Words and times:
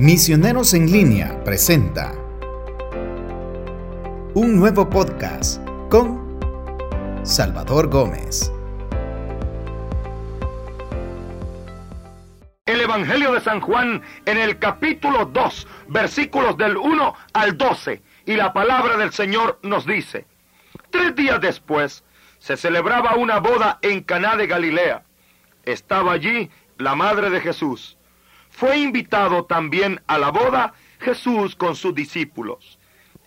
Misioneros 0.00 0.72
en 0.72 0.90
línea 0.90 1.44
presenta 1.44 2.14
un 4.32 4.56
nuevo 4.56 4.88
podcast 4.88 5.62
con 5.90 6.40
Salvador 7.22 7.90
Gómez. 7.90 8.50
El 12.64 12.80
Evangelio 12.80 13.34
de 13.34 13.42
San 13.42 13.60
Juan 13.60 14.00
en 14.24 14.38
el 14.38 14.58
capítulo 14.58 15.26
2, 15.26 15.68
versículos 15.88 16.56
del 16.56 16.78
1 16.78 17.14
al 17.34 17.58
12. 17.58 18.02
Y 18.24 18.36
la 18.36 18.54
palabra 18.54 18.96
del 18.96 19.12
Señor 19.12 19.58
nos 19.62 19.84
dice, 19.84 20.24
tres 20.88 21.14
días 21.14 21.42
después 21.42 22.04
se 22.38 22.56
celebraba 22.56 23.16
una 23.16 23.38
boda 23.38 23.78
en 23.82 24.02
Caná 24.02 24.36
de 24.36 24.46
Galilea. 24.46 25.02
Estaba 25.64 26.12
allí 26.12 26.48
la 26.78 26.94
madre 26.94 27.28
de 27.28 27.40
Jesús 27.40 27.98
fue 28.50 28.78
invitado 28.78 29.44
también 29.44 30.02
a 30.06 30.18
la 30.18 30.30
boda 30.30 30.74
Jesús 31.00 31.56
con 31.56 31.76
sus 31.76 31.94
discípulos. 31.94 32.78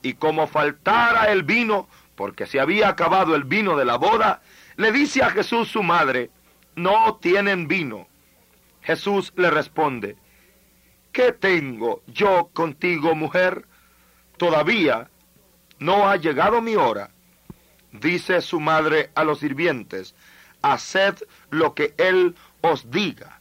Y 0.02 0.14
como 0.14 0.48
faltara 0.48 1.32
el 1.32 1.44
vino, 1.44 1.88
porque 2.16 2.46
se 2.46 2.60
había 2.60 2.90
acabado 2.90 3.36
el 3.36 3.46
vino 3.46 3.76
de 3.76 3.86
la 3.86 3.98
boda, 3.98 4.42
le 4.76 4.92
dice 4.92 5.24
a 5.24 5.30
Jesús 5.30 5.70
su 5.70 5.82
madre, 5.82 6.30
no 6.76 7.16
tienen 7.22 7.68
vino. 7.68 8.08
Jesús 8.82 9.34
le 9.38 9.50
responde, 9.50 10.18
¿qué 11.12 11.32
tengo 11.32 12.04
yo 12.08 12.50
contigo, 12.54 13.16
mujer? 13.16 13.66
Todavía 14.38 15.10
no 15.80 16.10
ha 16.10 16.18
llegado 16.18 16.62
mi 16.62 16.76
hora. 16.76 17.12
Dice 17.92 18.42
su 18.42 18.60
madre 18.60 19.12
a 19.16 19.24
los 19.24 19.40
sirvientes, 19.40 20.16
haced 20.62 21.16
lo 21.50 21.76
que 21.76 21.94
él 21.98 22.36
os 22.62 22.90
diga. 22.90 23.33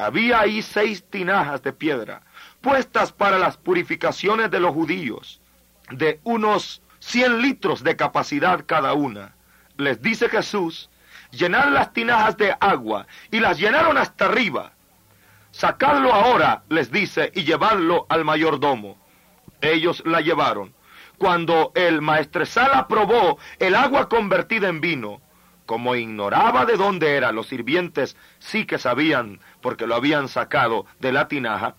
Había 0.00 0.40
ahí 0.40 0.62
seis 0.62 1.04
tinajas 1.10 1.62
de 1.62 1.74
piedra, 1.74 2.22
puestas 2.62 3.12
para 3.12 3.38
las 3.38 3.58
purificaciones 3.58 4.50
de 4.50 4.58
los 4.58 4.72
judíos, 4.72 5.42
de 5.90 6.20
unos 6.24 6.80
cien 7.00 7.42
litros 7.42 7.84
de 7.84 7.96
capacidad 7.96 8.64
cada 8.64 8.94
una. 8.94 9.34
Les 9.76 10.00
dice 10.00 10.30
Jesús, 10.30 10.88
llenad 11.32 11.68
las 11.68 11.92
tinajas 11.92 12.38
de 12.38 12.56
agua, 12.60 13.06
y 13.30 13.40
las 13.40 13.58
llenaron 13.58 13.98
hasta 13.98 14.24
arriba. 14.24 14.72
Sacadlo 15.50 16.14
ahora, 16.14 16.62
les 16.70 16.90
dice, 16.90 17.30
y 17.34 17.44
llevadlo 17.44 18.06
al 18.08 18.24
mayordomo. 18.24 18.96
Ellos 19.60 20.02
la 20.06 20.22
llevaron. 20.22 20.72
Cuando 21.18 21.72
el 21.74 22.00
maestresala 22.00 22.88
probó 22.88 23.38
el 23.58 23.74
agua 23.74 24.08
convertida 24.08 24.68
en 24.68 24.80
vino, 24.80 25.20
como 25.70 25.94
ignoraba 25.94 26.66
de 26.66 26.76
dónde 26.76 27.14
era, 27.14 27.30
los 27.30 27.46
sirvientes 27.46 28.16
sí 28.40 28.66
que 28.66 28.76
sabían, 28.76 29.38
porque 29.60 29.86
lo 29.86 29.94
habían 29.94 30.26
sacado 30.26 30.84
de 30.98 31.12
la 31.12 31.28
tinaja, 31.28 31.76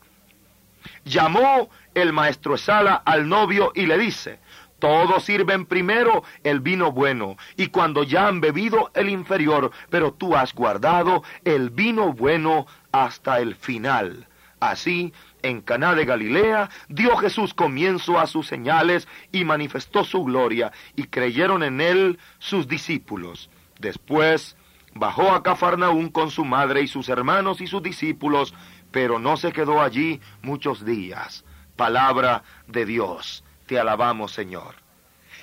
llamó 1.03 1.69
el 1.93 2.13
maestro 2.13 2.55
Sala 2.55 3.01
al 3.03 3.27
novio 3.27 3.73
y 3.75 3.87
le 3.87 3.97
dice, 3.97 4.39
todos 4.79 5.25
sirven 5.25 5.65
primero 5.65 6.23
el 6.45 6.61
vino 6.61 6.93
bueno, 6.93 7.35
y 7.57 7.67
cuando 7.67 8.03
ya 8.03 8.29
han 8.29 8.39
bebido 8.39 8.91
el 8.93 9.09
inferior, 9.09 9.71
pero 9.89 10.13
tú 10.13 10.37
has 10.37 10.55
guardado 10.55 11.21
el 11.43 11.69
vino 11.69 12.13
bueno 12.13 12.67
hasta 12.93 13.41
el 13.41 13.55
final. 13.55 14.25
Así, 14.61 15.11
en 15.41 15.59
Caná 15.59 15.95
de 15.95 16.05
Galilea, 16.05 16.69
dio 16.87 17.17
Jesús 17.17 17.53
comienzo 17.53 18.21
a 18.21 18.27
sus 18.27 18.47
señales 18.47 19.09
y 19.33 19.43
manifestó 19.43 20.05
su 20.05 20.23
gloria, 20.23 20.71
y 20.95 21.07
creyeron 21.07 21.61
en 21.61 21.81
él 21.81 22.19
sus 22.39 22.69
discípulos. 22.69 23.49
Después 23.81 24.55
bajó 24.93 25.31
a 25.31 25.41
Cafarnaún 25.41 26.09
con 26.09 26.29
su 26.29 26.45
madre 26.45 26.83
y 26.83 26.87
sus 26.87 27.09
hermanos 27.09 27.61
y 27.61 27.67
sus 27.67 27.81
discípulos, 27.81 28.53
pero 28.91 29.17
no 29.17 29.37
se 29.37 29.51
quedó 29.51 29.81
allí 29.81 30.21
muchos 30.43 30.85
días. 30.85 31.43
Palabra 31.75 32.43
de 32.67 32.85
Dios. 32.85 33.43
Te 33.65 33.79
alabamos, 33.79 34.33
Señor. 34.33 34.75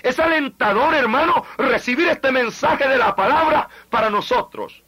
Es 0.04 0.20
alentador, 0.20 0.94
hermano, 0.94 1.44
recibir 1.56 2.06
este 2.06 2.30
mensaje 2.30 2.88
de 2.88 2.96
la 2.96 3.16
palabra 3.16 3.68
para 3.90 4.08
nosotros. 4.08 4.84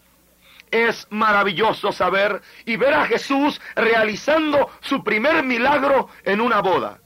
Es 0.70 1.08
maravilloso 1.10 1.90
saber 1.90 2.42
y 2.64 2.76
ver 2.76 2.94
a 2.94 3.06
Jesús 3.06 3.60
realizando 3.74 4.70
su 4.78 5.02
primer 5.02 5.42
milagro 5.42 6.08
en 6.22 6.40
una 6.40 6.60
boda. 6.60 6.99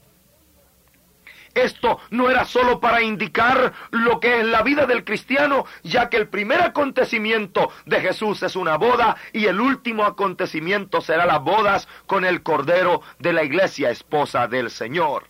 Esto 1.55 1.99
no 2.09 2.29
era 2.29 2.43
solo 2.43 2.81
para 2.81 3.01
indicar 3.01 3.71
lo 3.91 4.19
que 4.19 4.41
es 4.41 4.45
la 4.45 4.61
vida 4.61 4.85
del 4.85 5.05
cristiano, 5.05 5.65
ya 5.83 6.09
que 6.09 6.17
el 6.17 6.27
primer 6.27 6.61
acontecimiento 6.61 7.71
de 7.85 8.01
Jesús 8.01 8.43
es 8.43 8.57
una 8.57 8.75
boda 8.75 9.15
y 9.31 9.45
el 9.45 9.61
último 9.61 10.03
acontecimiento 10.03 10.99
será 10.99 11.25
las 11.25 11.41
bodas 11.41 11.87
con 12.07 12.25
el 12.25 12.43
Cordero 12.43 13.01
de 13.19 13.31
la 13.31 13.43
Iglesia, 13.43 13.89
esposa 13.89 14.47
del 14.47 14.69
Señor. 14.69 15.27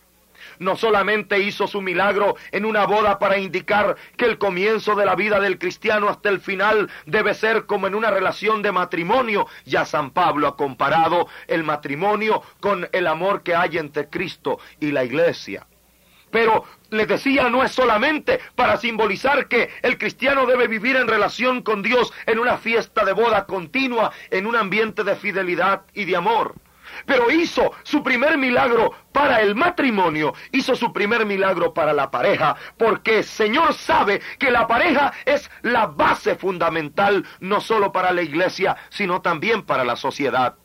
No 0.58 0.74
solamente 0.74 1.38
hizo 1.38 1.68
su 1.68 1.80
milagro 1.80 2.34
en 2.50 2.64
una 2.64 2.86
boda 2.86 3.20
para 3.20 3.38
indicar 3.38 3.96
que 4.16 4.24
el 4.24 4.38
comienzo 4.38 4.96
de 4.96 5.06
la 5.06 5.14
vida 5.14 5.38
del 5.38 5.58
cristiano 5.58 6.08
hasta 6.08 6.28
el 6.28 6.40
final 6.40 6.90
debe 7.04 7.34
ser 7.34 7.66
como 7.66 7.86
en 7.86 7.94
una 7.94 8.10
relación 8.10 8.62
de 8.62 8.72
matrimonio, 8.72 9.46
ya 9.64 9.84
San 9.84 10.10
Pablo 10.10 10.48
ha 10.48 10.56
comparado 10.56 11.28
el 11.46 11.62
matrimonio 11.62 12.42
con 12.58 12.88
el 12.90 13.06
amor 13.06 13.42
que 13.42 13.54
hay 13.54 13.78
entre 13.78 14.08
Cristo 14.08 14.58
y 14.80 14.90
la 14.90 15.04
Iglesia. 15.04 15.66
Pero 16.36 16.64
les 16.90 17.08
decía, 17.08 17.48
no 17.48 17.64
es 17.64 17.72
solamente 17.72 18.40
para 18.54 18.76
simbolizar 18.76 19.48
que 19.48 19.70
el 19.80 19.96
cristiano 19.96 20.44
debe 20.44 20.68
vivir 20.68 20.94
en 20.96 21.08
relación 21.08 21.62
con 21.62 21.80
Dios 21.80 22.12
en 22.26 22.38
una 22.38 22.58
fiesta 22.58 23.06
de 23.06 23.14
boda 23.14 23.46
continua, 23.46 24.12
en 24.30 24.46
un 24.46 24.54
ambiente 24.54 25.02
de 25.02 25.16
fidelidad 25.16 25.86
y 25.94 26.04
de 26.04 26.14
amor. 26.14 26.54
Pero 27.06 27.30
hizo 27.30 27.72
su 27.84 28.02
primer 28.02 28.36
milagro 28.36 28.92
para 29.12 29.40
el 29.40 29.54
matrimonio, 29.54 30.34
hizo 30.52 30.76
su 30.76 30.92
primer 30.92 31.24
milagro 31.24 31.72
para 31.72 31.94
la 31.94 32.10
pareja, 32.10 32.54
porque 32.76 33.20
el 33.20 33.24
Señor 33.24 33.72
sabe 33.72 34.20
que 34.38 34.50
la 34.50 34.66
pareja 34.66 35.14
es 35.24 35.50
la 35.62 35.86
base 35.86 36.34
fundamental 36.34 37.24
no 37.40 37.62
solo 37.62 37.92
para 37.92 38.12
la 38.12 38.20
iglesia, 38.20 38.76
sino 38.90 39.22
también 39.22 39.62
para 39.62 39.86
la 39.86 39.96
sociedad 39.96 40.58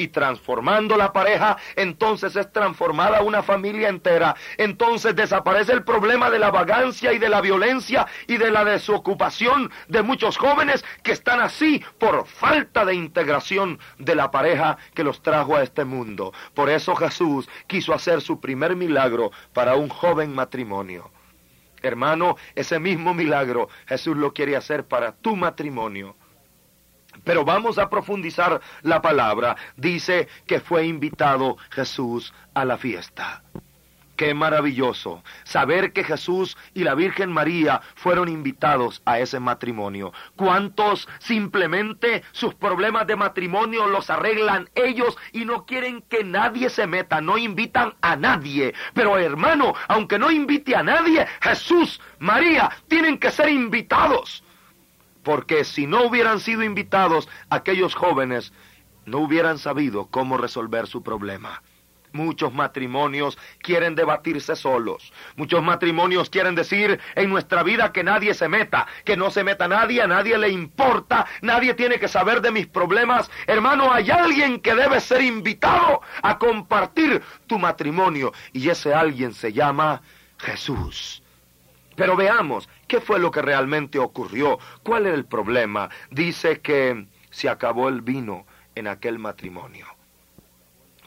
y 0.00 0.08
transformando 0.08 0.96
la 0.96 1.12
pareja, 1.12 1.58
entonces 1.76 2.34
es 2.34 2.50
transformada 2.50 3.20
una 3.20 3.42
familia 3.42 3.90
entera. 3.90 4.34
Entonces 4.56 5.14
desaparece 5.14 5.72
el 5.72 5.84
problema 5.84 6.30
de 6.30 6.38
la 6.38 6.50
vagancia 6.50 7.12
y 7.12 7.18
de 7.18 7.28
la 7.28 7.42
violencia 7.42 8.06
y 8.26 8.38
de 8.38 8.50
la 8.50 8.64
desocupación 8.64 9.70
de 9.88 10.02
muchos 10.02 10.38
jóvenes 10.38 10.82
que 11.02 11.12
están 11.12 11.40
así 11.40 11.84
por 11.98 12.26
falta 12.26 12.86
de 12.86 12.94
integración 12.94 13.78
de 13.98 14.14
la 14.14 14.30
pareja 14.30 14.78
que 14.94 15.04
los 15.04 15.22
trajo 15.22 15.54
a 15.56 15.62
este 15.62 15.84
mundo. 15.84 16.32
Por 16.54 16.70
eso 16.70 16.96
Jesús 16.96 17.46
quiso 17.66 17.92
hacer 17.92 18.22
su 18.22 18.40
primer 18.40 18.76
milagro 18.76 19.32
para 19.52 19.74
un 19.74 19.90
joven 19.90 20.34
matrimonio. 20.34 21.10
Hermano, 21.82 22.36
ese 22.54 22.78
mismo 22.78 23.12
milagro 23.12 23.68
Jesús 23.86 24.16
lo 24.16 24.32
quiere 24.32 24.56
hacer 24.56 24.86
para 24.86 25.12
tu 25.12 25.36
matrimonio. 25.36 26.16
Pero 27.24 27.44
vamos 27.44 27.78
a 27.78 27.88
profundizar 27.88 28.60
la 28.82 29.02
palabra. 29.02 29.56
Dice 29.76 30.28
que 30.46 30.60
fue 30.60 30.86
invitado 30.86 31.56
Jesús 31.70 32.32
a 32.54 32.64
la 32.64 32.76
fiesta. 32.76 33.42
Qué 34.20 34.34
maravilloso 34.34 35.24
saber 35.44 35.94
que 35.94 36.04
Jesús 36.04 36.58
y 36.74 36.84
la 36.84 36.94
Virgen 36.94 37.32
María 37.32 37.80
fueron 37.94 38.28
invitados 38.28 39.00
a 39.06 39.18
ese 39.18 39.40
matrimonio. 39.40 40.12
¿Cuántos 40.36 41.08
simplemente 41.20 42.22
sus 42.32 42.54
problemas 42.54 43.06
de 43.06 43.16
matrimonio 43.16 43.86
los 43.86 44.10
arreglan 44.10 44.68
ellos 44.74 45.16
y 45.32 45.46
no 45.46 45.64
quieren 45.64 46.02
que 46.02 46.22
nadie 46.22 46.68
se 46.68 46.86
meta, 46.86 47.22
no 47.22 47.38
invitan 47.38 47.94
a 48.02 48.14
nadie? 48.14 48.74
Pero 48.92 49.16
hermano, 49.16 49.72
aunque 49.88 50.18
no 50.18 50.30
invite 50.30 50.76
a 50.76 50.82
nadie, 50.82 51.26
Jesús, 51.40 51.98
María, 52.18 52.70
tienen 52.88 53.16
que 53.16 53.30
ser 53.30 53.48
invitados 53.48 54.44
porque 55.22 55.64
si 55.64 55.86
no 55.86 56.04
hubieran 56.04 56.40
sido 56.40 56.62
invitados, 56.62 57.28
aquellos 57.50 57.94
jóvenes 57.94 58.52
no 59.04 59.18
hubieran 59.18 59.58
sabido 59.58 60.06
cómo 60.06 60.36
resolver 60.36 60.86
su 60.86 61.02
problema. 61.02 61.62
Muchos 62.12 62.52
matrimonios 62.52 63.38
quieren 63.60 63.94
debatirse 63.94 64.56
solos. 64.56 65.12
Muchos 65.36 65.62
matrimonios 65.62 66.28
quieren 66.28 66.56
decir 66.56 66.98
en 67.14 67.30
nuestra 67.30 67.62
vida 67.62 67.92
que 67.92 68.02
nadie 68.02 68.34
se 68.34 68.48
meta, 68.48 68.86
que 69.04 69.16
no 69.16 69.30
se 69.30 69.44
meta 69.44 69.68
nadie, 69.68 70.02
a 70.02 70.08
nadie 70.08 70.36
le 70.36 70.48
importa, 70.48 71.26
nadie 71.40 71.74
tiene 71.74 72.00
que 72.00 72.08
saber 72.08 72.40
de 72.40 72.50
mis 72.50 72.66
problemas. 72.66 73.30
Hermano, 73.46 73.92
hay 73.92 74.10
alguien 74.10 74.60
que 74.60 74.74
debe 74.74 75.00
ser 75.00 75.22
invitado 75.22 76.00
a 76.22 76.38
compartir 76.38 77.22
tu 77.46 77.58
matrimonio 77.58 78.32
y 78.52 78.68
ese 78.68 78.92
alguien 78.92 79.32
se 79.32 79.52
llama 79.52 80.02
Jesús. 80.38 81.19
Pero 81.96 82.16
veamos, 82.16 82.68
¿qué 82.86 83.00
fue 83.00 83.18
lo 83.18 83.30
que 83.30 83.42
realmente 83.42 83.98
ocurrió? 83.98 84.58
¿Cuál 84.82 85.06
era 85.06 85.14
el 85.14 85.26
problema? 85.26 85.90
Dice 86.10 86.60
que 86.60 87.06
se 87.30 87.48
acabó 87.48 87.88
el 87.88 88.00
vino 88.00 88.46
en 88.74 88.86
aquel 88.86 89.18
matrimonio. 89.18 89.86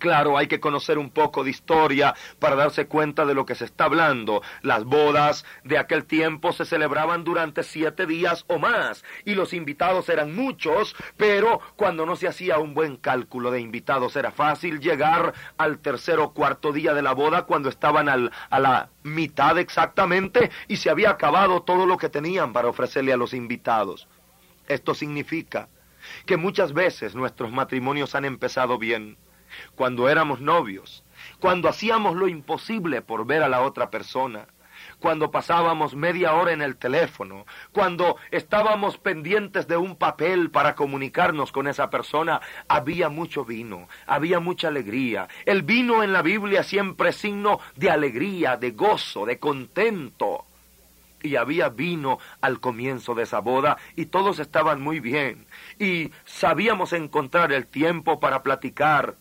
Claro, 0.03 0.37
hay 0.37 0.47
que 0.47 0.59
conocer 0.59 0.97
un 0.97 1.11
poco 1.11 1.45
de 1.45 1.51
historia 1.51 2.13
para 2.37 2.57
darse 2.57 2.87
cuenta 2.87 3.25
de 3.25 3.33
lo 3.33 3.45
que 3.45 3.55
se 3.55 3.63
está 3.63 3.85
hablando. 3.85 4.41
Las 4.61 4.83
bodas 4.83 5.45
de 5.63 5.77
aquel 5.77 6.03
tiempo 6.03 6.51
se 6.51 6.65
celebraban 6.65 7.23
durante 7.23 7.63
siete 7.63 8.05
días 8.05 8.43
o 8.49 8.59
más 8.59 9.05
y 9.23 9.33
los 9.33 9.53
invitados 9.53 10.09
eran 10.09 10.35
muchos, 10.35 10.93
pero 11.15 11.61
cuando 11.77 12.05
no 12.05 12.17
se 12.17 12.27
hacía 12.27 12.59
un 12.59 12.73
buen 12.73 12.97
cálculo 12.97 13.49
de 13.49 13.61
invitados 13.61 14.17
era 14.17 14.31
fácil 14.31 14.81
llegar 14.81 15.33
al 15.57 15.79
tercer 15.79 16.19
o 16.19 16.33
cuarto 16.33 16.73
día 16.73 16.93
de 16.93 17.01
la 17.01 17.13
boda 17.13 17.43
cuando 17.43 17.69
estaban 17.69 18.09
al, 18.09 18.29
a 18.49 18.59
la 18.59 18.89
mitad 19.03 19.57
exactamente 19.57 20.51
y 20.67 20.75
se 20.75 20.89
había 20.89 21.11
acabado 21.11 21.61
todo 21.61 21.85
lo 21.85 21.95
que 21.95 22.09
tenían 22.09 22.51
para 22.51 22.67
ofrecerle 22.67 23.13
a 23.13 23.17
los 23.17 23.33
invitados. 23.33 24.09
Esto 24.67 24.95
significa 24.95 25.69
que 26.25 26.35
muchas 26.35 26.73
veces 26.73 27.15
nuestros 27.15 27.53
matrimonios 27.53 28.15
han 28.15 28.25
empezado 28.25 28.77
bien 28.77 29.15
cuando 29.75 30.09
éramos 30.09 30.41
novios, 30.41 31.03
cuando 31.39 31.69
hacíamos 31.69 32.15
lo 32.15 32.27
imposible 32.27 33.01
por 33.01 33.25
ver 33.25 33.43
a 33.43 33.49
la 33.49 33.61
otra 33.61 33.89
persona, 33.89 34.47
cuando 34.99 35.31
pasábamos 35.31 35.95
media 35.95 36.33
hora 36.33 36.53
en 36.53 36.61
el 36.61 36.77
teléfono, 36.77 37.45
cuando 37.71 38.15
estábamos 38.31 38.97
pendientes 38.97 39.67
de 39.67 39.77
un 39.77 39.95
papel 39.95 40.49
para 40.49 40.75
comunicarnos 40.75 41.51
con 41.51 41.67
esa 41.67 41.89
persona, 41.89 42.41
había 42.67 43.09
mucho 43.09 43.45
vino, 43.45 43.87
había 44.07 44.39
mucha 44.39 44.69
alegría. 44.69 45.27
El 45.45 45.63
vino 45.63 46.03
en 46.03 46.13
la 46.13 46.21
Biblia 46.21 46.63
siempre 46.63 47.09
es 47.09 47.17
signo 47.17 47.59
de 47.75 47.91
alegría, 47.91 48.57
de 48.57 48.71
gozo, 48.71 49.25
de 49.25 49.39
contento. 49.39 50.45
Y 51.21 51.37
había 51.37 51.69
vino 51.69 52.19
al 52.41 52.59
comienzo 52.59 53.15
de 53.15 53.23
esa 53.23 53.39
boda 53.39 53.77
y 53.95 54.07
todos 54.07 54.39
estaban 54.39 54.81
muy 54.81 54.99
bien. 54.99 55.47
Y 55.79 56.11
sabíamos 56.25 56.91
encontrar 56.91 57.53
el 57.53 57.65
tiempo 57.65 58.19
para 58.19 58.43
platicar, 58.43 59.15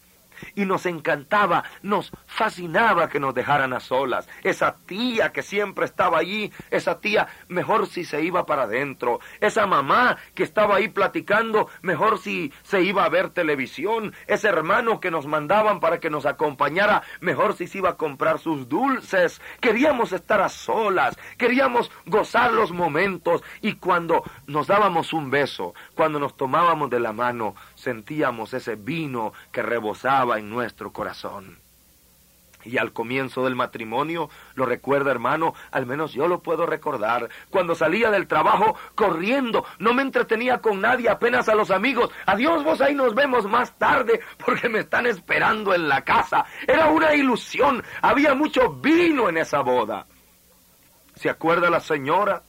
y 0.55 0.65
nos 0.65 0.87
encantaba, 0.87 1.65
nos 1.83 2.13
fascinaba 2.27 3.09
que 3.09 3.21
nos 3.21 3.35
dejaran 3.35 3.73
a 3.73 3.81
solas. 3.81 4.29
Esa 4.43 4.77
tía 4.87 5.33
que 5.33 5.43
siempre 5.43 5.85
estaba 5.85 6.19
allí, 6.19 6.53
esa 6.71 7.01
tía 7.01 7.29
mejor 7.49 7.87
si 7.87 8.05
se 8.05 8.23
iba 8.23 8.47
para 8.47 8.65
adentro. 8.65 9.21
Esa 9.41 9.67
mamá 9.67 10.17
que 10.35 10.43
estaba 10.43 10.77
ahí 10.77 10.89
platicando, 10.89 11.69
mejor 11.83 12.19
si 12.19 12.53
se 12.63 12.83
iba 12.83 13.05
a 13.05 13.09
ver 13.09 13.31
televisión. 13.31 14.15
Ese 14.27 14.49
hermano 14.49 15.01
que 15.01 15.11
nos 15.11 15.27
mandaban 15.27 15.81
para 15.81 16.01
que 16.01 16.11
nos 16.11 16.27
acompañara, 16.27 17.03
mejor 17.21 17.55
si 17.55 17.67
se 17.67 17.79
iba 17.79 17.91
a 17.91 17.97
comprar 17.97 18.39
sus 18.39 18.69
dulces. 18.69 19.41
Queríamos 19.61 20.13
estar 20.13 20.41
a 20.41 20.49
solas, 20.49 21.19
queríamos 21.37 21.91
gozar 22.07 22.53
los 22.53 22.73
momentos 22.73 23.43
y 23.61 23.75
cuando 23.75 24.23
nos 24.47 24.67
dábamos 24.67 25.13
un 25.13 25.31
beso, 25.31 25.75
cuando 25.95 26.19
nos 26.19 26.37
tomábamos 26.37 26.91
de 26.91 27.01
la 27.01 27.13
mano, 27.13 27.55
sentíamos 27.83 28.55
ese 28.55 28.77
vino 28.77 29.33
que 29.51 29.63
rebosaba 29.63 30.39
en 30.39 30.49
nuestro 30.49 30.93
corazón. 30.93 31.59
Y 32.65 32.79
al 32.79 32.93
comienzo 32.93 33.43
del 33.45 33.57
matrimonio, 33.57 34.31
lo 34.55 34.67
recuerda 34.67 35.11
hermano, 35.11 35.53
al 35.73 35.85
menos 35.85 36.13
yo 36.13 36.29
lo 36.29 36.43
puedo 36.43 36.65
recordar, 36.65 37.29
cuando 37.51 37.75
salía 37.75 38.09
del 38.13 38.29
trabajo 38.29 38.77
corriendo, 38.95 39.65
no 39.81 39.93
me 39.93 40.03
entretenía 40.03 40.59
con 40.59 40.81
nadie, 40.81 41.09
apenas 41.09 41.49
a 41.49 41.57
los 41.57 41.73
amigos, 41.73 42.11
adiós 42.25 42.63
vos 42.63 42.81
ahí 42.81 42.95
nos 42.95 43.17
vemos 43.17 43.47
más 43.47 43.77
tarde 43.79 44.21
porque 44.47 44.69
me 44.69 44.81
están 44.81 45.07
esperando 45.07 45.75
en 45.75 45.89
la 45.89 46.03
casa. 46.03 46.45
Era 46.69 46.87
una 46.87 47.15
ilusión, 47.17 47.83
había 48.01 48.35
mucho 48.35 48.75
vino 48.75 49.29
en 49.29 49.39
esa 49.39 49.61
boda. 49.61 50.07
¿Se 51.17 51.29
acuerda 51.29 51.69
la 51.69 51.81
señora? 51.81 52.43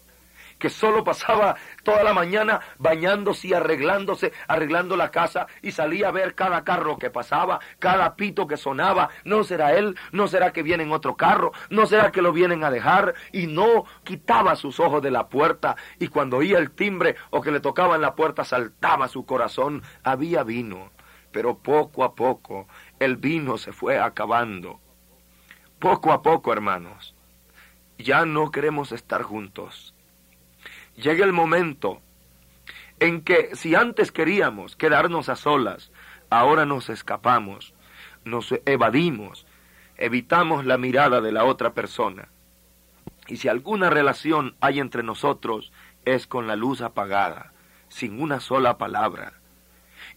Que 0.64 0.70
solo 0.70 1.04
pasaba 1.04 1.58
toda 1.84 2.04
la 2.04 2.14
mañana 2.14 2.62
bañándose 2.78 3.50
y 3.50 3.54
arreglándose, 3.54 4.32
arreglando 4.48 4.96
la 4.96 5.12
casa 5.12 5.46
y 5.62 5.74
salía 5.74 6.08
a 6.08 6.12
ver 6.12 6.36
cada 6.36 6.64
carro 6.64 6.98
que 6.98 7.10
pasaba, 7.10 7.60
cada 7.80 8.16
pito 8.16 8.48
que 8.48 8.56
sonaba. 8.56 9.10
No 9.26 9.44
será 9.44 9.74
él, 9.74 9.98
no 10.14 10.30
será 10.30 10.54
que 10.54 10.64
viene 10.64 10.84
en 10.84 10.94
otro 10.94 11.18
carro, 11.18 11.52
no 11.70 11.86
será 11.86 12.14
que 12.14 12.22
lo 12.22 12.32
vienen 12.32 12.64
a 12.64 12.72
dejar 12.72 13.14
y 13.34 13.48
no 13.48 13.84
quitaba 14.06 14.56
sus 14.56 14.80
ojos 14.80 15.04
de 15.04 15.12
la 15.12 15.28
puerta 15.28 15.76
y 16.00 16.08
cuando 16.08 16.38
oía 16.38 16.60
el 16.60 16.72
timbre 16.72 17.18
o 17.30 17.42
que 17.42 17.52
le 17.52 17.60
tocaban 17.60 18.00
la 18.00 18.16
puerta 18.16 18.46
saltaba 18.46 19.10
su 19.10 19.26
corazón. 19.26 19.84
Había 20.02 20.44
vino, 20.44 20.92
pero 21.34 21.58
poco 21.58 22.06
a 22.06 22.16
poco 22.16 22.70
el 23.02 23.18
vino 23.18 23.58
se 23.58 23.74
fue 23.74 24.00
acabando. 24.00 24.80
Poco 25.80 26.14
a 26.14 26.22
poco, 26.22 26.54
hermanos, 26.54 27.16
ya 27.98 28.26
no 28.26 28.50
queremos 28.50 28.94
estar 28.94 29.24
juntos 29.24 29.93
llega 30.96 31.26
el 31.26 31.34
momento 31.34 32.02
en 33.00 33.22
que 33.22 33.56
si 33.56 33.76
antes 33.76 34.12
queríamos 34.12 34.76
quedarnos 34.76 35.30
a 35.30 35.36
solas, 35.36 35.92
ahora 36.30 36.66
nos 36.66 36.90
escapamos, 36.90 37.74
nos 38.24 38.54
evadimos, 38.66 39.46
evitamos 39.98 40.66
la 40.66 40.78
mirada 40.78 41.22
de 41.22 41.32
la 41.32 41.46
otra 41.46 41.74
persona. 41.74 42.30
Y 43.28 43.38
si 43.38 43.48
alguna 43.48 43.90
relación 43.90 44.56
hay 44.60 44.80
entre 44.80 45.04
nosotros, 45.04 45.72
es 46.06 46.28
con 46.28 46.48
la 46.48 46.56
luz 46.56 46.82
apagada, 46.82 47.54
sin 47.90 48.22
una 48.22 48.40
sola 48.40 48.78
palabra. 48.78 49.34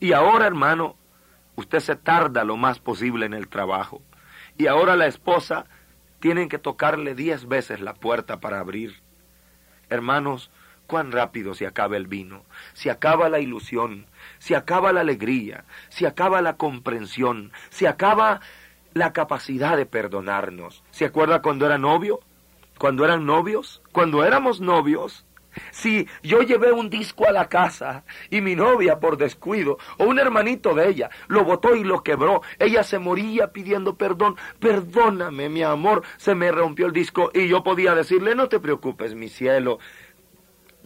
Y 0.01 0.13
ahora, 0.13 0.47
hermano, 0.47 0.97
usted 1.55 1.81
se 1.81 1.97
tarda 1.97 2.45
lo 2.45 2.57
más 2.57 2.79
posible 2.81 3.27
en 3.27 3.35
el 3.35 3.49
trabajo. 3.49 4.03
Y 4.59 4.67
ahora 4.67 4.97
la 4.97 5.07
esposa 5.07 5.67
tiene 6.21 6.49
que 6.49 6.59
tocarle 6.59 7.15
diez 7.15 7.47
veces 7.47 7.81
la 7.81 7.95
puerta 7.95 8.41
para 8.41 8.59
abrir. 8.59 9.03
Hermanos, 9.89 10.51
cuán 10.87 11.13
rápido 11.13 11.55
se 11.55 11.67
acaba 11.67 11.97
el 11.97 12.07
vino, 12.07 12.45
se 12.73 12.91
acaba 12.91 13.29
la 13.29 13.41
ilusión, 13.41 14.07
se 14.39 14.57
acaba 14.57 14.93
la 14.93 15.01
alegría, 15.01 15.65
se 15.89 16.07
acaba 16.07 16.41
la 16.43 16.57
comprensión, 16.57 17.53
se 17.71 17.89
acaba 17.89 18.41
la 18.93 19.13
capacidad 19.13 19.77
de 19.77 19.87
perdonarnos. 19.87 20.83
¿Se 20.91 21.05
acuerda 21.05 21.43
cuando 21.43 21.67
era 21.67 21.79
novio? 21.79 22.21
Cuando 22.79 23.05
eran 23.05 23.25
novios, 23.25 23.83
cuando 23.93 24.25
éramos 24.25 24.61
novios, 24.61 25.27
si 25.71 26.07
yo 26.23 26.43
llevé 26.43 26.73
un 26.73 26.91
disco 26.91 27.27
a 27.27 27.33
la 27.33 27.49
casa 27.49 28.05
y 28.31 28.41
mi 28.41 28.55
novia 28.55 28.99
por 29.01 29.17
descuido 29.17 29.79
o 29.99 30.05
un 30.05 30.19
hermanito 30.19 30.75
de 30.75 30.89
ella 30.89 31.11
lo 31.29 31.45
botó 31.45 31.75
y 31.75 31.85
lo 31.85 32.03
quebró, 32.03 32.43
ella 32.59 32.83
se 32.83 32.99
moría 32.99 33.53
pidiendo 33.53 33.97
perdón, 33.97 34.37
perdóname 34.59 35.49
mi 35.49 35.63
amor, 35.63 36.03
se 36.17 36.35
me 36.35 36.53
rompió 36.53 36.87
el 36.87 36.93
disco 36.93 37.31
y 37.33 37.49
yo 37.49 37.63
podía 37.63 37.95
decirle 37.95 38.35
no 38.35 38.49
te 38.49 38.61
preocupes 38.61 39.15
mi 39.15 39.29
cielo, 39.29 39.79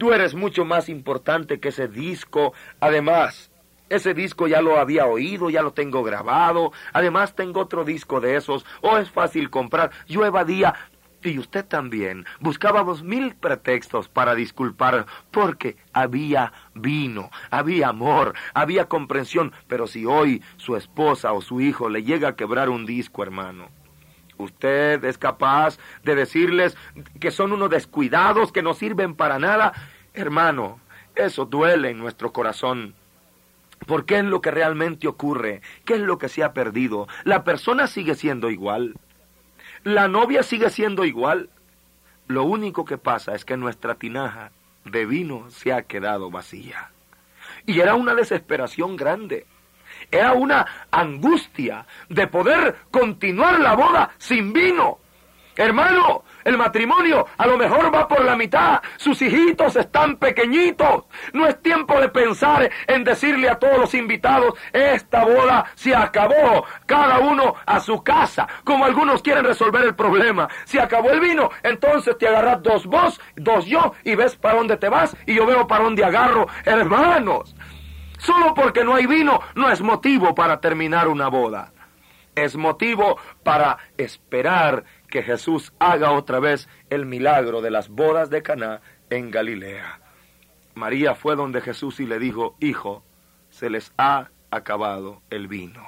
Tú 0.01 0.11
eres 0.11 0.33
mucho 0.33 0.65
más 0.65 0.89
importante 0.89 1.59
que 1.59 1.69
ese 1.69 1.87
disco. 1.87 2.53
Además, 2.79 3.51
ese 3.87 4.15
disco 4.15 4.47
ya 4.47 4.59
lo 4.59 4.79
había 4.79 5.05
oído, 5.05 5.51
ya 5.51 5.61
lo 5.61 5.73
tengo 5.73 6.01
grabado. 6.01 6.71
Además, 6.91 7.35
tengo 7.35 7.59
otro 7.59 7.85
disco 7.85 8.19
de 8.19 8.35
esos. 8.35 8.65
O 8.81 8.97
es 8.97 9.11
fácil 9.11 9.51
comprar. 9.51 9.91
Yo 10.07 10.25
evadía. 10.25 10.73
Y 11.21 11.37
usted 11.37 11.65
también. 11.65 12.25
Buscábamos 12.39 13.03
mil 13.03 13.35
pretextos 13.35 14.09
para 14.09 14.33
disculpar 14.33 15.05
porque 15.29 15.77
había 15.93 16.51
vino, 16.73 17.29
había 17.51 17.89
amor, 17.89 18.33
había 18.55 18.85
comprensión. 18.85 19.53
Pero 19.67 19.85
si 19.85 20.07
hoy 20.07 20.41
su 20.57 20.75
esposa 20.75 21.31
o 21.33 21.41
su 21.41 21.61
hijo 21.61 21.89
le 21.89 22.01
llega 22.01 22.29
a 22.29 22.35
quebrar 22.35 22.71
un 22.71 22.87
disco, 22.87 23.21
hermano, 23.21 23.69
Usted 24.41 25.03
es 25.05 25.17
capaz 25.17 25.77
de 26.03 26.15
decirles 26.15 26.77
que 27.19 27.31
son 27.31 27.51
unos 27.51 27.69
descuidados, 27.69 28.51
que 28.51 28.61
no 28.61 28.73
sirven 28.73 29.15
para 29.15 29.39
nada. 29.39 29.73
Hermano, 30.13 30.79
eso 31.15 31.45
duele 31.45 31.89
en 31.89 31.99
nuestro 31.99 32.31
corazón. 32.31 32.95
¿Por 33.85 34.05
qué 34.05 34.19
es 34.19 34.25
lo 34.25 34.41
que 34.41 34.51
realmente 34.51 35.07
ocurre? 35.07 35.61
¿Qué 35.85 35.95
es 35.95 36.01
lo 36.01 36.17
que 36.17 36.29
se 36.29 36.43
ha 36.43 36.53
perdido? 36.53 37.07
La 37.23 37.43
persona 37.43 37.87
sigue 37.87 38.15
siendo 38.15 38.49
igual. 38.49 38.95
La 39.83 40.07
novia 40.07 40.43
sigue 40.43 40.69
siendo 40.69 41.05
igual. 41.05 41.49
Lo 42.27 42.43
único 42.43 42.85
que 42.85 42.97
pasa 42.97 43.33
es 43.33 43.43
que 43.43 43.57
nuestra 43.57 43.95
tinaja 43.95 44.51
de 44.85 45.05
vino 45.05 45.49
se 45.49 45.73
ha 45.73 45.83
quedado 45.83 46.29
vacía. 46.29 46.91
Y 47.65 47.79
era 47.79 47.95
una 47.95 48.15
desesperación 48.15 48.95
grande. 48.95 49.45
Era 50.11 50.33
una 50.33 50.65
angustia 50.91 51.85
de 52.09 52.27
poder 52.27 52.75
continuar 52.91 53.59
la 53.59 53.73
boda 53.73 54.11
sin 54.17 54.51
vino. 54.51 54.99
Hermano, 55.55 56.23
el 56.45 56.57
matrimonio 56.57 57.27
a 57.37 57.45
lo 57.45 57.57
mejor 57.57 57.93
va 57.93 58.07
por 58.07 58.23
la 58.23 58.35
mitad. 58.35 58.81
Sus 58.97 59.21
hijitos 59.21 59.75
están 59.75 60.15
pequeñitos. 60.15 61.05
No 61.33 61.45
es 61.45 61.61
tiempo 61.61 61.99
de 61.99 62.09
pensar 62.09 62.69
en 62.87 63.03
decirle 63.03 63.49
a 63.49 63.59
todos 63.59 63.77
los 63.77 63.93
invitados, 63.93 64.53
esta 64.71 65.25
boda 65.25 65.65
se 65.75 65.93
acabó. 65.93 66.65
Cada 66.85 67.19
uno 67.19 67.55
a 67.65 67.79
su 67.79 68.01
casa. 68.01 68.47
Como 68.63 68.85
algunos 68.85 69.21
quieren 69.21 69.43
resolver 69.43 69.83
el 69.83 69.93
problema. 69.93 70.47
Si 70.65 70.79
acabó 70.79 71.11
el 71.11 71.19
vino, 71.19 71.51
entonces 71.63 72.17
te 72.17 72.27
agarras 72.27 72.63
dos 72.63 72.85
vos, 72.85 73.19
dos 73.35 73.65
yo, 73.65 73.93
y 74.03 74.15
ves 74.15 74.35
para 74.37 74.55
dónde 74.55 74.77
te 74.77 74.89
vas, 74.89 75.15
y 75.25 75.35
yo 75.35 75.45
veo 75.45 75.67
para 75.67 75.83
dónde 75.83 76.03
agarro. 76.03 76.47
Hermanos, 76.65 77.55
Solo 78.21 78.53
porque 78.53 78.83
no 78.83 78.93
hay 78.93 79.07
vino 79.07 79.39
no 79.55 79.71
es 79.71 79.81
motivo 79.81 80.35
para 80.35 80.61
terminar 80.61 81.07
una 81.07 81.27
boda. 81.27 81.73
Es 82.35 82.55
motivo 82.55 83.17
para 83.43 83.79
esperar 83.97 84.83
que 85.09 85.23
Jesús 85.23 85.73
haga 85.79 86.11
otra 86.11 86.39
vez 86.39 86.69
el 86.91 87.07
milagro 87.07 87.61
de 87.61 87.71
las 87.71 87.89
bodas 87.89 88.29
de 88.29 88.43
Caná 88.43 88.81
en 89.09 89.31
Galilea. 89.31 89.99
María 90.75 91.15
fue 91.15 91.35
donde 91.35 91.61
Jesús 91.61 91.99
y 91.99 92.05
le 92.05 92.19
dijo, 92.19 92.55
"Hijo, 92.59 93.03
se 93.49 93.71
les 93.71 93.91
ha 93.97 94.29
acabado 94.51 95.23
el 95.31 95.47
vino." 95.47 95.83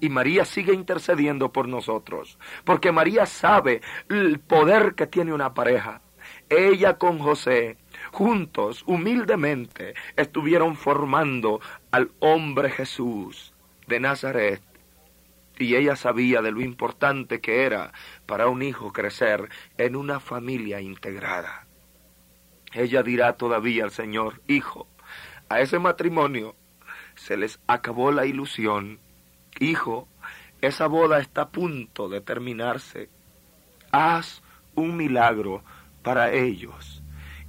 Y 0.00 0.08
María 0.08 0.44
sigue 0.44 0.74
intercediendo 0.74 1.52
por 1.52 1.68
nosotros, 1.68 2.40
porque 2.64 2.90
María 2.90 3.24
sabe 3.24 3.82
el 4.08 4.40
poder 4.40 4.96
que 4.96 5.06
tiene 5.06 5.32
una 5.32 5.54
pareja. 5.54 6.00
Ella 6.48 6.98
con 6.98 7.20
José, 7.20 7.76
juntos, 8.16 8.82
humildemente, 8.86 9.92
estuvieron 10.16 10.74
formando 10.74 11.60
al 11.90 12.12
hombre 12.18 12.70
Jesús 12.70 13.52
de 13.88 14.00
Nazaret. 14.00 14.62
Y 15.58 15.74
ella 15.74 15.96
sabía 15.96 16.40
de 16.40 16.50
lo 16.50 16.62
importante 16.62 17.42
que 17.42 17.64
era 17.66 17.92
para 18.24 18.48
un 18.48 18.62
hijo 18.62 18.90
crecer 18.90 19.50
en 19.76 19.96
una 19.96 20.18
familia 20.18 20.80
integrada. 20.80 21.66
Ella 22.72 23.02
dirá 23.02 23.34
todavía 23.34 23.84
al 23.84 23.90
Señor, 23.90 24.40
hijo, 24.48 24.88
a 25.50 25.60
ese 25.60 25.78
matrimonio 25.78 26.56
se 27.16 27.36
les 27.36 27.60
acabó 27.66 28.12
la 28.12 28.24
ilusión. 28.24 28.98
Hijo, 29.60 30.08
esa 30.62 30.86
boda 30.86 31.18
está 31.18 31.42
a 31.42 31.50
punto 31.50 32.08
de 32.08 32.22
terminarse. 32.22 33.10
Haz 33.92 34.42
un 34.74 34.96
milagro 34.96 35.62
para 36.02 36.32
ellos. 36.32 37.02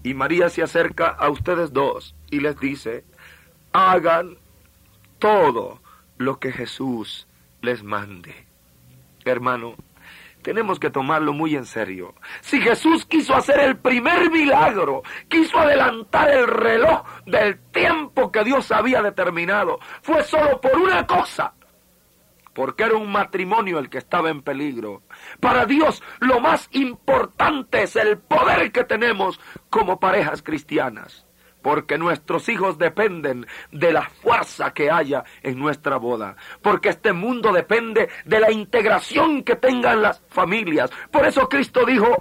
Y 0.08 0.14
María 0.14 0.48
se 0.48 0.64
acerca 0.64 1.08
a 1.10 1.30
ustedes 1.30 1.74
dos 1.74 2.16
y 2.32 2.40
les 2.40 2.58
dice, 2.62 3.04
hagan 3.74 4.38
todo 5.20 5.82
lo 6.18 6.40
que 6.40 6.54
Jesús 6.54 7.28
les 7.62 7.84
mande. 7.84 8.34
Hermano, 9.26 9.76
tenemos 10.44 10.80
que 10.80 10.92
tomarlo 10.92 11.34
muy 11.34 11.58
en 11.58 11.66
serio. 11.66 12.16
Si 12.40 12.62
Jesús 12.62 13.06
quiso 13.06 13.36
hacer 13.36 13.60
el 13.60 13.76
primer 13.80 14.32
milagro, 14.32 15.04
quiso 15.28 15.60
adelantar 15.60 16.30
el 16.30 16.48
reloj 16.48 17.04
del 17.26 17.60
tiempo 17.74 18.32
que 18.32 18.46
Dios 18.46 18.72
había 18.72 19.02
determinado, 19.02 19.78
fue 20.02 20.24
solo 20.24 20.62
por 20.62 20.78
una 20.78 21.06
cosa, 21.06 21.52
porque 22.58 22.86
era 22.86 22.96
un 22.96 23.12
matrimonio 23.12 23.78
el 23.78 23.88
que 23.88 24.00
estaba 24.00 24.32
en 24.32 24.42
peligro. 24.42 25.04
Para 25.40 25.68
Dios 25.68 26.02
lo 26.20 26.40
más 26.40 26.68
importante 26.72 27.84
es 27.84 27.96
el 27.96 28.18
poder 28.18 28.72
que 28.72 28.84
tenemos 28.84 29.40
como 29.70 30.00
parejas 30.00 30.42
cristianas 30.42 31.28
porque 31.62 32.00
nuestros 32.00 32.50
hijos 32.50 32.80
dependen 32.80 33.46
de 33.72 33.92
la 33.92 34.10
fuerza 34.10 34.74
que 34.74 34.90
haya 34.90 35.24
en 35.44 35.60
nuestra 35.60 35.98
boda, 35.98 36.38
porque 36.62 36.90
este 36.90 37.14
mundo 37.14 37.52
depende 37.52 38.10
de 38.26 38.40
la 38.40 38.52
integración 38.52 39.44
que 39.44 39.58
tengan 39.58 40.02
las 40.02 40.24
familias. 40.30 40.90
Por 41.12 41.28
eso 41.28 41.50
Cristo 41.50 41.86
dijo, 41.86 42.18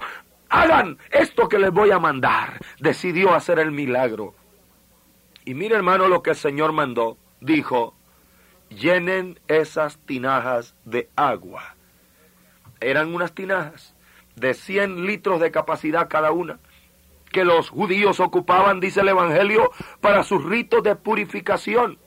hagan 0.49 0.97
esto 1.11 1.47
que 1.47 1.59
les 1.59 1.71
voy 1.71 1.91
a 1.91 1.99
mandar. 1.99 2.59
Decidió 2.79 3.33
hacer 3.33 3.57
el 3.59 3.71
milagro. 3.71 4.35
Y 5.45 5.53
mire 5.53 5.75
hermano 5.75 6.09
lo 6.09 6.21
que 6.21 6.31
el 6.31 6.35
Señor 6.35 6.73
mandó. 6.73 7.17
Dijo, 7.39 7.96
llenen 8.69 9.39
esas 9.47 9.97
tinajas 9.99 10.75
de 10.85 11.09
agua. 11.15 11.75
Eran 12.79 13.13
unas 13.13 13.33
tinajas 13.33 13.95
de 14.35 14.53
100 14.53 15.05
litros 15.05 15.39
de 15.39 15.51
capacidad 15.51 16.07
cada 16.07 16.31
una 16.31 16.59
que 17.31 17.43
los 17.43 17.69
judíos 17.69 18.19
ocupaban, 18.19 18.79
dice 18.79 19.01
el 19.01 19.09
Evangelio, 19.09 19.71
para 20.01 20.23
sus 20.23 20.43
ritos 20.43 20.83
de 20.83 20.95
purificación. 20.95 21.99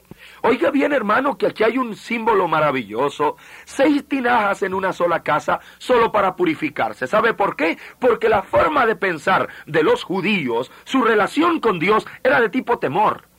Oiga 0.42 0.70
bien, 0.70 0.92
hermano, 0.92 1.38
que 1.38 1.46
aquí 1.46 1.64
hay 1.64 1.78
un 1.78 1.96
símbolo 1.96 2.48
maravilloso. 2.48 3.36
Seis 3.64 4.06
tinajas 4.06 4.62
en 4.62 4.74
una 4.74 4.92
sola 4.92 5.22
casa 5.22 5.60
solo 5.78 6.12
para 6.12 6.36
purificarse. 6.36 7.06
¿Sabe 7.06 7.34
por 7.34 7.56
qué? 7.56 7.78
Porque 7.98 8.28
la 8.28 8.42
forma 8.42 8.86
de 8.86 8.96
pensar 8.96 9.48
de 9.66 9.82
los 9.82 10.04
judíos, 10.04 10.70
su 10.84 11.02
relación 11.02 11.60
con 11.60 11.78
Dios 11.78 12.06
era 12.22 12.40
de 12.40 12.48
tipo 12.48 12.78
temor 12.78 13.29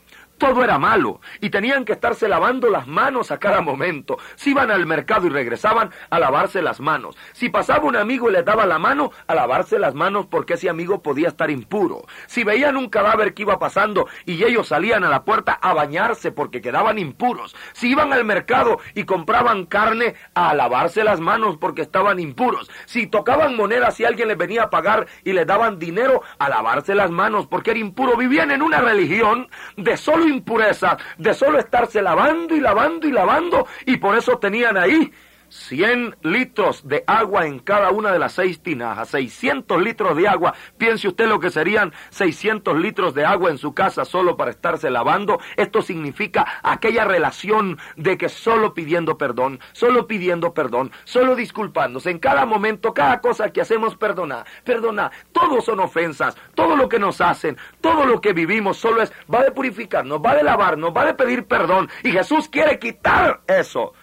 todo 0.42 0.64
era 0.64 0.80
malo 0.80 1.22
y 1.40 1.52
tenían 1.52 1.86
que 1.86 1.94
estarse 1.94 2.28
lavando 2.28 2.72
las 2.72 2.88
manos 2.88 3.30
a 3.30 3.38
cada 3.38 3.62
momento. 3.62 4.18
Si 4.34 4.50
iban 4.50 4.72
al 4.72 4.88
mercado 4.88 5.28
y 5.28 5.30
regresaban 5.30 5.92
a 6.10 6.18
lavarse 6.18 6.64
las 6.64 6.80
manos. 6.80 7.16
Si 7.32 7.50
pasaba 7.50 7.86
un 7.86 7.96
amigo 7.96 8.28
y 8.28 8.34
les 8.34 8.44
daba 8.44 8.66
la 8.66 8.80
mano, 8.80 9.12
a 9.28 9.36
lavarse 9.36 9.78
las 9.78 9.94
manos 9.94 10.26
porque 10.26 10.56
ese 10.56 10.68
amigo 10.68 11.04
podía 11.04 11.28
estar 11.28 11.52
impuro. 11.52 12.08
Si 12.26 12.44
veían 12.44 12.76
un 12.76 12.90
cadáver 12.90 13.36
que 13.36 13.44
iba 13.44 13.60
pasando 13.60 14.08
y 14.26 14.44
ellos 14.44 14.70
salían 14.70 15.04
a 15.04 15.10
la 15.10 15.26
puerta 15.26 15.60
a 15.62 15.76
bañarse 15.76 16.32
porque 16.32 16.60
quedaban 16.60 16.98
impuros. 16.98 17.56
Si 17.74 17.92
iban 17.92 18.12
al 18.12 18.26
mercado 18.26 18.80
y 18.96 19.04
compraban 19.04 19.68
carne, 19.68 20.16
a 20.34 20.56
lavarse 20.56 21.04
las 21.04 21.20
manos 21.20 21.58
porque 21.58 21.84
estaban 21.84 22.20
impuros. 22.20 22.68
Si 22.88 23.06
tocaban 23.06 23.56
monedas 23.56 24.00
y 24.00 24.06
alguien 24.06 24.30
les 24.30 24.40
venía 24.40 24.64
a 24.64 24.70
pagar 24.72 25.06
y 25.24 25.34
les 25.34 25.46
daban 25.46 25.78
dinero, 25.78 26.24
a 26.40 26.50
lavarse 26.50 26.96
las 26.96 27.12
manos 27.12 27.46
porque 27.46 27.70
era 27.70 27.80
impuro. 27.80 28.18
Vivían 28.18 28.50
en 28.50 28.64
una 28.64 28.82
religión 28.82 29.48
de 29.78 29.98
solo 29.98 30.31
impureza 30.32 30.98
de 31.18 31.34
solo 31.34 31.60
estarse 31.60 32.02
lavando 32.02 32.56
y 32.56 32.60
lavando 32.60 33.08
y 33.08 33.12
lavando 33.12 33.68
y 33.86 33.98
por 33.98 34.18
eso 34.18 34.38
tenían 34.38 34.78
ahí 34.78 35.12
100 35.52 36.16
litros 36.22 36.88
de 36.88 37.04
agua 37.08 37.46
en 37.46 37.60
cada 37.60 37.92
una 37.92 38.12
de 38.12 38.20
las 38.20 38.34
seis 38.34 38.64
tinajas, 38.64 39.10
600 39.10 39.82
litros 39.82 40.16
de 40.16 40.28
agua. 40.28 40.54
Piense 40.78 41.10
usted 41.10 41.28
lo 41.28 41.40
que 41.40 41.52
serían 41.52 41.94
600 42.12 42.78
litros 42.78 43.14
de 43.14 43.26
agua 43.26 43.50
en 43.50 43.58
su 43.58 43.74
casa 43.74 44.06
solo 44.06 44.38
para 44.38 44.52
estarse 44.52 44.90
lavando. 44.90 45.40
Esto 45.58 45.82
significa 45.82 46.46
aquella 46.64 47.04
relación 47.04 47.78
de 47.98 48.18
que 48.18 48.30
solo 48.30 48.74
pidiendo 48.74 49.18
perdón, 49.18 49.60
solo 49.74 50.08
pidiendo 50.08 50.54
perdón, 50.54 50.92
solo 51.04 51.36
disculpándose. 51.36 52.12
En 52.12 52.20
cada 52.20 52.46
momento, 52.46 52.94
cada 52.94 53.20
cosa 53.20 53.52
que 53.52 53.62
hacemos, 53.62 53.96
perdona, 53.96 54.46
perdona. 54.64 55.12
Todos 55.34 55.66
son 55.66 55.82
ofensas, 55.82 56.38
todo 56.56 56.78
lo 56.78 56.88
que 56.88 57.00
nos 57.00 57.20
hacen, 57.20 57.58
todo 57.82 58.06
lo 58.06 58.22
que 58.22 58.32
vivimos 58.32 58.78
solo 58.78 59.02
es, 59.02 59.12
va 59.32 59.44
de 59.44 59.52
purificarnos, 59.52 60.22
va 60.22 60.34
de 60.36 60.44
lavarnos, 60.44 60.94
va 60.96 61.06
de 61.06 61.14
pedir 61.14 61.46
perdón. 61.46 61.90
Y 62.04 62.12
Jesús 62.12 62.48
quiere 62.48 62.80
quitar 62.80 63.42
eso 63.48 63.94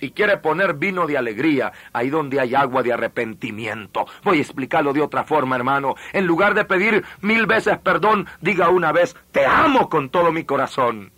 y 0.00 0.10
quiere 0.10 0.38
poner 0.38 0.74
vino 0.74 1.06
de 1.06 1.18
alegría 1.18 1.72
ahí 1.92 2.10
donde 2.10 2.40
hay 2.40 2.54
agua 2.54 2.82
de 2.82 2.92
arrepentimiento. 2.92 4.06
Voy 4.24 4.38
a 4.38 4.42
explicarlo 4.42 4.92
de 4.92 5.02
otra 5.02 5.24
forma, 5.24 5.56
hermano. 5.56 5.94
En 6.12 6.26
lugar 6.26 6.54
de 6.54 6.64
pedir 6.64 7.04
mil 7.20 7.46
veces 7.46 7.78
perdón, 7.78 8.26
diga 8.40 8.68
una 8.68 8.92
vez, 8.92 9.16
te 9.32 9.44
amo 9.46 9.88
con 9.88 10.10
todo 10.10 10.32
mi 10.32 10.44
corazón. 10.44 11.12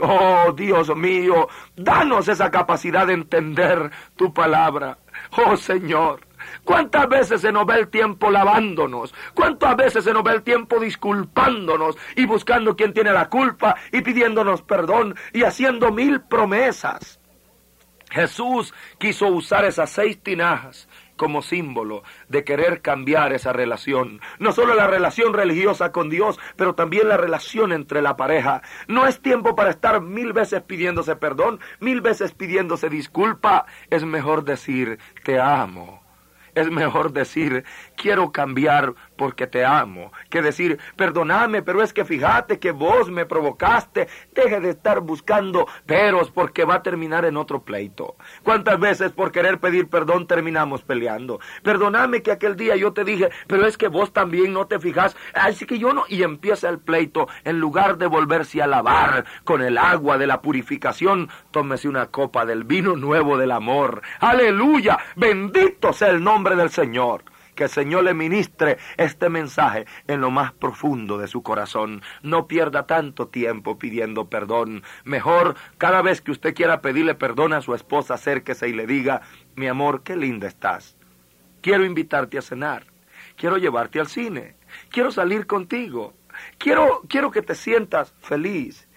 Oh, 0.00 0.52
Dios 0.54 0.94
mío, 0.94 1.48
danos 1.74 2.28
esa 2.28 2.50
capacidad 2.50 3.06
de 3.06 3.14
entender 3.14 3.90
tu 4.14 4.32
palabra. 4.32 4.98
Oh, 5.36 5.56
Señor. 5.56 6.20
¿Cuántas 6.64 7.08
veces 7.08 7.40
se 7.40 7.50
nos 7.50 7.66
ve 7.66 7.76
el 7.76 7.88
tiempo 7.88 8.30
lavándonos? 8.30 9.14
¿Cuántas 9.34 9.76
veces 9.76 10.04
se 10.04 10.12
nos 10.12 10.22
ve 10.22 10.32
el 10.32 10.42
tiempo 10.42 10.78
disculpándonos 10.78 11.96
y 12.14 12.26
buscando 12.26 12.76
quién 12.76 12.92
tiene 12.92 13.12
la 13.12 13.28
culpa 13.28 13.76
y 13.92 14.02
pidiéndonos 14.02 14.62
perdón 14.62 15.14
y 15.32 15.44
haciendo 15.44 15.92
mil 15.92 16.20
promesas? 16.20 17.15
Jesús 18.16 18.72
quiso 18.98 19.28
usar 19.28 19.66
esas 19.66 19.90
seis 19.90 20.18
tinajas 20.22 20.88
como 21.16 21.42
símbolo 21.42 22.02
de 22.28 22.44
querer 22.44 22.80
cambiar 22.80 23.34
esa 23.34 23.52
relación. 23.52 24.20
No 24.38 24.52
solo 24.52 24.74
la 24.74 24.86
relación 24.86 25.34
religiosa 25.34 25.92
con 25.92 26.08
Dios, 26.08 26.38
pero 26.56 26.74
también 26.74 27.08
la 27.08 27.18
relación 27.18 27.72
entre 27.72 28.00
la 28.00 28.16
pareja. 28.16 28.62
No 28.88 29.06
es 29.06 29.20
tiempo 29.20 29.54
para 29.54 29.70
estar 29.70 30.00
mil 30.00 30.32
veces 30.32 30.62
pidiéndose 30.62 31.14
perdón, 31.16 31.60
mil 31.78 32.00
veces 32.00 32.32
pidiéndose 32.32 32.88
disculpa. 32.88 33.66
Es 33.90 34.02
mejor 34.04 34.44
decir, 34.44 34.98
te 35.22 35.38
amo. 35.38 36.02
Es 36.54 36.70
mejor 36.70 37.12
decir, 37.12 37.64
quiero 37.96 38.32
cambiar 38.32 38.94
porque 39.16 39.46
te 39.46 39.64
amo, 39.64 40.12
que 40.30 40.42
decir, 40.42 40.78
perdóname, 40.96 41.62
pero 41.62 41.82
es 41.82 41.92
que 41.92 42.04
fíjate 42.04 42.58
que 42.58 42.72
vos 42.72 43.10
me 43.10 43.26
provocaste, 43.26 44.08
deje 44.34 44.60
de 44.60 44.70
estar 44.70 45.00
buscando 45.00 45.66
peros 45.86 46.30
porque 46.30 46.64
va 46.64 46.76
a 46.76 46.82
terminar 46.82 47.24
en 47.24 47.36
otro 47.36 47.62
pleito. 47.62 48.16
¿Cuántas 48.42 48.78
veces 48.78 49.12
por 49.12 49.32
querer 49.32 49.58
pedir 49.58 49.88
perdón 49.88 50.26
terminamos 50.26 50.82
peleando? 50.82 51.40
Perdóname 51.62 52.22
que 52.22 52.32
aquel 52.32 52.56
día 52.56 52.76
yo 52.76 52.92
te 52.92 53.04
dije, 53.04 53.30
pero 53.46 53.66
es 53.66 53.76
que 53.76 53.88
vos 53.88 54.12
también 54.12 54.52
no 54.52 54.66
te 54.66 54.78
fijas, 54.78 55.16
así 55.34 55.66
que 55.66 55.78
yo 55.78 55.92
no, 55.92 56.04
y 56.08 56.22
empieza 56.22 56.68
el 56.68 56.78
pleito, 56.78 57.28
en 57.44 57.58
lugar 57.58 57.98
de 57.98 58.06
volverse 58.06 58.62
a 58.62 58.66
lavar 58.66 59.24
con 59.44 59.62
el 59.62 59.78
agua 59.78 60.18
de 60.18 60.26
la 60.26 60.40
purificación, 60.40 61.28
tómese 61.50 61.88
una 61.88 62.06
copa 62.06 62.44
del 62.44 62.64
vino 62.64 62.96
nuevo 62.96 63.36
del 63.38 63.52
amor. 63.52 64.02
Aleluya, 64.20 64.98
bendito 65.16 65.92
sea 65.92 66.10
el 66.10 66.22
nombre 66.22 66.56
del 66.56 66.70
Señor 66.70 67.24
que 67.56 67.64
el 67.64 67.70
Señor 67.70 68.04
le 68.04 68.14
ministre 68.14 68.78
este 68.96 69.28
mensaje 69.28 69.86
en 70.06 70.20
lo 70.20 70.30
más 70.30 70.52
profundo 70.52 71.18
de 71.18 71.26
su 71.26 71.42
corazón. 71.42 72.02
No 72.22 72.46
pierda 72.46 72.86
tanto 72.86 73.26
tiempo 73.26 73.78
pidiendo 73.78 74.30
perdón. 74.30 74.84
Mejor, 75.04 75.56
cada 75.78 76.02
vez 76.02 76.20
que 76.20 76.30
usted 76.30 76.54
quiera 76.54 76.80
pedirle 76.80 77.16
perdón 77.16 77.52
a 77.52 77.62
su 77.62 77.74
esposa, 77.74 78.14
acérquese 78.14 78.68
y 78.68 78.72
le 78.72 78.86
diga, 78.86 79.22
mi 79.56 79.66
amor, 79.66 80.04
qué 80.04 80.14
linda 80.14 80.46
estás. 80.46 80.96
Quiero 81.62 81.84
invitarte 81.84 82.38
a 82.38 82.42
cenar. 82.42 82.86
Quiero 83.36 83.56
llevarte 83.56 83.98
al 83.98 84.06
cine. 84.06 84.54
Quiero 84.90 85.10
salir 85.10 85.46
contigo. 85.46 86.14
Quiero, 86.58 87.02
quiero 87.08 87.30
que 87.30 87.42
te 87.42 87.54
sientas 87.54 88.14
feliz. 88.20 88.88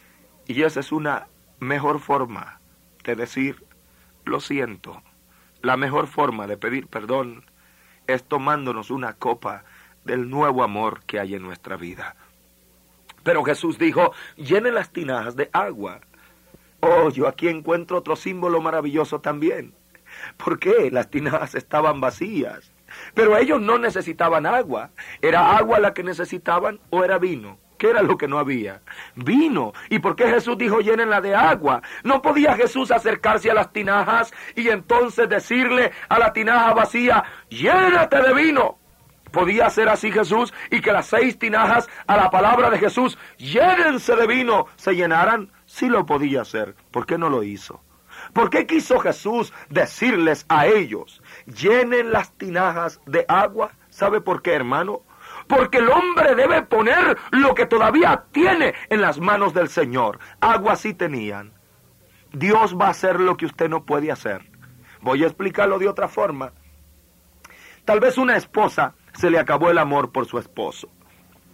Y 0.45 0.61
esa 0.63 0.81
es 0.81 0.91
una 0.91 1.27
mejor 1.59 1.99
forma 1.99 2.59
de 3.03 3.15
decir, 3.15 3.63
lo 4.25 4.39
siento. 4.39 5.01
La 5.61 5.77
mejor 5.77 6.07
forma 6.07 6.47
de 6.47 6.57
pedir 6.57 6.87
perdón 6.87 7.48
es 8.13 8.23
tomándonos 8.23 8.91
una 8.91 9.13
copa 9.13 9.63
del 10.03 10.29
nuevo 10.29 10.63
amor 10.63 11.01
que 11.05 11.19
hay 11.19 11.35
en 11.35 11.43
nuestra 11.43 11.77
vida. 11.77 12.15
Pero 13.23 13.43
Jesús 13.43 13.77
dijo, 13.77 14.13
llene 14.37 14.71
las 14.71 14.91
tinajas 14.91 15.35
de 15.35 15.49
agua. 15.53 15.99
Oh, 16.79 17.09
yo 17.09 17.27
aquí 17.27 17.47
encuentro 17.47 17.97
otro 17.97 18.15
símbolo 18.15 18.61
maravilloso 18.61 19.19
también. 19.19 19.73
¿Por 20.37 20.59
qué? 20.59 20.89
Las 20.91 21.09
tinajas 21.09 21.55
estaban 21.55 22.01
vacías. 22.01 22.71
Pero 23.13 23.37
ellos 23.37 23.61
no 23.61 23.77
necesitaban 23.77 24.45
agua. 24.45 24.91
¿Era 25.21 25.57
agua 25.57 25.79
la 25.79 25.93
que 25.93 26.03
necesitaban 26.03 26.79
o 26.89 27.03
era 27.03 27.17
vino? 27.17 27.59
¿Qué 27.79 27.89
era 27.89 28.03
lo 28.03 28.17
que 28.17 28.27
no 28.27 28.37
había? 28.37 28.81
Vino. 29.15 29.71
¿Y 29.89 29.99
por 29.99 30.17
qué 30.17 30.27
Jesús 30.27 30.57
dijo 30.57 30.81
llénenla 30.81 31.21
de 31.21 31.33
agua? 31.33 31.81
No 32.03 32.21
podía 32.21 32.53
Jesús 32.55 32.91
acercarse 32.91 33.49
a 33.49 33.53
las 33.53 33.71
tinajas 33.71 34.33
y 34.53 34.67
entonces 34.67 35.29
decirle 35.29 35.93
a 36.09 36.19
la 36.19 36.33
tinaja 36.33 36.73
vacía, 36.73 37.23
llénate 37.49 38.21
de 38.21 38.33
vino. 38.33 38.77
¿Podía 39.31 39.69
ser 39.69 39.87
así 39.87 40.11
Jesús 40.11 40.53
y 40.69 40.81
que 40.81 40.91
las 40.91 41.07
seis 41.07 41.39
tinajas 41.39 41.87
a 42.05 42.17
la 42.17 42.29
palabra 42.29 42.69
de 42.69 42.79
Jesús, 42.79 43.17
llénense 43.37 44.13
de 44.13 44.27
vino, 44.27 44.65
se 44.75 44.93
llenaran? 44.93 45.49
Sí 45.65 45.87
lo 45.87 46.05
podía 46.05 46.41
hacer. 46.41 46.75
¿Por 46.91 47.05
qué 47.05 47.17
no 47.17 47.29
lo 47.29 47.43
hizo? 47.43 47.81
¿Por 48.33 48.49
qué 48.49 48.67
quiso 48.67 48.99
Jesús 48.99 49.53
decirles 49.69 50.45
a 50.49 50.67
ellos, 50.67 51.21
llenen 51.45 52.11
las 52.11 52.33
tinajas 52.33 52.99
de 53.05 53.23
agua? 53.29 53.71
¿Sabe 53.89 54.19
por 54.19 54.41
qué, 54.41 54.53
hermano? 54.53 55.03
Porque 55.49 55.79
el 55.79 55.89
hombre 55.89 56.35
debe 56.35 56.61
poner 56.61 57.17
lo 57.31 57.55
que 57.55 57.65
todavía 57.65 58.23
tiene 58.31 58.75
en 58.89 59.01
las 59.01 59.19
manos 59.19 59.53
del 59.53 59.67
Señor. 59.67 60.19
Agua 60.39 60.75
sí 60.75 60.93
tenían. 60.93 61.51
Dios 62.31 62.77
va 62.79 62.85
a 62.85 62.91
hacer 62.91 63.19
lo 63.19 63.35
que 63.35 63.47
usted 63.47 63.67
no 63.67 63.83
puede 63.83 64.11
hacer. 64.11 64.45
Voy 65.01 65.23
a 65.23 65.27
explicarlo 65.27 65.79
de 65.79 65.89
otra 65.89 66.07
forma. 66.07 66.53
Tal 67.83 67.99
vez 67.99 68.19
una 68.19 68.37
esposa 68.37 68.93
se 69.13 69.31
le 69.31 69.39
acabó 69.39 69.71
el 69.71 69.79
amor 69.79 70.11
por 70.11 70.27
su 70.27 70.37
esposo 70.37 70.87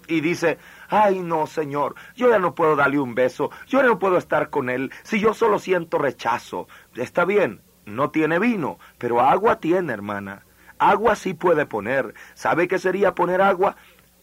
y 0.08 0.20
dice, 0.20 0.58
ay 0.90 1.22
no, 1.22 1.48
Señor, 1.48 1.96
yo 2.16 2.30
ya 2.30 2.38
no 2.38 2.54
puedo 2.54 2.76
darle 2.76 3.00
un 3.00 3.16
beso, 3.16 3.50
yo 3.66 3.80
ya 3.82 3.88
no 3.88 3.98
puedo 3.98 4.18
estar 4.18 4.50
con 4.50 4.70
él, 4.70 4.92
si 5.04 5.22
yo 5.22 5.34
solo 5.34 5.58
siento 5.58 5.98
rechazo. 5.98 6.68
Está 6.96 7.24
bien, 7.24 7.62
no 7.86 8.12
tiene 8.12 8.40
vino, 8.40 8.78
pero 8.98 9.22
agua 9.22 9.62
tiene, 9.62 9.94
hermana. 9.94 10.45
Agua 10.80 11.16
sí 11.16 11.34
puede 11.34 11.66
poner. 11.66 12.14
¿Sabe 12.34 12.68
qué 12.68 12.80
sería 12.80 13.16
poner 13.16 13.42
agua? 13.42 13.76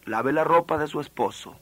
Lave 0.05 0.33
la 0.33 0.43
ropa 0.43 0.77
de 0.77 0.87
su 0.87 0.99
esposo. 0.99 1.57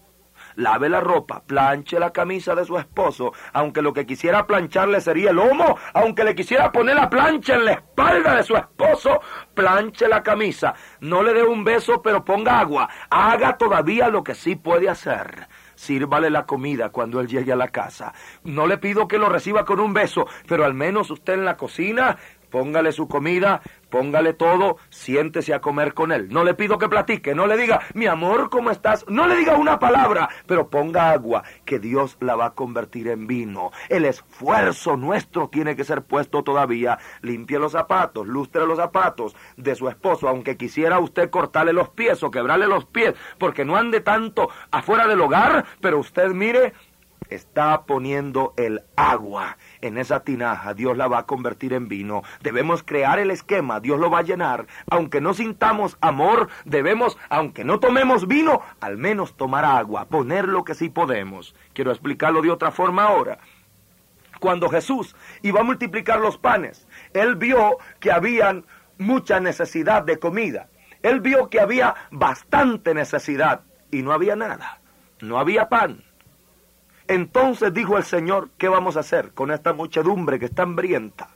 Lave 0.55 0.89
la 0.89 1.00
ropa, 1.00 1.43
planche 1.45 2.00
la 2.00 2.12
camisa 2.12 2.55
de 2.55 2.65
su 2.65 2.77
esposo, 2.77 3.31
aunque 3.53 3.81
lo 3.81 3.93
que 3.93 4.05
quisiera 4.05 4.45
plancharle 4.45 5.00
sería 5.00 5.29
el 5.29 5.38
lomo, 5.38 5.77
aunque 5.93 6.25
le 6.25 6.36
quisiera 6.36 6.71
poner 6.71 6.95
la 6.95 7.10
plancha 7.10 7.55
en 7.55 7.65
la 7.65 7.74
espalda 7.74 8.36
de 8.36 8.43
su 8.43 8.57
esposo, 8.57 9.21
planche 9.53 10.10
la 10.10 10.21
camisa. 10.21 10.74
No 11.00 11.24
le 11.24 11.33
dé 11.33 11.43
un 11.43 11.63
beso, 11.63 12.01
pero 12.01 12.25
ponga 12.25 12.60
agua. 12.60 12.89
Haga 13.10 13.57
todavía 13.57 14.10
lo 14.10 14.24
que 14.24 14.36
sí 14.36 14.55
puede 14.55 14.89
hacer 14.89 15.48
sírvale 15.81 16.29
la 16.29 16.45
comida 16.45 16.89
cuando 16.89 17.19
él 17.19 17.27
llegue 17.27 17.51
a 17.51 17.55
la 17.55 17.69
casa. 17.69 18.13
No 18.43 18.67
le 18.67 18.77
pido 18.77 19.07
que 19.07 19.17
lo 19.17 19.29
reciba 19.29 19.65
con 19.65 19.79
un 19.79 19.93
beso, 19.93 20.27
pero 20.48 20.63
al 20.63 20.75
menos 20.75 21.10
usted 21.10 21.33
en 21.33 21.43
la 21.43 21.57
cocina 21.57 22.17
póngale 22.51 22.91
su 22.91 23.07
comida, 23.07 23.62
póngale 23.91 24.33
todo, 24.33 24.77
siéntese 24.89 25.53
a 25.53 25.62
comer 25.62 25.93
con 25.93 26.12
él. 26.12 26.29
No 26.29 26.43
le 26.43 26.55
pido 26.55 26.79
que 26.79 26.89
platique, 26.89 27.36
no 27.36 27.45
le 27.45 27.57
diga, 27.57 27.81
mi 27.93 28.07
amor, 28.07 28.50
¿cómo 28.50 28.71
estás? 28.71 29.05
No 29.07 29.27
le 29.27 29.36
diga 29.36 29.57
una 29.57 29.77
palabra, 29.77 30.29
pero 30.48 30.69
ponga 30.69 31.12
agua, 31.12 31.43
que 31.65 31.77
Dios 31.77 32.17
la 32.21 32.36
va 32.36 32.48
a 32.48 32.53
convertir 32.55 33.10
en 33.10 33.27
vino. 33.27 33.71
El 33.89 34.05
esfuerzo 34.05 34.98
nuestro 34.98 35.50
tiene 35.50 35.75
que 35.75 35.83
ser 35.83 36.01
puesto 36.01 36.43
todavía. 36.43 36.98
Limpie 37.21 37.60
los 37.60 37.74
zapatos, 37.74 38.25
lustre 38.25 38.65
los 38.65 38.77
zapatos 38.77 39.36
de 39.57 39.75
su 39.75 39.89
esposo, 39.89 40.27
aunque 40.27 40.57
quisiera 40.57 41.00
usted 41.00 41.29
cortarle 41.29 41.74
los 41.74 41.89
pies 41.89 42.24
o 42.24 42.31
quebrarle 42.31 42.67
los 42.67 42.86
pies, 42.86 43.13
porque 43.38 43.65
no 43.65 43.75
ande 43.75 44.00
tanto 44.00 44.50
afuera 44.71 45.07
del 45.07 45.21
hogar, 45.21 45.65
pero 45.81 46.00
usted 46.00 46.29
mire, 46.29 46.74
está 47.29 47.83
poniendo 47.83 48.53
el 48.57 48.81
agua 48.95 49.57
en 49.81 49.97
esa 49.97 50.21
tinaja, 50.21 50.73
Dios 50.73 50.97
la 50.97 51.07
va 51.07 51.19
a 51.19 51.25
convertir 51.25 51.73
en 51.73 51.88
vino. 51.88 52.23
Debemos 52.41 52.83
crear 52.83 53.19
el 53.19 53.31
esquema, 53.31 53.79
Dios 53.79 54.00
lo 54.00 54.09
va 54.09 54.19
a 54.19 54.23
llenar. 54.23 54.67
Aunque 54.89 55.21
no 55.21 55.33
sintamos 55.33 55.97
amor, 56.01 56.50
debemos, 56.65 57.17
aunque 57.29 57.63
no 57.63 57.79
tomemos 57.79 58.27
vino, 58.27 58.61
al 58.79 58.97
menos 58.97 59.35
tomar 59.35 59.65
agua, 59.65 60.05
poner 60.05 60.47
lo 60.47 60.63
que 60.63 60.75
sí 60.75 60.89
podemos. 60.89 61.55
Quiero 61.73 61.91
explicarlo 61.91 62.41
de 62.41 62.51
otra 62.51 62.71
forma 62.71 63.03
ahora. 63.03 63.39
Cuando 64.39 64.69
Jesús 64.69 65.15
iba 65.43 65.59
a 65.59 65.63
multiplicar 65.63 66.19
los 66.19 66.38
panes, 66.38 66.88
él 67.13 67.35
vio 67.35 67.77
que 68.00 68.11
habían 68.11 68.65
mucha 68.97 69.39
necesidad 69.39 70.03
de 70.03 70.17
comida. 70.17 70.70
Él 71.03 71.20
vio 71.20 71.50
que 71.50 71.59
había 71.59 71.96
bastante 72.11 72.94
necesidad 72.94 73.61
y 73.91 74.01
no 74.01 74.13
había 74.13 74.35
nada. 74.35 74.81
No 75.20 75.39
había 75.39 75.70
pan. 75.70 76.03
Entonces 77.11 77.74
dijo 77.74 77.97
el 77.97 78.05
Señor, 78.05 78.51
¿qué 78.57 78.69
vamos 78.69 78.95
a 78.95 79.01
hacer 79.01 79.33
con 79.33 79.51
esta 79.51 79.74
muchedumbre 79.74 80.39
que 80.39 80.45
está 80.45 80.63
hambrienta? 80.63 81.27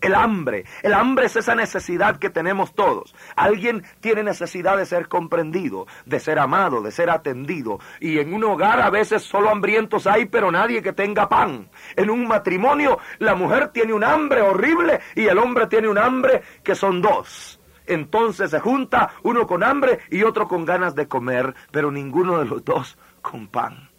El 0.00 0.16
hambre, 0.16 0.64
el 0.82 0.94
hambre 0.94 1.26
es 1.26 1.36
esa 1.36 1.54
necesidad 1.54 2.16
que 2.16 2.28
tenemos 2.28 2.74
todos. 2.74 3.14
Alguien 3.36 3.84
tiene 4.00 4.24
necesidad 4.24 4.76
de 4.76 4.84
ser 4.84 5.06
comprendido, 5.06 5.86
de 6.06 6.18
ser 6.18 6.40
amado, 6.40 6.82
de 6.82 6.90
ser 6.90 7.08
atendido. 7.08 7.78
Y 8.00 8.18
en 8.18 8.34
un 8.34 8.42
hogar 8.42 8.80
a 8.80 8.90
veces 8.90 9.22
solo 9.22 9.48
hambrientos 9.48 10.08
hay, 10.08 10.26
pero 10.26 10.50
nadie 10.50 10.82
que 10.82 10.92
tenga 10.92 11.28
pan. 11.28 11.70
En 11.94 12.10
un 12.10 12.26
matrimonio 12.26 12.98
la 13.20 13.36
mujer 13.36 13.68
tiene 13.68 13.92
un 13.92 14.02
hambre 14.02 14.42
horrible 14.42 14.98
y 15.14 15.26
el 15.26 15.38
hombre 15.38 15.68
tiene 15.68 15.86
un 15.86 15.98
hambre 15.98 16.42
que 16.64 16.74
son 16.74 17.00
dos. 17.00 17.60
Entonces 17.86 18.50
se 18.50 18.58
junta 18.58 19.12
uno 19.22 19.46
con 19.46 19.62
hambre 19.62 20.00
y 20.10 20.24
otro 20.24 20.48
con 20.48 20.64
ganas 20.64 20.96
de 20.96 21.06
comer, 21.06 21.54
pero 21.70 21.92
ninguno 21.92 22.40
de 22.40 22.46
los 22.46 22.64
dos 22.64 22.98
con 23.20 23.46
pan 23.46 23.91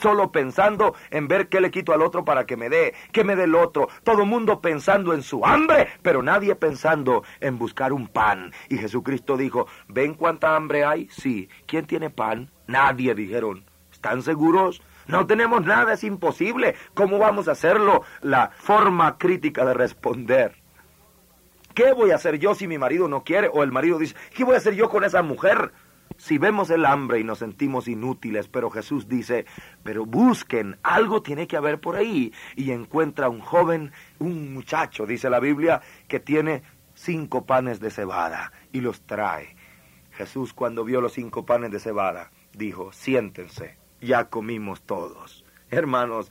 solo 0.00 0.32
pensando 0.32 0.94
en 1.10 1.28
ver 1.28 1.48
qué 1.48 1.60
le 1.60 1.70
quito 1.70 1.92
al 1.92 2.02
otro 2.02 2.24
para 2.24 2.46
que 2.46 2.56
me 2.56 2.68
dé, 2.68 2.94
que 3.12 3.24
me 3.24 3.36
dé 3.36 3.44
el 3.44 3.54
otro, 3.54 3.88
todo 4.04 4.24
mundo 4.24 4.60
pensando 4.60 5.14
en 5.14 5.22
su 5.22 5.44
hambre, 5.44 5.88
pero 6.02 6.22
nadie 6.22 6.54
pensando 6.54 7.22
en 7.40 7.58
buscar 7.58 7.92
un 7.92 8.08
pan. 8.08 8.52
Y 8.68 8.78
Jesucristo 8.78 9.36
dijo, 9.36 9.66
¿ven 9.88 10.14
cuánta 10.14 10.56
hambre 10.56 10.84
hay? 10.84 11.08
Sí. 11.10 11.48
¿Quién 11.66 11.86
tiene 11.86 12.10
pan? 12.10 12.50
Nadie, 12.66 13.14
dijeron. 13.14 13.64
¿Están 13.92 14.22
seguros? 14.22 14.82
No 15.06 15.26
tenemos 15.26 15.64
nada, 15.64 15.94
es 15.94 16.04
imposible. 16.04 16.74
¿Cómo 16.94 17.18
vamos 17.18 17.48
a 17.48 17.52
hacerlo? 17.52 18.02
La 18.22 18.50
forma 18.50 19.18
crítica 19.18 19.64
de 19.64 19.74
responder. 19.74 20.56
¿Qué 21.74 21.92
voy 21.92 22.10
a 22.10 22.16
hacer 22.16 22.38
yo 22.38 22.54
si 22.54 22.66
mi 22.66 22.78
marido 22.78 23.06
no 23.06 23.22
quiere? 23.22 23.50
O 23.52 23.62
el 23.62 23.70
marido 23.70 23.98
dice, 23.98 24.16
¿qué 24.34 24.44
voy 24.44 24.54
a 24.54 24.58
hacer 24.58 24.74
yo 24.74 24.88
con 24.88 25.04
esa 25.04 25.22
mujer? 25.22 25.72
Si 26.18 26.38
vemos 26.38 26.70
el 26.70 26.86
hambre 26.86 27.20
y 27.20 27.24
nos 27.24 27.38
sentimos 27.38 27.88
inútiles, 27.88 28.48
pero 28.48 28.70
Jesús 28.70 29.08
dice, 29.08 29.46
pero 29.82 30.06
busquen, 30.06 30.78
algo 30.82 31.22
tiene 31.22 31.46
que 31.46 31.56
haber 31.56 31.80
por 31.80 31.96
ahí. 31.96 32.32
Y 32.54 32.70
encuentra 32.70 33.28
un 33.28 33.40
joven, 33.40 33.92
un 34.18 34.54
muchacho, 34.54 35.06
dice 35.06 35.30
la 35.30 35.40
Biblia, 35.40 35.82
que 36.08 36.20
tiene 36.20 36.62
cinco 36.94 37.44
panes 37.44 37.80
de 37.80 37.90
cebada 37.90 38.52
y 38.72 38.80
los 38.80 39.02
trae. 39.02 39.56
Jesús 40.12 40.52
cuando 40.52 40.84
vio 40.84 41.00
los 41.00 41.12
cinco 41.12 41.44
panes 41.44 41.70
de 41.70 41.80
cebada, 41.80 42.30
dijo, 42.52 42.92
siéntense, 42.92 43.76
ya 44.00 44.30
comimos 44.30 44.82
todos. 44.82 45.45
Hermanos, 45.70 46.30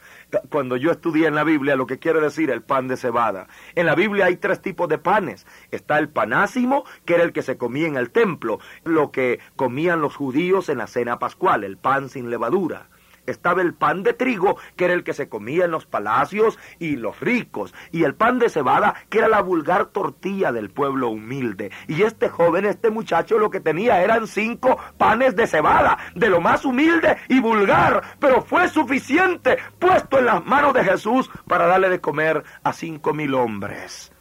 cuando 0.49 0.77
yo 0.77 0.91
estudié 0.91 1.27
en 1.27 1.35
la 1.35 1.43
Biblia 1.43 1.75
lo 1.75 1.87
que 1.87 1.99
quiere 1.99 2.21
decir 2.21 2.49
el 2.49 2.61
pan 2.61 2.87
de 2.87 2.95
cebada. 2.95 3.47
En 3.75 3.85
la 3.85 3.95
Biblia 3.95 4.25
hay 4.25 4.37
tres 4.37 4.61
tipos 4.61 4.87
de 4.87 4.97
panes. 4.97 5.45
Está 5.71 5.99
el 5.99 6.09
panásimo, 6.09 6.85
que 7.03 7.15
era 7.15 7.23
el 7.23 7.33
que 7.33 7.41
se 7.41 7.57
comía 7.57 7.87
en 7.87 7.97
el 7.97 8.11
templo, 8.11 8.59
lo 8.85 9.11
que 9.11 9.39
comían 9.55 10.01
los 10.01 10.15
judíos 10.15 10.69
en 10.69 10.77
la 10.77 10.87
cena 10.87 11.19
pascual, 11.19 11.63
el 11.63 11.77
pan 11.77 12.09
sin 12.09 12.29
levadura 12.29 12.87
estaba 13.25 13.61
el 13.61 13.73
pan 13.73 14.03
de 14.03 14.13
trigo, 14.13 14.57
que 14.75 14.85
era 14.85 14.93
el 14.93 15.03
que 15.03 15.13
se 15.13 15.29
comía 15.29 15.65
en 15.65 15.71
los 15.71 15.85
palacios 15.85 16.57
y 16.79 16.95
los 16.95 17.19
ricos, 17.19 17.73
y 17.91 18.03
el 18.03 18.15
pan 18.15 18.39
de 18.39 18.49
cebada, 18.49 18.95
que 19.09 19.19
era 19.19 19.27
la 19.27 19.41
vulgar 19.41 19.87
tortilla 19.87 20.51
del 20.51 20.69
pueblo 20.69 21.09
humilde. 21.09 21.71
Y 21.87 22.03
este 22.03 22.29
joven, 22.29 22.65
este 22.65 22.89
muchacho, 22.89 23.37
lo 23.37 23.49
que 23.49 23.59
tenía 23.59 24.01
eran 24.01 24.27
cinco 24.27 24.77
panes 24.97 25.35
de 25.35 25.47
cebada, 25.47 25.97
de 26.15 26.29
lo 26.29 26.41
más 26.41 26.65
humilde 26.65 27.17
y 27.29 27.39
vulgar, 27.39 28.01
pero 28.19 28.41
fue 28.41 28.67
suficiente 28.67 29.57
puesto 29.79 30.19
en 30.19 30.25
las 30.25 30.45
manos 30.45 30.73
de 30.73 30.83
Jesús 30.83 31.29
para 31.47 31.67
darle 31.67 31.89
de 31.89 32.01
comer 32.01 32.43
a 32.63 32.73
cinco 32.73 33.13
mil 33.13 33.33
hombres. 33.33 34.11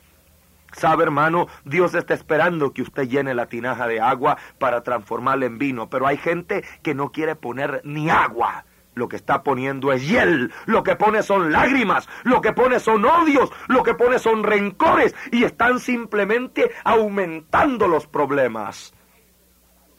Sabe, 0.73 1.05
hermano, 1.05 1.47
Dios 1.64 1.95
está 1.95 2.14
esperando 2.14 2.73
que 2.73 2.83
usted 2.83 3.05
llene 3.05 3.33
la 3.33 3.47
tinaja 3.47 3.87
de 3.87 4.01
agua 4.01 4.37
para 4.59 4.83
transformarla 4.83 5.47
en 5.47 5.59
vino, 5.59 5.88
pero 5.88 6.07
hay 6.07 6.17
gente 6.17 6.64
que 6.83 6.95
no 6.95 7.12
quiere 7.12 7.37
poner 7.37 7.81
ni 7.85 8.11
agua 8.11 8.64
lo 8.94 9.09
que 9.09 9.16
está 9.16 9.42
poniendo 9.42 9.92
es 9.92 10.07
hiel, 10.07 10.52
lo 10.66 10.83
que 10.83 10.96
pone 10.96 11.22
son 11.22 11.52
lágrimas, 11.52 12.09
lo 12.22 12.40
que 12.40 12.52
pone 12.52 12.80
son 12.80 13.04
odios, 13.04 13.50
lo 13.68 13.83
que 13.83 13.94
pone 13.94 14.18
son 14.18 14.42
rencores 14.42 15.14
y 15.30 15.44
están 15.44 15.80
simplemente 15.80 16.70
aumentando 16.85 17.88
los 17.88 18.07
problemas. 18.07 18.94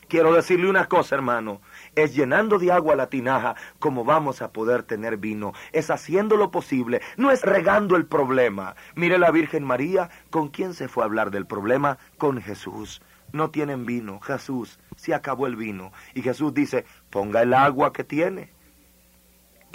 Quiero 0.08 0.34
decirle 0.34 0.70
una 0.70 0.86
cosa, 0.86 1.16
hermano, 1.16 1.62
es 1.96 2.14
llenando 2.14 2.60
de 2.60 2.72
agua 2.72 2.96
la 2.96 3.10
tinaja 3.10 3.56
como 3.80 4.04
vamos 4.04 4.44
a 4.44 4.52
poder 4.52 4.84
tener 4.84 5.18
vino, 5.18 5.54
es 5.72 5.90
haciendo 5.90 6.38
lo 6.38 6.52
posible, 6.52 7.02
no 7.18 7.32
es 7.32 7.42
regando 7.42 7.96
el 7.96 8.06
problema. 8.06 8.76
Mire 8.94 9.18
la 9.18 9.32
Virgen 9.32 9.64
María, 9.64 10.12
¿con 10.30 10.50
quién 10.50 10.76
se 10.76 10.88
fue 10.88 11.04
a 11.04 11.08
hablar 11.08 11.32
del 11.32 11.48
problema? 11.48 11.98
Con 12.18 12.40
Jesús. 12.40 13.02
No 13.34 13.50
tienen 13.50 13.86
vino, 13.86 14.20
Jesús, 14.20 14.80
se 14.96 15.16
acabó 15.16 15.48
el 15.48 15.56
vino. 15.56 15.92
Y 16.14 16.22
Jesús 16.22 16.54
dice, 16.54 16.86
ponga 17.10 17.42
el 17.42 17.54
agua 17.56 17.92
que 17.92 18.04
tiene 18.04 18.55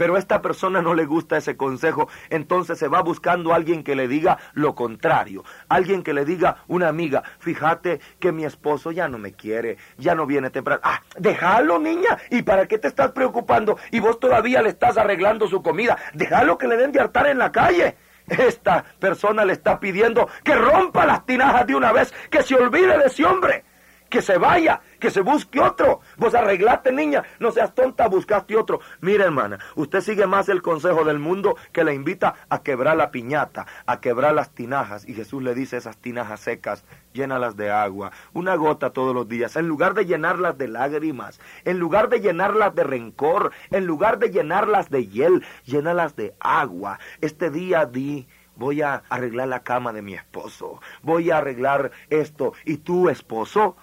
Pero 0.01 0.17
a 0.17 0.19
esta 0.19 0.41
persona 0.41 0.81
no 0.81 0.95
le 0.95 1.05
gusta 1.05 1.37
ese 1.37 1.59
consejo, 1.59 2.09
entonces 2.31 2.79
se 2.79 2.89
va 2.89 3.03
buscando 3.03 3.53
a 3.53 3.57
alguien 3.57 3.85
que 3.85 3.95
le 3.95 4.09
diga 4.09 4.39
lo 4.55 4.75
contrario, 4.75 5.45
alguien 5.69 6.03
que 6.03 6.15
le 6.15 6.25
diga 6.25 6.65
una 6.69 6.89
amiga, 6.89 7.23
fíjate 7.39 8.01
que 8.19 8.33
mi 8.33 8.47
esposo 8.47 8.93
ya 8.93 9.09
no 9.09 9.19
me 9.19 9.35
quiere, 9.35 9.77
ya 9.99 10.15
no 10.15 10.25
viene 10.25 10.49
temprano. 10.49 10.81
Ah, 10.83 11.03
déjalo 11.19 11.79
niña, 11.79 12.17
¿y 12.31 12.41
para 12.41 12.67
qué 12.67 12.79
te 12.79 12.89
estás 12.89 13.13
preocupando? 13.13 13.77
Y 13.91 14.01
vos 14.01 14.19
todavía 14.19 14.63
le 14.63 14.71
estás 14.71 14.97
arreglando 14.97 15.47
su 15.49 15.63
comida, 15.63 15.99
déjalo 16.15 16.57
que 16.57 16.67
le 16.67 16.79
den 16.79 16.93
de 16.93 17.01
hartar 17.01 17.27
en 17.27 17.37
la 17.37 17.53
calle. 17.53 17.99
Esta 18.27 18.83
persona 18.99 19.45
le 19.45 19.53
está 19.53 19.79
pidiendo 19.79 20.31
que 20.43 20.55
rompa 20.55 21.05
las 21.05 21.27
tinajas 21.27 21.67
de 21.67 21.75
una 21.75 21.93
vez, 21.93 22.15
que 22.31 22.43
se 22.43 22.55
olvide 22.55 22.97
de 22.97 23.05
ese 23.05 23.27
hombre 23.27 23.65
que 24.11 24.21
se 24.21 24.37
vaya, 24.37 24.83
que 24.99 25.11
se 25.11 25.21
busque 25.21 25.61
otro. 25.61 26.01
Vos 26.17 26.35
arreglaste, 26.35 26.93
niña, 26.93 27.23
no 27.39 27.53
seas 27.53 27.75
tonta, 27.75 28.09
buscaste 28.09 28.57
otro. 28.57 28.81
Mire, 29.01 29.25
hermana, 29.25 29.59
usted 29.77 30.01
sigue 30.01 30.27
más 30.27 30.49
el 30.49 30.61
consejo 30.61 31.05
del 31.05 31.19
mundo 31.19 31.57
que 31.73 31.85
le 31.85 31.95
invita 31.95 32.35
a 32.49 32.63
quebrar 32.63 32.97
la 32.97 33.11
piñata, 33.11 33.67
a 33.87 34.01
quebrar 34.01 34.35
las 34.35 34.51
tinajas. 34.51 35.09
Y 35.09 35.15
Jesús 35.15 35.43
le 35.43 35.55
dice 35.55 35.77
esas 35.77 35.97
tinajas 35.97 36.41
secas, 36.41 36.85
llénalas 37.15 37.57
de 37.57 37.71
agua, 37.71 38.11
una 38.35 38.57
gota 38.57 38.91
todos 38.91 39.15
los 39.15 39.29
días, 39.29 39.57
en 39.57 39.69
lugar 39.69 39.95
de 39.95 40.05
llenarlas 40.05 40.59
de 40.59 40.69
lágrimas, 40.69 41.41
en 41.65 41.79
lugar 41.79 42.09
de 42.09 42.21
llenarlas 42.21 42.75
de 42.75 42.85
rencor, 42.85 43.53
en 43.71 43.87
lugar 43.87 44.19
de 44.19 44.31
llenarlas 44.31 44.91
de 44.91 45.07
hiel, 45.07 45.45
llénalas 45.65 46.17
de 46.17 46.35
agua. 46.41 46.99
Este 47.21 47.51
día 47.51 47.87
di 47.87 48.27
voy 48.57 48.83
a 48.83 49.03
arreglar 49.09 49.49
la 49.49 49.63
cama 49.63 49.93
de 49.93 50.03
mi 50.03 50.15
esposo, 50.15 50.81
voy 51.03 51.31
a 51.31 51.39
arreglar 51.39 51.93
esto, 52.11 52.53
y 52.67 52.77
tu 52.77 53.09
esposo 53.09 53.77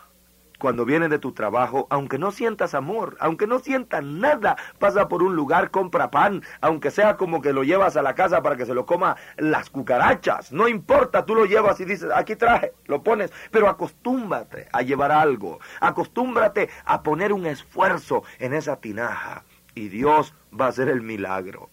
cuando 0.57 0.85
vienes 0.85 1.09
de 1.09 1.19
tu 1.19 1.33
trabajo, 1.33 1.87
aunque 1.89 2.17
no 2.17 2.31
sientas 2.31 2.73
amor, 2.73 3.17
aunque 3.19 3.47
no 3.47 3.59
sientas 3.59 4.03
nada, 4.03 4.57
pasa 4.79 5.07
por 5.07 5.23
un 5.23 5.35
lugar, 5.35 5.71
compra 5.71 6.11
pan, 6.11 6.43
aunque 6.61 6.91
sea 6.91 7.15
como 7.17 7.41
que 7.41 7.53
lo 7.53 7.63
llevas 7.63 7.97
a 7.97 8.01
la 8.01 8.15
casa 8.15 8.41
para 8.41 8.55
que 8.57 8.65
se 8.65 8.73
lo 8.73 8.85
coma 8.85 9.17
las 9.37 9.69
cucarachas. 9.69 10.51
No 10.51 10.67
importa, 10.67 11.25
tú 11.25 11.35
lo 11.35 11.45
llevas 11.45 11.79
y 11.79 11.85
dices, 11.85 12.09
aquí 12.13 12.35
traje, 12.35 12.73
lo 12.85 13.03
pones, 13.03 13.31
pero 13.51 13.69
acostúmbrate 13.69 14.67
a 14.71 14.81
llevar 14.81 15.11
algo, 15.11 15.59
acostúmbrate 15.79 16.69
a 16.85 17.03
poner 17.03 17.33
un 17.33 17.45
esfuerzo 17.45 18.23
en 18.39 18.53
esa 18.53 18.77
tinaja 18.77 19.43
y 19.75 19.89
Dios 19.89 20.33
va 20.59 20.65
a 20.65 20.69
hacer 20.69 20.89
el 20.89 21.01
milagro. 21.01 21.69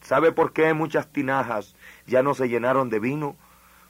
¿Sabe 0.00 0.32
por 0.32 0.52
qué 0.52 0.72
muchas 0.72 1.08
tinajas 1.08 1.74
ya 2.06 2.22
no 2.22 2.34
se 2.34 2.48
llenaron 2.48 2.88
de 2.88 3.00
vino? 3.00 3.36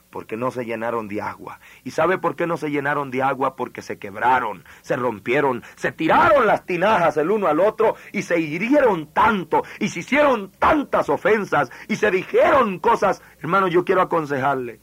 Porque 0.09 0.37
no 0.37 0.51
se 0.51 0.65
llenaron 0.65 1.07
de 1.07 1.21
agua. 1.21 1.59
¿Y 1.83 1.91
sabe 1.91 2.17
por 2.17 2.35
qué 2.35 2.47
no 2.47 2.57
se 2.57 2.69
llenaron 2.69 3.11
de 3.11 3.23
agua? 3.23 3.55
Porque 3.55 3.81
se 3.81 3.97
quebraron, 3.97 4.63
se 4.81 4.95
rompieron, 4.95 5.63
se 5.75 5.91
tiraron 5.91 6.47
las 6.47 6.65
tinajas 6.65 7.17
el 7.17 7.31
uno 7.31 7.47
al 7.47 7.59
otro 7.59 7.95
y 8.11 8.21
se 8.21 8.39
hirieron 8.39 9.07
tanto 9.13 9.63
y 9.79 9.89
se 9.89 9.99
hicieron 9.99 10.51
tantas 10.51 11.09
ofensas 11.09 11.71
y 11.87 11.95
se 11.95 12.11
dijeron 12.11 12.79
cosas. 12.79 13.21
Hermano, 13.39 13.67
yo 13.67 13.85
quiero 13.85 14.01
aconsejarle. 14.01 14.79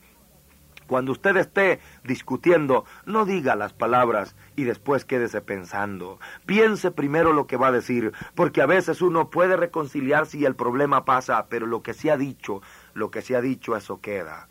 Cuando 0.87 1.13
usted 1.13 1.37
esté 1.39 1.81
discutiendo, 2.03 2.85
no 3.07 3.25
diga 3.25 3.57
las 3.57 3.73
palabras 3.73 4.37
y 4.55 4.65
después 4.65 5.07
quédese 5.07 5.41
pensando. 5.41 6.19
Piense 6.45 6.91
primero 6.91 7.33
lo 7.33 7.47
que 7.47 7.57
va 7.57 7.69
a 7.69 7.73
decir, 7.73 8.13
porque 8.35 8.61
a 8.61 8.67
veces 8.67 9.01
uno 9.01 9.31
puede 9.31 9.57
reconciliarse 9.57 10.39
y 10.39 10.45
el 10.45 10.57
problema 10.57 11.07
pasa, 11.07 11.47
pero 11.49 11.67
lo 11.67 11.83
que 11.83 11.95
se 11.95 12.11
ha 12.11 12.19
dicho, 12.19 12.61
lo 12.93 13.11
que 13.11 13.23
se 13.23 13.35
ha 13.35 13.41
dicho, 13.41 13.77
eso 13.77 14.01
queda. 14.01 14.49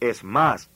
Es 0.00 0.24
más, 0.24 0.70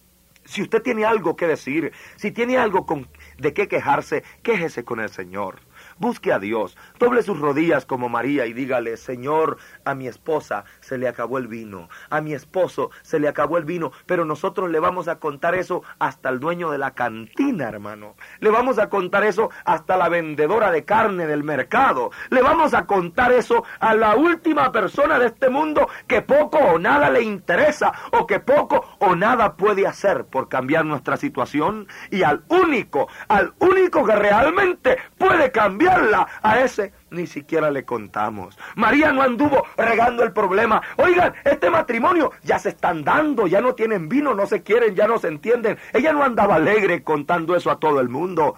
si 0.45 0.63
usted 0.63 0.83
tiene 0.83 1.05
algo 1.05 1.37
que 1.37 1.47
decir, 1.47 1.93
si 2.17 2.33
tiene 2.33 2.59
algo 2.59 2.87
con, 2.87 3.09
de 3.39 3.55
qué 3.55 3.69
quejarse, 3.69 4.25
quéjese 4.43 4.85
con 4.85 5.01
el 5.01 5.09
Señor. 5.09 5.61
Busque 5.99 6.33
a 6.33 6.39
Dios, 6.39 6.77
doble 6.99 7.23
sus 7.23 7.39
rodillas 7.39 7.87
como 7.87 8.09
María 8.09 8.47
y 8.47 8.53
dígale, 8.53 8.97
Señor, 8.97 9.59
a 9.85 9.95
mi 9.95 10.09
esposa 10.09 10.65
se 10.81 10.99
le 10.99 11.09
acabó 11.09 11.39
el 11.39 11.49
vino, 11.49 11.89
a 12.11 12.21
mi 12.21 12.35
esposo 12.35 12.91
se 13.03 13.19
le 13.19 13.29
acabó 13.29 13.59
el 13.59 13.65
vino, 13.65 13.93
pero 14.07 14.25
nosotros 14.25 14.71
le 14.71 14.81
vamos 14.81 15.09
a 15.09 15.17
contar 15.19 15.55
eso 15.55 15.83
hasta 15.99 16.29
el 16.29 16.41
dueño 16.41 16.71
de 16.71 16.79
la 16.79 16.93
cantina, 16.93 17.69
hermano. 17.69 18.17
Le 18.41 18.51
vamos 18.51 18.79
a 18.79 18.89
contar 18.89 19.25
eso 19.25 19.51
hasta 19.65 19.97
la 19.97 20.09
vendedora 20.09 20.71
de 20.71 20.85
carne 20.85 21.27
del 21.27 21.45
mercado. 21.45 22.11
Le 22.31 22.43
vamos 22.43 22.75
a 22.75 22.87
contar 22.87 23.33
eso 23.33 23.65
a 23.81 23.95
la 23.95 24.17
última 24.17 24.73
persona 24.73 25.19
de 25.19 25.27
este 25.27 25.51
mundo 25.51 25.89
que 26.07 26.23
poco 26.23 26.59
o 26.59 26.79
nada 26.79 27.11
le 27.11 27.23
interesa 27.23 27.93
o 28.13 28.27
que 28.27 28.41
poco 28.41 28.97
o 28.99 29.15
nada 29.15 29.57
puede 29.57 29.87
hacer 29.87 30.25
por 30.25 30.49
cambiar 30.49 30.85
nuestra 30.85 31.17
situación 31.17 31.87
y 32.11 32.23
al 32.23 32.43
único, 32.49 33.09
al 33.29 33.53
único 33.59 34.05
que 34.05 34.17
realmente 34.17 34.99
puede 35.19 35.51
cambiar 35.51 35.82
a 35.89 36.61
ese 36.61 36.93
ni 37.11 37.27
siquiera 37.27 37.71
le 37.71 37.85
contamos. 37.85 38.59
María 38.77 39.13
no 39.13 39.23
anduvo 39.23 39.67
regando 39.77 40.23
el 40.23 40.33
problema. 40.33 40.83
Oigan, 40.97 41.35
este 41.45 41.71
matrimonio 41.71 42.33
ya 42.43 42.59
se 42.59 42.71
están 42.71 43.05
dando, 43.05 43.47
ya 43.47 43.61
no 43.61 43.75
tienen 43.75 44.09
vino, 44.09 44.35
no 44.35 44.47
se 44.47 44.63
quieren, 44.63 44.95
ya 44.95 45.07
no 45.07 45.19
se 45.19 45.29
entienden. 45.29 45.79
Ella 45.93 46.13
no 46.13 46.23
andaba 46.23 46.57
alegre 46.57 47.03
contando 47.03 47.55
eso 47.55 47.71
a 47.71 47.79
todo 47.79 48.01
el 48.01 48.09
mundo. 48.09 48.57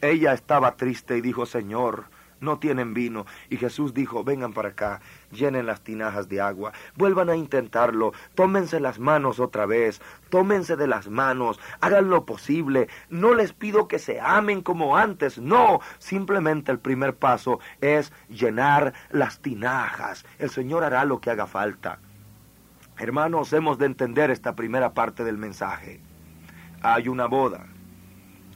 Ella 0.00 0.32
estaba 0.32 0.76
triste 0.76 1.16
y 1.16 1.20
dijo, 1.20 1.46
Señor, 1.46 2.06
no 2.42 2.58
tienen 2.58 2.92
vino. 2.92 3.24
Y 3.48 3.56
Jesús 3.56 3.94
dijo, 3.94 4.24
vengan 4.24 4.52
para 4.52 4.70
acá, 4.70 5.00
llenen 5.30 5.66
las 5.66 5.80
tinajas 5.80 6.28
de 6.28 6.40
agua, 6.40 6.72
vuelvan 6.96 7.30
a 7.30 7.36
intentarlo, 7.36 8.12
tómense 8.34 8.80
las 8.80 8.98
manos 8.98 9.40
otra 9.40 9.64
vez, 9.64 10.02
tómense 10.28 10.76
de 10.76 10.86
las 10.86 11.08
manos, 11.08 11.58
hagan 11.80 12.10
lo 12.10 12.26
posible. 12.26 12.88
No 13.08 13.34
les 13.34 13.52
pido 13.52 13.88
que 13.88 13.98
se 13.98 14.20
amen 14.20 14.60
como 14.60 14.96
antes, 14.96 15.38
no, 15.38 15.80
simplemente 15.98 16.72
el 16.72 16.78
primer 16.78 17.14
paso 17.16 17.60
es 17.80 18.12
llenar 18.28 18.92
las 19.10 19.40
tinajas. 19.40 20.26
El 20.38 20.50
Señor 20.50 20.84
hará 20.84 21.04
lo 21.04 21.20
que 21.20 21.30
haga 21.30 21.46
falta. 21.46 21.98
Hermanos, 22.98 23.52
hemos 23.52 23.78
de 23.78 23.86
entender 23.86 24.30
esta 24.30 24.54
primera 24.54 24.92
parte 24.92 25.24
del 25.24 25.38
mensaje. 25.38 26.00
Hay 26.82 27.08
una 27.08 27.26
boda, 27.26 27.66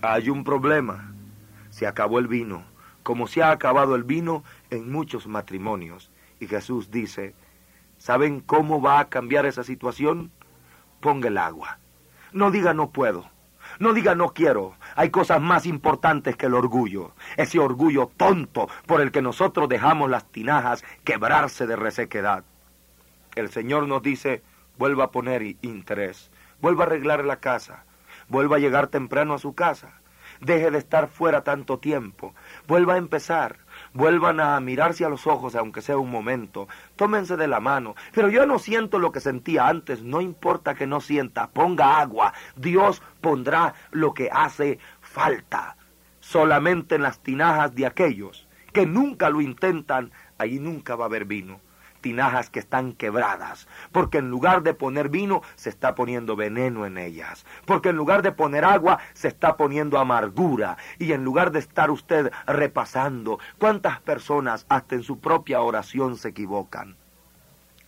hay 0.03 0.29
un 0.29 0.45
problema, 0.45 1.15
se 1.71 1.87
acabó 1.87 2.19
el 2.19 2.27
vino 2.27 2.76
como 3.07 3.29
se 3.29 3.41
ha 3.41 3.53
acabado 3.53 3.95
el 3.95 4.03
vino 4.03 4.43
en 4.69 4.91
muchos 4.91 5.29
matrimonios. 5.29 6.11
Y 6.41 6.49
Jesús 6.49 6.91
dice, 6.91 7.37
¿saben 7.99 8.41
cómo 8.41 8.83
va 8.83 8.99
a 8.99 9.09
cambiar 9.09 9.47
esa 9.47 9.63
situación? 9.63 10.33
Ponga 10.99 11.29
el 11.29 11.39
agua. 11.39 11.79
No 12.33 12.51
diga 12.51 12.75
no 12.75 12.91
puedo. 12.91 13.31
No 13.79 13.93
diga 13.93 14.17
no 14.17 14.31
quiero. 14.31 14.75
Hay 14.97 15.11
cosas 15.11 15.41
más 15.41 15.67
importantes 15.67 16.37
que 16.37 16.47
el 16.47 16.55
orgullo. 16.55 17.13
Ese 17.37 17.61
orgullo 17.61 18.11
tonto 18.17 18.69
por 18.87 19.01
el 19.01 19.13
que 19.13 19.23
nosotros 19.23 19.69
dejamos 19.69 20.11
las 20.11 20.25
tinajas 20.25 20.85
quebrarse 21.05 21.69
de 21.69 21.77
resequedad. 21.77 22.43
El 23.37 23.51
Señor 23.51 23.87
nos 23.87 24.03
dice, 24.03 24.43
vuelva 24.79 25.05
a 25.05 25.11
poner 25.13 25.55
interés. 25.63 26.33
Vuelva 26.61 26.83
a 26.83 26.87
arreglar 26.89 27.25
la 27.25 27.37
casa. 27.37 27.85
Vuelva 28.27 28.57
a 28.57 28.59
llegar 28.59 28.89
temprano 28.89 29.33
a 29.33 29.39
su 29.39 29.55
casa. 29.55 30.01
Deje 30.41 30.71
de 30.71 30.79
estar 30.79 31.09
fuera 31.09 31.45
tanto 31.45 31.79
tiempo. 31.79 32.35
Vuelva 32.67 32.95
a 32.95 32.99
empezar. 32.99 33.59
Vuelvan 33.93 34.41
a 34.41 34.59
mirarse 34.61 35.05
a 35.05 35.09
los 35.09 35.27
ojos, 35.27 35.55
aunque 35.55 35.83
sea 35.83 35.99
un 35.99 36.11
momento. 36.11 36.69
Tómense 36.97 37.37
de 37.37 37.49
la 37.49 37.61
mano. 37.61 37.95
Pero 38.13 38.29
yo 38.29 38.47
no 38.47 38.59
siento 38.59 38.99
lo 38.99 39.13
que 39.13 39.21
sentía 39.21 39.69
antes. 39.69 40.03
No 40.03 40.21
importa 40.21 40.75
que 40.75 40.87
no 40.87 41.01
sienta. 41.01 41.49
Ponga 41.49 42.01
agua. 42.01 42.33
Dios 42.57 43.03
pondrá 43.21 43.75
lo 43.91 44.15
que 44.15 44.29
hace 44.33 44.79
falta. 45.01 45.77
Solamente 46.21 46.97
en 46.97 47.03
las 47.03 47.21
tinajas 47.21 47.75
de 47.75 47.87
aquellos 47.87 48.49
que 48.73 48.85
nunca 48.85 49.31
lo 49.31 49.41
intentan, 49.41 50.13
ahí 50.39 50.59
nunca 50.59 50.97
va 50.97 51.05
a 51.05 51.09
haber 51.09 51.25
vino 51.25 51.66
tinajas 52.01 52.51
que 52.51 52.59
están 52.59 52.93
quebradas, 52.93 53.69
porque 53.93 54.19
en 54.19 54.31
lugar 54.31 54.63
de 54.63 54.75
poner 54.75 55.09
vino 55.09 55.43
se 55.55 55.71
está 55.71 55.95
poniendo 55.95 56.37
veneno 56.37 56.87
en 56.87 56.99
ellas, 56.99 57.47
porque 57.65 57.91
en 57.91 57.97
lugar 57.97 58.23
de 58.23 58.33
poner 58.33 58.65
agua 58.65 58.99
se 59.15 59.29
está 59.29 59.57
poniendo 59.57 59.99
amargura, 59.99 60.77
y 60.99 61.13
en 61.13 61.25
lugar 61.25 61.51
de 61.53 61.59
estar 61.59 61.91
usted 61.91 62.31
repasando 62.47 63.39
cuántas 63.59 64.01
personas 64.01 64.67
hasta 64.69 64.95
en 64.95 65.03
su 65.03 65.21
propia 65.21 65.61
oración 65.61 66.17
se 66.17 66.29
equivocan 66.29 66.97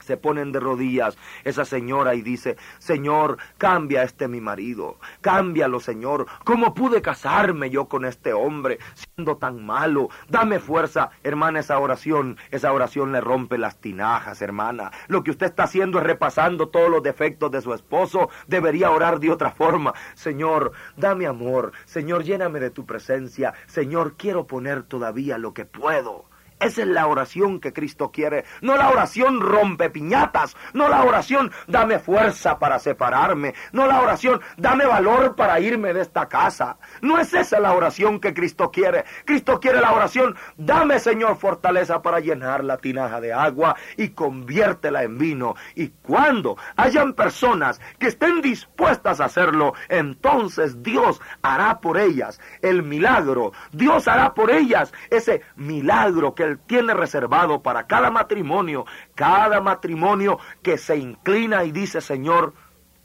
se 0.09 0.16
ponen 0.16 0.53
de 0.53 0.59
rodillas 0.59 1.18
esa 1.44 1.66
señora 1.66 2.14
y 2.14 2.23
dice, 2.23 2.57
Señor, 2.79 3.37
cambia 3.59 4.03
este 4.05 4.27
mi 4.27 4.40
marido, 4.40 4.97
cámbialo, 5.21 5.81
Señor. 5.81 6.27
¿Cómo 6.44 6.73
pude 6.73 7.03
casarme 7.03 7.68
yo 7.68 7.90
con 7.90 8.07
este 8.07 8.33
hombre 8.33 8.79
siendo 8.94 9.37
tan 9.37 9.66
malo? 9.66 10.09
Dame 10.27 10.61
fuerza, 10.61 11.11
hermana, 11.23 11.61
esa 11.61 11.79
oración, 11.79 12.38
esa 12.51 12.73
oración 12.73 13.12
le 13.12 13.21
rompe 13.21 13.59
las 13.59 13.83
tinajas, 13.83 14.40
hermana. 14.40 14.90
Lo 15.09 15.23
que 15.23 15.31
usted 15.31 15.44
está 15.44 15.64
haciendo 15.64 15.99
es 15.99 16.05
repasando 16.05 16.71
todos 16.71 16.88
los 16.88 17.03
defectos 17.03 17.51
de 17.51 17.61
su 17.61 17.75
esposo. 17.75 18.31
Debería 18.47 18.90
orar 18.90 19.21
de 19.21 19.31
otra 19.31 19.51
forma. 19.51 19.92
Señor, 20.14 20.73
dame 20.97 21.27
amor. 21.27 21.73
Señor, 21.85 22.25
lléname 22.25 22.61
de 22.61 22.71
tu 22.71 22.87
presencia. 22.87 23.53
Señor, 23.66 24.14
quiero 24.16 24.47
poner 24.47 24.85
todavía 24.85 25.37
lo 25.37 25.53
que 25.53 25.66
puedo 25.66 26.25
Esa 26.61 26.83
es 26.83 26.88
la 26.88 27.07
oración 27.07 27.61
que 27.61 27.73
Cristo 27.73 28.11
quiere. 28.11 28.44
No 28.62 28.77
la 28.77 28.90
oración 28.90 29.40
rompe 29.40 29.90
piñatas. 29.90 30.57
No 30.73 30.88
la 30.88 31.05
oración 31.05 31.53
dame 31.66 31.99
fuerza 31.99 32.59
para 32.59 32.79
separarme. 32.79 33.55
No 33.73 33.87
la 33.87 34.01
oración 34.01 34.40
dame 34.57 34.85
valor 34.85 35.37
para 35.37 35.61
irme 35.61 35.92
de 35.92 36.03
esta 36.03 36.29
casa. 36.29 36.79
No 37.01 37.18
es 37.18 37.33
esa 37.33 37.61
la 37.61 37.73
oración 37.73 38.18
que 38.21 38.35
Cristo 38.35 38.71
quiere. 38.71 39.05
Cristo 39.25 39.61
quiere 39.61 39.81
la 39.81 39.92
oración 39.92 40.37
dame 40.57 40.99
Señor 40.99 41.37
fortaleza 41.37 42.03
para 42.03 42.21
llenar 42.21 42.64
la 42.64 42.79
tinaja 42.79 43.21
de 43.21 43.33
agua 43.33 43.77
y 43.97 44.11
conviértela 44.11 45.05
en 45.05 45.16
vino. 45.16 45.55
Y 45.77 45.88
cuando 46.03 46.57
hayan 46.77 47.12
personas 47.12 47.81
que 47.99 48.09
estén 48.09 48.40
dispuestas 48.40 49.21
a 49.21 49.27
hacerlo, 49.27 49.75
entonces 49.88 50.83
Dios 50.83 51.21
hará 51.42 51.81
por 51.81 51.99
ellas 51.99 52.40
el 52.62 52.83
milagro. 52.83 53.53
Dios 53.73 54.09
hará 54.09 54.35
por 54.35 54.51
ellas 54.51 54.92
ese 55.11 55.42
milagro 55.57 56.35
que 56.35 56.48
tiene 56.57 56.95
reservado 56.95 57.63
para 57.63 57.87
cada 57.87 58.11
matrimonio, 58.11 58.87
cada 59.15 59.61
matrimonio 59.61 60.39
que 60.63 60.79
se 60.79 60.97
inclina 60.97 61.65
y 61.65 61.73
dice, 61.73 62.01
Señor, 62.01 62.55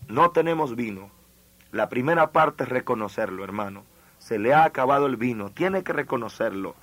no 0.07 0.31
tenemos 0.31 0.75
vino. 0.75 1.11
La 1.71 1.89
primera 1.89 2.31
parte 2.31 2.63
es 2.63 2.69
reconocerlo, 2.69 3.43
hermano. 3.43 3.83
Se 4.17 4.39
le 4.39 4.53
ha 4.53 4.63
acabado 4.63 5.05
el 5.05 5.17
vino, 5.17 5.49
tiene 5.49 5.83
que 5.83 5.91
reconocerlo 5.91 6.75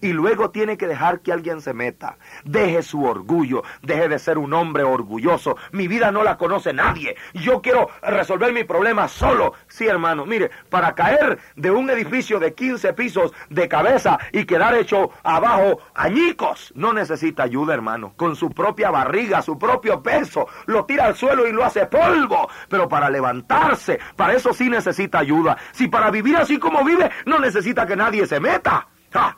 y 0.00 0.12
luego 0.12 0.50
tiene 0.50 0.76
que 0.76 0.86
dejar 0.86 1.20
que 1.20 1.32
alguien 1.32 1.60
se 1.60 1.74
meta. 1.74 2.18
Deje 2.44 2.82
su 2.82 3.04
orgullo, 3.04 3.62
deje 3.82 4.08
de 4.08 4.18
ser 4.18 4.38
un 4.38 4.52
hombre 4.52 4.82
orgulloso. 4.82 5.56
Mi 5.72 5.88
vida 5.88 6.10
no 6.10 6.22
la 6.22 6.36
conoce 6.36 6.72
nadie. 6.72 7.16
Yo 7.34 7.60
quiero 7.62 7.88
resolver 8.02 8.52
mi 8.52 8.64
problema 8.64 9.08
solo. 9.08 9.54
Sí, 9.68 9.86
hermano, 9.86 10.26
mire, 10.26 10.50
para 10.70 10.94
caer 10.94 11.38
de 11.56 11.70
un 11.70 11.90
edificio 11.90 12.38
de 12.38 12.54
15 12.54 12.92
pisos 12.92 13.32
de 13.50 13.68
cabeza 13.68 14.18
y 14.32 14.44
quedar 14.44 14.74
hecho 14.74 15.10
abajo 15.22 15.80
añicos, 15.94 16.72
no 16.74 16.92
necesita 16.92 17.44
ayuda, 17.44 17.74
hermano. 17.74 18.12
Con 18.16 18.36
su 18.36 18.50
propia 18.50 18.90
barriga, 18.90 19.42
su 19.42 19.58
propio 19.58 20.02
peso, 20.02 20.46
lo 20.66 20.84
tira 20.84 21.06
al 21.06 21.16
suelo 21.16 21.46
y 21.46 21.52
lo 21.52 21.64
hace 21.64 21.86
polvo. 21.86 22.48
Pero 22.68 22.88
para 22.88 23.10
levantarse, 23.10 23.98
para 24.16 24.34
eso 24.34 24.52
sí 24.52 24.68
necesita 24.68 25.18
ayuda. 25.18 25.56
Si 25.72 25.88
para 25.88 26.10
vivir 26.10 26.36
así 26.36 26.58
como 26.58 26.84
vive, 26.84 27.10
no 27.26 27.38
necesita 27.38 27.86
que 27.86 27.96
nadie 27.96 28.26
se 28.26 28.40
meta. 28.40 28.88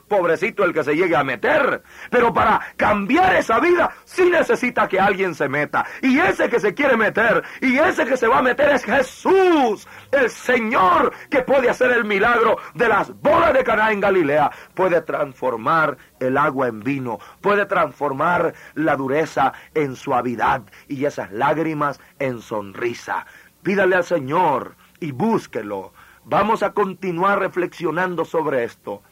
Pobrecito 0.09 0.65
el 0.65 0.73
que 0.73 0.85
se 0.85 0.95
llegue 0.95 1.17
a 1.17 1.25
meter. 1.25 1.83
Pero 2.11 2.33
para 2.33 2.61
cambiar 2.77 3.37
esa 3.37 3.61
vida 3.61 3.91
sí 4.05 4.29
necesita 4.29 4.89
que 4.89 4.99
alguien 4.99 5.35
se 5.35 5.49
meta. 5.49 5.85
Y 6.03 6.19
ese 6.19 6.49
que 6.49 6.61
se 6.61 6.75
quiere 6.75 6.97
meter 6.97 7.43
y 7.61 7.79
ese 7.79 8.05
que 8.05 8.17
se 8.17 8.27
va 8.27 8.39
a 8.39 8.43
meter 8.43 8.71
es 8.71 8.85
Jesús, 8.85 9.87
el 10.11 10.31
Señor 10.31 11.13
que 11.31 11.43
puede 11.43 11.71
hacer 11.71 11.91
el 11.93 12.05
milagro 12.05 12.59
de 12.75 12.89
las 12.89 13.13
bolas 13.21 13.53
de 13.53 13.65
Caná 13.65 13.93
en 13.93 14.01
Galilea. 14.01 14.51
Puede 14.75 15.01
transformar 15.03 15.97
el 16.19 16.37
agua 16.37 16.69
en 16.69 16.81
vino, 16.81 17.19
puede 17.41 17.67
transformar 17.67 18.55
la 18.75 18.97
dureza 18.97 19.53
en 19.75 19.97
suavidad 19.97 20.63
y 20.89 21.05
esas 21.05 21.31
lágrimas 21.33 22.01
en 22.19 22.41
sonrisa. 22.41 23.27
Pídale 23.63 23.97
al 23.97 24.05
Señor 24.05 24.77
y 25.01 25.13
búsquelo. 25.13 25.93
Vamos 26.25 26.63
a 26.63 26.73
continuar 26.73 27.39
reflexionando 27.39 28.25
sobre 28.25 28.65
esto. 28.65 29.03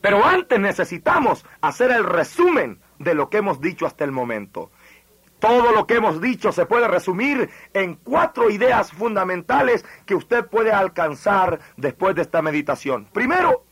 Pero 0.00 0.24
antes 0.24 0.58
necesitamos 0.58 1.44
hacer 1.60 1.90
el 1.90 2.04
resumen 2.04 2.80
de 2.98 3.14
lo 3.14 3.28
que 3.28 3.38
hemos 3.38 3.60
dicho 3.60 3.86
hasta 3.86 4.04
el 4.04 4.12
momento. 4.12 4.70
Todo 5.38 5.72
lo 5.72 5.86
que 5.86 5.94
hemos 5.94 6.20
dicho 6.20 6.52
se 6.52 6.66
puede 6.66 6.86
resumir 6.86 7.48
en 7.72 7.94
cuatro 7.94 8.50
ideas 8.50 8.92
fundamentales 8.92 9.84
que 10.04 10.14
usted 10.14 10.46
puede 10.46 10.70
alcanzar 10.70 11.60
después 11.76 12.14
de 12.14 12.22
esta 12.22 12.42
meditación. 12.42 13.06
Primero, 13.06 13.64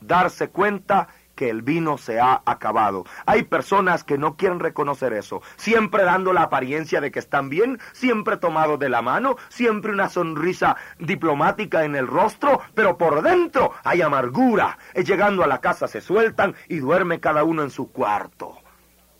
darse 0.00 0.48
cuenta 0.48 1.08
que 1.36 1.50
el 1.50 1.62
vino 1.62 1.98
se 1.98 2.18
ha 2.18 2.42
acabado. 2.44 3.04
Hay 3.26 3.44
personas 3.44 4.02
que 4.02 4.18
no 4.18 4.36
quieren 4.36 4.58
reconocer 4.58 5.12
eso, 5.12 5.42
siempre 5.56 6.02
dando 6.02 6.32
la 6.32 6.42
apariencia 6.42 7.00
de 7.00 7.12
que 7.12 7.20
están 7.20 7.48
bien, 7.48 7.78
siempre 7.92 8.38
tomados 8.38 8.80
de 8.80 8.88
la 8.88 9.02
mano, 9.02 9.36
siempre 9.48 9.92
una 9.92 10.08
sonrisa 10.08 10.76
diplomática 10.98 11.84
en 11.84 11.94
el 11.94 12.08
rostro, 12.08 12.60
pero 12.74 12.98
por 12.98 13.22
dentro 13.22 13.72
hay 13.84 14.02
amargura. 14.02 14.78
Llegando 14.94 15.44
a 15.44 15.46
la 15.46 15.60
casa 15.60 15.86
se 15.86 16.00
sueltan 16.00 16.56
y 16.68 16.78
duerme 16.78 17.20
cada 17.20 17.44
uno 17.44 17.62
en 17.62 17.70
su 17.70 17.92
cuarto. 17.92 18.65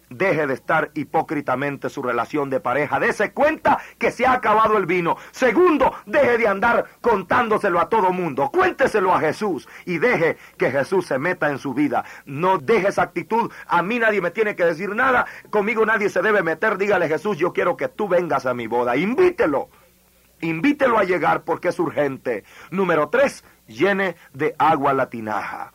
Deje 0.09 0.47
de 0.47 0.55
estar 0.55 0.91
hipócritamente 0.95 1.91
su 1.91 2.03
relación 2.03 2.49
de 2.49 2.61
pareja. 2.61 3.01
Dese 3.01 3.33
cuenta 3.33 3.79
que 3.99 4.13
se 4.13 4.25
ha 4.25 4.33
acabado 4.33 4.79
el 4.79 4.87
vino. 4.87 5.17
Segundo, 5.33 5.93
deje 6.07 6.39
de 6.39 6.49
andar 6.49 6.87
contándoselo 7.01 7.81
a 7.81 7.89
todo 7.89 8.13
mundo. 8.13 8.51
Cuénteselo 8.53 9.13
a 9.13 9.21
Jesús 9.21 9.69
y 9.85 9.99
deje 9.99 10.37
que 10.57 10.71
Jesús 10.71 11.07
se 11.07 11.19
meta 11.19 11.51
en 11.51 11.59
su 11.59 11.75
vida. 11.75 12.05
No 12.25 12.59
deje 12.59 12.89
esa 12.89 13.03
actitud. 13.03 13.51
A 13.67 13.83
mí 13.83 13.99
nadie 13.99 14.21
me 14.21 14.31
tiene 14.31 14.55
que 14.55 14.65
decir 14.65 14.95
nada. 14.95 15.27
Conmigo 15.51 15.85
nadie 15.85 16.09
se 16.09 16.23
debe 16.23 16.43
meter. 16.43 16.79
Dígale 16.79 17.09
Jesús, 17.09 17.37
yo 17.37 17.53
quiero 17.53 17.77
que 17.77 17.89
tú 17.89 18.07
vengas 18.07 18.47
a 18.47 18.55
mi 18.55 18.69
boda. 18.69 18.97
Invítelo. 18.97 19.69
Invítelo 20.41 20.99
a 20.99 21.05
llegar 21.05 21.43
porque 21.43 21.69
es 21.69 21.79
urgente. 21.79 22.45
Número 22.71 23.09
tres, 23.09 23.45
llene 23.67 24.17
de 24.33 24.55
agua 24.59 24.93
la 24.93 25.09
tinaja. 25.11 25.73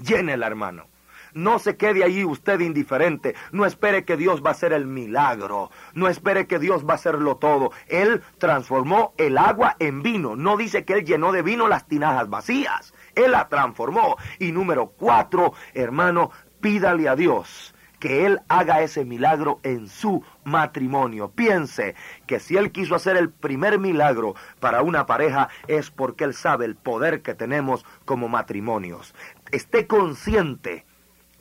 Llénela, 0.00 0.46
hermano. 0.46 0.93
No 1.34 1.58
se 1.58 1.76
quede 1.76 2.04
ahí 2.04 2.24
usted 2.24 2.60
indiferente. 2.60 3.34
No 3.50 3.66
espere 3.66 4.04
que 4.04 4.16
Dios 4.16 4.42
va 4.42 4.50
a 4.50 4.52
hacer 4.52 4.72
el 4.72 4.86
milagro. 4.86 5.70
No 5.92 6.08
espere 6.08 6.46
que 6.46 6.60
Dios 6.60 6.86
va 6.86 6.92
a 6.92 6.96
hacerlo 6.96 7.36
todo. 7.36 7.72
Él 7.88 8.22
transformó 8.38 9.14
el 9.18 9.36
agua 9.36 9.76
en 9.80 10.02
vino. 10.02 10.36
No 10.36 10.56
dice 10.56 10.84
que 10.84 10.94
Él 10.94 11.04
llenó 11.04 11.32
de 11.32 11.42
vino 11.42 11.66
las 11.66 11.86
tinajas 11.86 12.30
vacías. 12.30 12.94
Él 13.16 13.32
la 13.32 13.48
transformó. 13.48 14.16
Y 14.38 14.52
número 14.52 14.92
cuatro, 14.96 15.54
hermano, 15.74 16.30
pídale 16.60 17.08
a 17.08 17.16
Dios 17.16 17.74
que 17.98 18.26
Él 18.26 18.40
haga 18.48 18.82
ese 18.82 19.04
milagro 19.04 19.60
en 19.62 19.88
su 19.88 20.22
matrimonio. 20.44 21.30
Piense 21.30 21.94
que 22.26 22.38
si 22.38 22.56
Él 22.56 22.70
quiso 22.70 22.94
hacer 22.94 23.16
el 23.16 23.30
primer 23.30 23.78
milagro 23.78 24.34
para 24.60 24.82
una 24.82 25.06
pareja 25.06 25.48
es 25.68 25.90
porque 25.90 26.24
Él 26.24 26.34
sabe 26.34 26.66
el 26.66 26.76
poder 26.76 27.22
que 27.22 27.34
tenemos 27.34 27.84
como 28.04 28.28
matrimonios. 28.28 29.14
Esté 29.50 29.86
consciente 29.86 30.84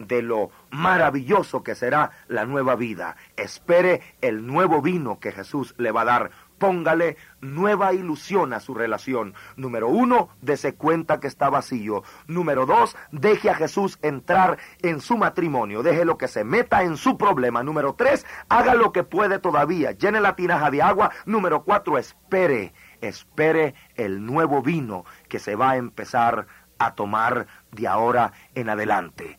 de 0.07 0.21
lo 0.21 0.49
maravilloso 0.71 1.63
que 1.63 1.75
será 1.75 2.11
la 2.27 2.45
nueva 2.45 2.75
vida. 2.75 3.15
Espere 3.37 4.01
el 4.21 4.45
nuevo 4.45 4.81
vino 4.81 5.19
que 5.19 5.31
Jesús 5.31 5.75
le 5.77 5.91
va 5.91 6.01
a 6.01 6.05
dar. 6.05 6.31
Póngale 6.57 7.17
nueva 7.41 7.93
ilusión 7.93 8.53
a 8.53 8.61
su 8.61 8.73
relación. 8.73 9.33
Número 9.57 9.89
uno, 9.89 10.29
dese 10.41 10.75
cuenta 10.75 11.19
que 11.19 11.27
está 11.27 11.49
vacío. 11.49 12.03
Número 12.27 12.65
dos, 12.65 12.95
deje 13.11 13.49
a 13.49 13.55
Jesús 13.55 13.99
entrar 14.01 14.57
en 14.81 15.01
su 15.01 15.17
matrimonio. 15.17 15.83
Deje 15.83 16.05
lo 16.05 16.17
que 16.17 16.29
se 16.29 16.45
meta 16.45 16.83
en 16.83 16.95
su 16.95 17.17
problema. 17.17 17.63
Número 17.63 17.95
tres, 17.95 18.25
haga 18.47 18.75
lo 18.75 18.93
que 18.93 19.03
puede 19.03 19.39
todavía. 19.39 19.91
Llene 19.91 20.21
la 20.21 20.37
tinaja 20.37 20.71
de 20.71 20.81
agua. 20.81 21.11
Número 21.25 21.63
cuatro, 21.63 21.97
espere. 21.97 22.73
Espere 23.01 23.75
el 23.95 24.25
nuevo 24.25 24.61
vino 24.61 25.03
que 25.27 25.39
se 25.39 25.57
va 25.57 25.71
a 25.71 25.77
empezar 25.77 26.47
a 26.79 26.93
tomar 26.95 27.47
de 27.71 27.87
ahora 27.87 28.31
en 28.55 28.69
adelante. 28.69 29.37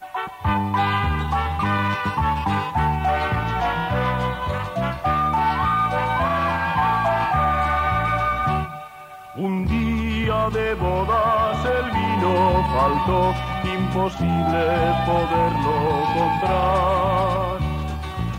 Un 9.37 9.67
día 9.67 10.49
de 10.51 10.75
bodas 10.75 11.65
el 11.65 11.91
vino 11.91 12.65
faltó, 12.73 13.35
imposible 13.65 14.65
poderlo 15.05 15.77
comprar. 16.15 17.59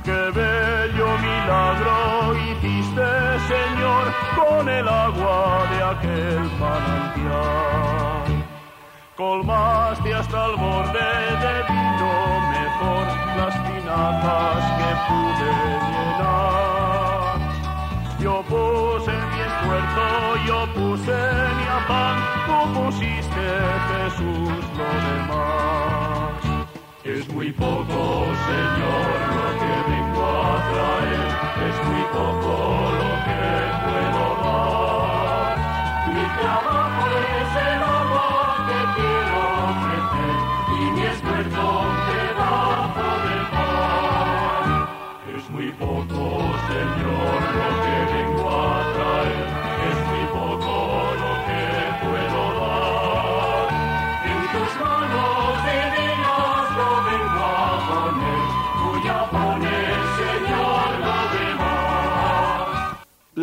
Qué 0.03 0.31
bello 0.39 1.07
milagro 1.17 2.35
hiciste, 2.37 3.09
Señor, 3.47 4.05
con 4.35 4.69
el 4.69 4.87
agua 4.87 5.67
de 5.69 5.83
aquel 5.83 6.43
manantial 6.59 8.04
colmaste 9.15 10.13
hasta 10.13 10.45
el 10.45 10.55
borde 10.57 10.99
de 11.43 11.63
vino 11.69 12.13
mejor 12.51 13.05
las 13.37 13.55
tinajas 13.65 14.63
que 14.77 14.89
pude 15.07 15.51
llenar. 15.91 17.37
Yo 18.19 18.35
puse 18.43 19.11
mi 19.31 19.39
esfuerzo, 19.49 20.05
yo 20.45 20.59
puse 20.73 21.17
mi 21.57 21.65
afán, 21.79 22.17
tú 22.45 22.57
pusiste 22.73 23.45
Jesús 23.89 24.63
lo 24.77 24.89
demás. 25.07 26.35
Es 27.03 27.23
muy 27.33 27.51
poco, 27.51 28.25
Señor, 28.47 29.15
lo 29.37 29.47
que 29.61 29.73
vengo 29.91 30.25
a 30.43 30.55
traer, 30.71 31.29
es 31.69 31.77
muy 31.87 32.03
poco 32.11 32.94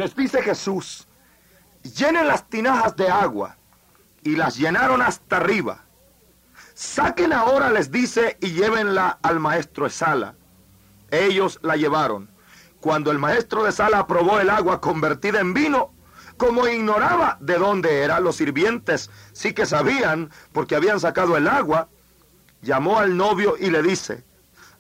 les 0.03 0.17
dice 0.17 0.43
Jesús, 0.43 1.07
llenen 1.97 2.27
las 2.27 2.49
tinajas 2.51 2.97
de 2.97 3.09
agua 3.09 3.57
y 4.25 4.35
las 4.35 4.57
llenaron 4.57 5.01
hasta 5.01 5.37
arriba. 5.37 5.85
Saquen 6.75 7.33
ahora, 7.33 7.71
les 7.71 7.93
dice, 7.93 8.37
y 8.41 8.51
llévenla 8.51 9.21
al 9.23 9.39
maestro 9.39 9.85
de 9.85 9.91
sala. 9.91 10.35
Ellos 11.13 11.61
la 11.63 11.77
llevaron. 11.77 12.29
Cuando 12.81 13.13
el 13.13 13.21
maestro 13.21 13.63
de 13.63 13.71
sala 13.71 14.09
probó 14.09 14.41
el 14.41 14.51
agua 14.51 14.81
convertida 14.81 15.39
en 15.39 15.55
vino, 15.55 15.93
como 16.37 16.67
ignoraba 16.67 17.37
de 17.41 17.59
dónde 17.59 18.01
era, 18.01 18.19
los 18.19 18.35
sirvientes 18.35 19.09
sí 19.33 19.53
que 19.53 19.67
sabían, 19.67 20.31
porque 20.53 20.75
habían 20.75 20.99
sacado 20.99 21.37
el 21.37 21.47
agua, 21.47 21.89
llamó 22.61 22.99
al 22.99 23.17
novio 23.17 23.55
y 23.57 23.71
le 23.71 23.83
dice, 23.83 24.25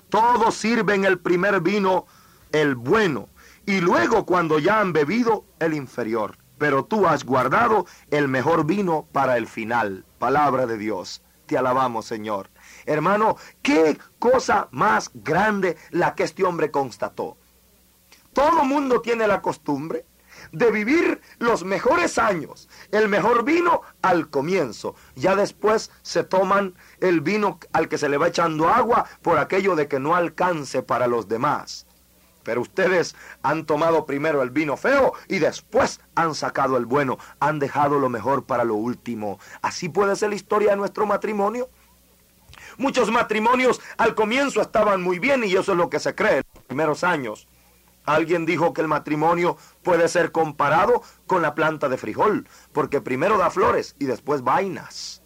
todos 0.08 0.56
sirven 0.56 1.04
el 1.04 1.20
primer 1.20 1.60
vino, 1.60 2.06
el 2.50 2.74
bueno, 2.74 3.28
y 3.66 3.80
luego 3.80 4.26
cuando 4.26 4.58
ya 4.58 4.80
han 4.80 4.92
bebido, 4.92 5.44
el 5.58 5.74
inferior. 5.74 6.38
Pero 6.58 6.84
tú 6.84 7.06
has 7.06 7.24
guardado 7.24 7.86
el 8.10 8.28
mejor 8.28 8.66
vino 8.66 9.06
para 9.12 9.36
el 9.36 9.46
final. 9.46 10.04
Palabra 10.18 10.66
de 10.66 10.78
Dios. 10.78 11.22
Te 11.46 11.58
alabamos, 11.58 12.06
Señor. 12.06 12.50
Hermano, 12.86 13.36
qué 13.62 13.98
cosa 14.18 14.68
más 14.70 15.10
grande 15.14 15.76
la 15.90 16.14
que 16.14 16.24
este 16.24 16.44
hombre 16.44 16.70
constató. 16.70 17.36
Todo 18.32 18.64
mundo 18.64 19.00
tiene 19.00 19.26
la 19.26 19.42
costumbre 19.42 20.06
de 20.50 20.70
vivir 20.70 21.20
los 21.38 21.64
mejores 21.64 22.18
años, 22.18 22.68
el 22.90 23.08
mejor 23.08 23.44
vino 23.44 23.82
al 24.00 24.30
comienzo. 24.30 24.94
Ya 25.14 25.36
después 25.36 25.90
se 26.02 26.24
toman 26.24 26.74
el 27.00 27.20
vino 27.20 27.58
al 27.72 27.88
que 27.88 27.98
se 27.98 28.08
le 28.08 28.16
va 28.16 28.28
echando 28.28 28.68
agua 28.68 29.04
por 29.20 29.38
aquello 29.38 29.76
de 29.76 29.88
que 29.88 30.00
no 30.00 30.16
alcance 30.16 30.82
para 30.82 31.06
los 31.06 31.28
demás. 31.28 31.86
Pero 32.42 32.60
ustedes 32.60 33.14
han 33.42 33.64
tomado 33.64 34.06
primero 34.06 34.42
el 34.42 34.50
vino 34.50 34.76
feo 34.76 35.12
y 35.28 35.38
después 35.38 36.00
han 36.14 36.34
sacado 36.34 36.76
el 36.76 36.86
bueno, 36.86 37.18
han 37.40 37.58
dejado 37.58 37.98
lo 37.98 38.08
mejor 38.08 38.44
para 38.44 38.64
lo 38.64 38.74
último. 38.74 39.38
Así 39.60 39.88
puede 39.88 40.16
ser 40.16 40.30
la 40.30 40.36
historia 40.36 40.70
de 40.70 40.76
nuestro 40.76 41.06
matrimonio. 41.06 41.68
Muchos 42.78 43.10
matrimonios 43.10 43.80
al 43.98 44.14
comienzo 44.14 44.60
estaban 44.60 45.02
muy 45.02 45.18
bien 45.18 45.44
y 45.44 45.52
eso 45.52 45.72
es 45.72 45.78
lo 45.78 45.90
que 45.90 46.00
se 46.00 46.14
cree 46.14 46.38
en 46.38 46.44
los 46.54 46.64
primeros 46.64 47.04
años. 47.04 47.48
Alguien 48.04 48.46
dijo 48.46 48.72
que 48.72 48.80
el 48.80 48.88
matrimonio 48.88 49.56
puede 49.82 50.08
ser 50.08 50.32
comparado 50.32 51.02
con 51.26 51.42
la 51.42 51.54
planta 51.54 51.88
de 51.88 51.98
frijol, 51.98 52.48
porque 52.72 53.00
primero 53.00 53.38
da 53.38 53.50
flores 53.50 53.94
y 53.98 54.06
después 54.06 54.42
vainas. 54.42 55.21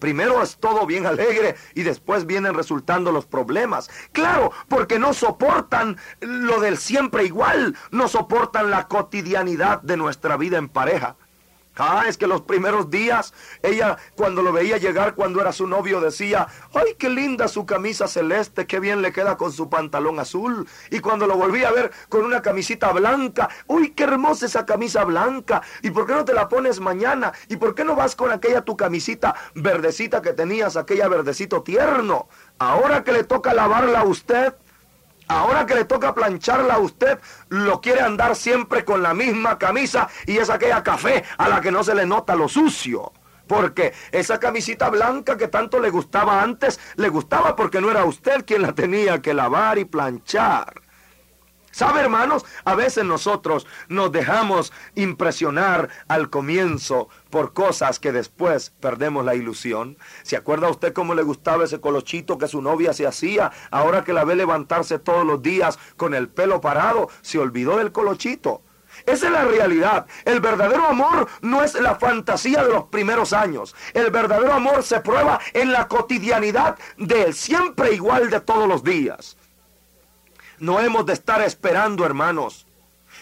Primero 0.00 0.42
es 0.42 0.56
todo 0.56 0.86
bien 0.86 1.06
alegre 1.06 1.54
y 1.74 1.82
después 1.82 2.26
vienen 2.26 2.54
resultando 2.54 3.12
los 3.12 3.26
problemas. 3.26 3.90
Claro, 4.12 4.50
porque 4.68 4.98
no 4.98 5.14
soportan 5.14 5.98
lo 6.20 6.58
del 6.60 6.78
siempre 6.78 7.24
igual, 7.24 7.76
no 7.90 8.08
soportan 8.08 8.70
la 8.70 8.88
cotidianidad 8.88 9.82
de 9.82 9.96
nuestra 9.96 10.36
vida 10.36 10.58
en 10.58 10.68
pareja. 10.68 11.16
Ah, 11.76 12.04
es 12.08 12.18
que 12.18 12.26
los 12.26 12.42
primeros 12.42 12.90
días, 12.90 13.32
ella 13.62 13.96
cuando 14.16 14.42
lo 14.42 14.52
veía 14.52 14.76
llegar 14.76 15.14
cuando 15.14 15.40
era 15.40 15.52
su 15.52 15.66
novio 15.66 16.00
decía, 16.00 16.48
ay, 16.74 16.94
qué 16.98 17.08
linda 17.08 17.48
su 17.48 17.64
camisa 17.64 18.08
celeste, 18.08 18.66
qué 18.66 18.80
bien 18.80 19.02
le 19.02 19.12
queda 19.12 19.36
con 19.36 19.52
su 19.52 19.70
pantalón 19.70 20.18
azul. 20.18 20.68
Y 20.90 21.00
cuando 21.00 21.26
lo 21.26 21.36
volvía 21.36 21.68
a 21.68 21.72
ver 21.72 21.90
con 22.08 22.24
una 22.24 22.42
camisita 22.42 22.92
blanca, 22.92 23.48
uy, 23.66 23.92
qué 23.92 24.04
hermosa 24.04 24.46
esa 24.46 24.66
camisa 24.66 25.04
blanca. 25.04 25.62
¿Y 25.82 25.90
por 25.90 26.06
qué 26.06 26.12
no 26.12 26.24
te 26.24 26.34
la 26.34 26.48
pones 26.48 26.80
mañana? 26.80 27.32
¿Y 27.48 27.56
por 27.56 27.74
qué 27.74 27.84
no 27.84 27.94
vas 27.94 28.16
con 28.16 28.30
aquella 28.30 28.62
tu 28.62 28.76
camisita 28.76 29.34
verdecita 29.54 30.20
que 30.20 30.32
tenías, 30.32 30.76
aquella 30.76 31.08
verdecito 31.08 31.62
tierno? 31.62 32.28
Ahora 32.58 33.04
que 33.04 33.12
le 33.12 33.24
toca 33.24 33.54
lavarla 33.54 34.00
a 34.00 34.04
usted, 34.04 34.54
Ahora 35.30 35.64
que 35.64 35.76
le 35.76 35.84
toca 35.84 36.12
plancharla 36.12 36.74
a 36.74 36.78
usted, 36.80 37.20
lo 37.50 37.80
quiere 37.80 38.00
andar 38.00 38.34
siempre 38.34 38.84
con 38.84 39.00
la 39.00 39.14
misma 39.14 39.58
camisa 39.58 40.08
y 40.26 40.38
es 40.38 40.50
aquella 40.50 40.82
café 40.82 41.22
a 41.38 41.48
la 41.48 41.60
que 41.60 41.70
no 41.70 41.84
se 41.84 41.94
le 41.94 42.04
nota 42.04 42.34
lo 42.34 42.48
sucio. 42.48 43.12
Porque 43.46 43.92
esa 44.10 44.40
camisita 44.40 44.90
blanca 44.90 45.36
que 45.36 45.46
tanto 45.46 45.78
le 45.78 45.90
gustaba 45.90 46.42
antes, 46.42 46.80
le 46.96 47.08
gustaba 47.10 47.54
porque 47.54 47.80
no 47.80 47.92
era 47.92 48.04
usted 48.04 48.44
quien 48.44 48.62
la 48.62 48.72
tenía 48.72 49.22
que 49.22 49.32
lavar 49.32 49.78
y 49.78 49.84
planchar. 49.84 50.74
¿Sabe, 51.72 52.00
hermanos? 52.00 52.44
A 52.64 52.74
veces 52.74 53.04
nosotros 53.04 53.66
nos 53.88 54.10
dejamos 54.10 54.72
impresionar 54.96 55.88
al 56.08 56.28
comienzo 56.28 57.08
por 57.30 57.52
cosas 57.52 58.00
que 58.00 58.10
después 58.10 58.72
perdemos 58.80 59.24
la 59.24 59.36
ilusión. 59.36 59.96
¿Se 60.22 60.36
acuerda 60.36 60.68
usted 60.68 60.92
cómo 60.92 61.14
le 61.14 61.22
gustaba 61.22 61.64
ese 61.64 61.80
colochito 61.80 62.38
que 62.38 62.48
su 62.48 62.60
novia 62.60 62.92
se 62.92 63.06
hacía? 63.06 63.52
Ahora 63.70 64.02
que 64.02 64.12
la 64.12 64.24
ve 64.24 64.34
levantarse 64.34 64.98
todos 64.98 65.24
los 65.24 65.42
días 65.42 65.78
con 65.96 66.14
el 66.14 66.28
pelo 66.28 66.60
parado, 66.60 67.08
se 67.22 67.38
olvidó 67.38 67.76
del 67.76 67.92
colochito. 67.92 68.62
Esa 69.06 69.26
es 69.26 69.32
la 69.32 69.44
realidad. 69.44 70.06
El 70.24 70.40
verdadero 70.40 70.86
amor 70.86 71.28
no 71.40 71.62
es 71.62 71.74
la 71.74 71.94
fantasía 71.94 72.64
de 72.64 72.72
los 72.72 72.84
primeros 72.84 73.32
años. 73.32 73.76
El 73.94 74.10
verdadero 74.10 74.52
amor 74.52 74.82
se 74.82 75.00
prueba 75.00 75.40
en 75.54 75.72
la 75.72 75.86
cotidianidad 75.86 76.76
del 76.98 77.34
siempre 77.34 77.94
igual 77.94 78.28
de 78.28 78.40
todos 78.40 78.68
los 78.68 78.82
días. 78.82 79.36
No 80.60 80.78
hemos 80.78 81.06
de 81.06 81.14
estar 81.14 81.40
esperando, 81.40 82.04
hermanos. 82.04 82.66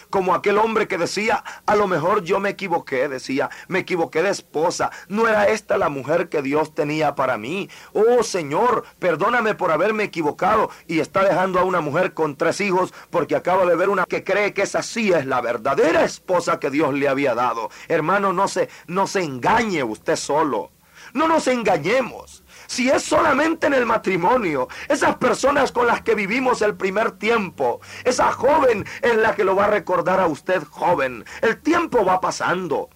Como 0.09 0.35
aquel 0.35 0.57
hombre 0.57 0.89
que 0.89 0.97
decía, 0.97 1.41
a 1.65 1.75
lo 1.75 1.87
mejor 1.87 2.23
yo 2.23 2.41
me 2.41 2.49
equivoqué, 2.49 3.07
decía, 3.07 3.49
me 3.69 3.79
equivoqué 3.79 4.21
de 4.21 4.29
esposa. 4.29 4.91
No 5.07 5.25
era 5.25 5.47
esta 5.47 5.77
la 5.77 5.87
mujer 5.87 6.27
que 6.27 6.41
Dios 6.41 6.75
tenía 6.75 7.15
para 7.15 7.37
mí. 7.37 7.69
Oh 7.93 8.23
Señor, 8.23 8.83
perdóname 8.99 9.55
por 9.55 9.71
haberme 9.71 10.03
equivocado. 10.03 10.69
Y 10.85 10.99
está 10.99 11.23
dejando 11.23 11.59
a 11.59 11.63
una 11.63 11.79
mujer 11.79 12.13
con 12.13 12.35
tres 12.35 12.59
hijos 12.59 12.93
porque 13.09 13.37
acaba 13.37 13.65
de 13.65 13.77
ver 13.77 13.87
una 13.87 14.03
que 14.03 14.25
cree 14.25 14.53
que 14.53 14.63
esa 14.63 14.83
sí 14.83 15.13
es 15.13 15.25
la 15.25 15.39
verdadera 15.39 16.03
esposa 16.03 16.59
que 16.59 16.69
Dios 16.69 16.93
le 16.93 17.07
había 17.07 17.35
dado. 17.35 17.69
Hermano, 17.87 18.33
no 18.33 18.49
se, 18.49 18.67
no 18.87 19.07
se 19.07 19.23
engañe 19.23 19.81
usted 19.83 20.17
solo. 20.17 20.71
No 21.13 21.29
nos 21.29 21.47
engañemos 21.47 22.38
si 22.69 22.87
es 22.87 23.01
solamente 23.01 23.65
en 23.65 23.73
el 23.73 23.87
matrimonio, 23.87 24.67
esas 24.89 25.15
personas 25.15 25.71
con 25.71 25.87
las 25.87 26.03
que 26.03 26.13
vivimos 26.13 26.61
el 26.61 26.75
primer 26.75 27.13
tiempo, 27.13 27.81
esa 28.03 28.31
joven 28.31 28.85
es 29.01 29.15
la 29.15 29.33
que 29.33 29.43
lo 29.43 29.55
va 29.55 29.65
a 29.65 29.71
recordar 29.71 30.19
a 30.19 30.27
usted 30.27 30.63
joven. 30.69 31.25
El 31.41 31.59
tiempo 31.59 32.05
va 32.05 32.21
pasando. 32.21 32.89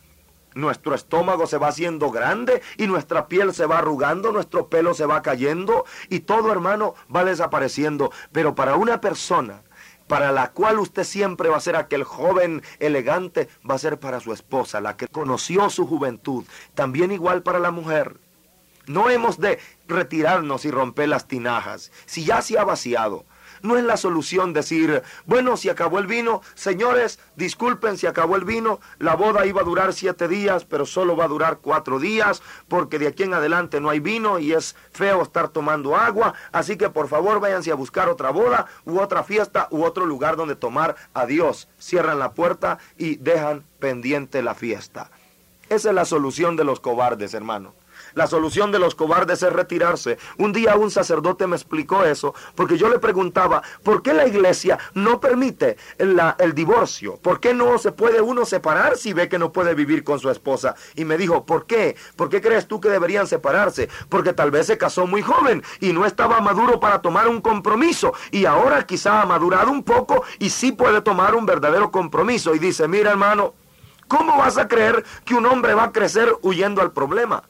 Nuestro 0.53 0.93
estómago 0.93 1.47
se 1.47 1.57
va 1.57 1.69
haciendo 1.69 2.12
grande 2.12 2.62
y 2.77 2.86
nuestra 2.86 3.27
piel 3.27 3.51
se 3.51 3.65
va 3.65 3.79
arrugando, 3.79 4.31
nuestro 4.31 4.67
pelo 4.67 4.93
se 4.93 5.07
va 5.07 5.23
cayendo 5.23 5.86
y 6.07 6.19
todo 6.19 6.51
hermano 6.51 6.93
va 7.13 7.25
desapareciendo. 7.25 8.12
Pero 8.31 8.53
para 8.53 8.75
una 8.75 9.01
persona 9.01 9.63
para 10.07 10.31
la 10.31 10.51
cual 10.51 10.77
usted 10.77 11.03
siempre 11.03 11.49
va 11.49 11.57
a 11.57 11.62
ser 11.62 11.75
aquel 11.75 12.03
joven 12.03 12.62
elegante, 12.77 13.49
va 13.67 13.73
a 13.73 13.79
ser 13.79 13.99
para 13.99 14.19
su 14.19 14.33
esposa, 14.33 14.81
la 14.81 14.97
que 14.97 15.07
conoció 15.07 15.71
su 15.71 15.88
juventud. 15.88 16.43
También 16.75 17.12
igual 17.12 17.41
para 17.41 17.57
la 17.57 17.71
mujer. 17.71 18.17
No 18.88 19.10
hemos 19.10 19.39
de 19.39 19.60
retirarnos 19.88 20.65
y 20.65 20.72
romper 20.72 21.10
las 21.10 21.28
tinajas. 21.28 21.91
Si 22.06 22.26
ya 22.26 22.41
se 22.41 22.60
ha 22.60 22.63
vaciado, 22.63 23.26
no 23.63 23.78
es 23.78 23.84
la 23.86 23.96
solución 23.96 24.52
decir, 24.52 25.04
bueno, 25.26 25.56
si 25.56 25.69
acabó 25.69 25.98
el 25.98 26.06
vino, 26.06 26.41
señores, 26.54 27.17
disculpen 27.38 27.98
si 27.98 28.06
acabó 28.06 28.36
el 28.36 28.43
vino, 28.43 28.82
la 29.00 29.15
boda 29.15 29.46
iba 29.46 29.62
a 29.62 29.63
durar 29.63 29.93
siete 29.93 30.28
días, 30.28 30.65
pero 30.65 30.86
solo 30.86 31.15
va 31.15 31.26
a 31.26 31.30
durar 31.30 31.60
cuatro 31.62 31.98
días, 31.98 32.43
porque 32.67 33.00
de 33.00 33.08
aquí 33.08 33.24
en 33.24 33.34
adelante 33.34 33.80
no 33.80 33.89
hay 33.89 34.02
vino 34.02 34.38
y 34.38 34.52
es 34.52 34.76
feo 34.91 35.22
estar 35.22 35.48
tomando 35.48 35.96
agua, 35.96 36.34
así 36.52 36.76
que 36.76 36.89
por 36.89 37.08
favor 37.08 37.39
váyanse 37.39 37.72
a 37.72 37.76
buscar 37.76 38.10
otra 38.10 38.32
boda 38.32 38.67
u 38.86 39.00
otra 39.00 39.24
fiesta 39.24 39.69
u 39.72 39.84
otro 39.84 40.06
lugar 40.06 40.36
donde 40.36 40.56
tomar 40.56 40.98
a 41.13 41.26
Dios. 41.26 41.69
Cierran 41.80 42.19
la 42.19 42.34
puerta 42.34 42.80
y 42.98 43.15
dejan 43.15 43.63
pendiente 43.80 44.43
la 44.43 44.56
fiesta. 44.56 45.10
Esa 45.69 45.89
es 45.89 45.96
la 45.96 46.06
solución 46.06 46.58
de 46.58 46.65
los 46.65 46.82
cobardes, 46.82 47.34
hermano. 47.34 47.74
La 48.15 48.28
solución 48.28 48.71
de 48.71 48.80
los 48.80 48.95
cobardes 48.95 49.41
es 49.41 49.52
retirarse. 49.52 50.17
Un 50.38 50.54
día 50.54 50.76
un 50.76 50.91
sacerdote 50.91 51.47
me 51.47 51.56
explicó 51.56 52.04
eso, 52.04 52.36
porque 52.56 52.78
yo 52.78 52.89
le 52.89 52.99
preguntaba, 52.99 53.63
¿por 53.84 54.02
qué 54.04 54.13
la 54.13 54.28
iglesia 54.28 54.78
no 54.93 55.19
permite 55.19 55.78
el, 55.97 56.54
divorcio? 56.54 57.17
¿Por 57.17 57.39
qué 57.39 57.54
no 57.54 57.78
se 57.78 57.91
puede 57.91 58.21
uno 58.21 58.45
separar 58.45 58.97
si 58.97 59.13
ve 59.13 59.30
que 59.30 59.39
no 59.39 59.52
puede 59.52 59.73
vivir 59.73 60.04
con 60.04 60.19
su 60.19 60.30
esposa? 60.30 60.76
Y 60.95 61.06
me 61.06 61.17
dijo, 61.17 61.45
¿por 61.45 61.65
qué? 61.65 61.95
¿Por 62.15 62.30
qué 62.30 62.41
crees 62.41 62.67
tú 62.67 62.80
que 62.80 62.89
deberían 62.89 63.26
separarse? 63.26 63.89
Porque 64.10 64.34
tal 64.34 64.52
vez 64.52 64.67
se 64.67 64.78
casó 64.78 65.08
muy 65.08 65.21
joven 65.21 65.63
y 65.80 65.93
no 65.93 66.06
estaba 66.06 66.39
maduro 66.39 66.80
para 66.80 67.02
tomar 67.02 67.28
un 67.28 67.41
compromiso. 67.41 68.13
Y 68.32 68.45
ahora 68.45 68.86
quizá 68.86 69.21
ha 69.21 69.26
madurado 69.26 69.71
un 69.71 69.84
poco 69.84 70.23
y 70.39 70.49
sí 70.49 70.71
puede 70.71 71.02
tomar 71.02 71.36
un 71.36 71.45
verdadero 71.45 71.91
compromiso. 71.91 72.54
Y 72.54 72.60
dice, 72.60 72.88
mira 72.88 73.12
hermano, 73.12 73.54
¿cómo 74.08 74.38
vas 74.38 74.58
a 74.58 74.67
creer 74.67 75.04
que 75.26 75.34
un 75.34 75.45
hombre 75.45 75.73
va 75.73 75.86
a 75.86 75.91
crecer 75.91 76.36
huyendo 76.41 76.82
al 76.82 76.91
problema? 76.91 77.43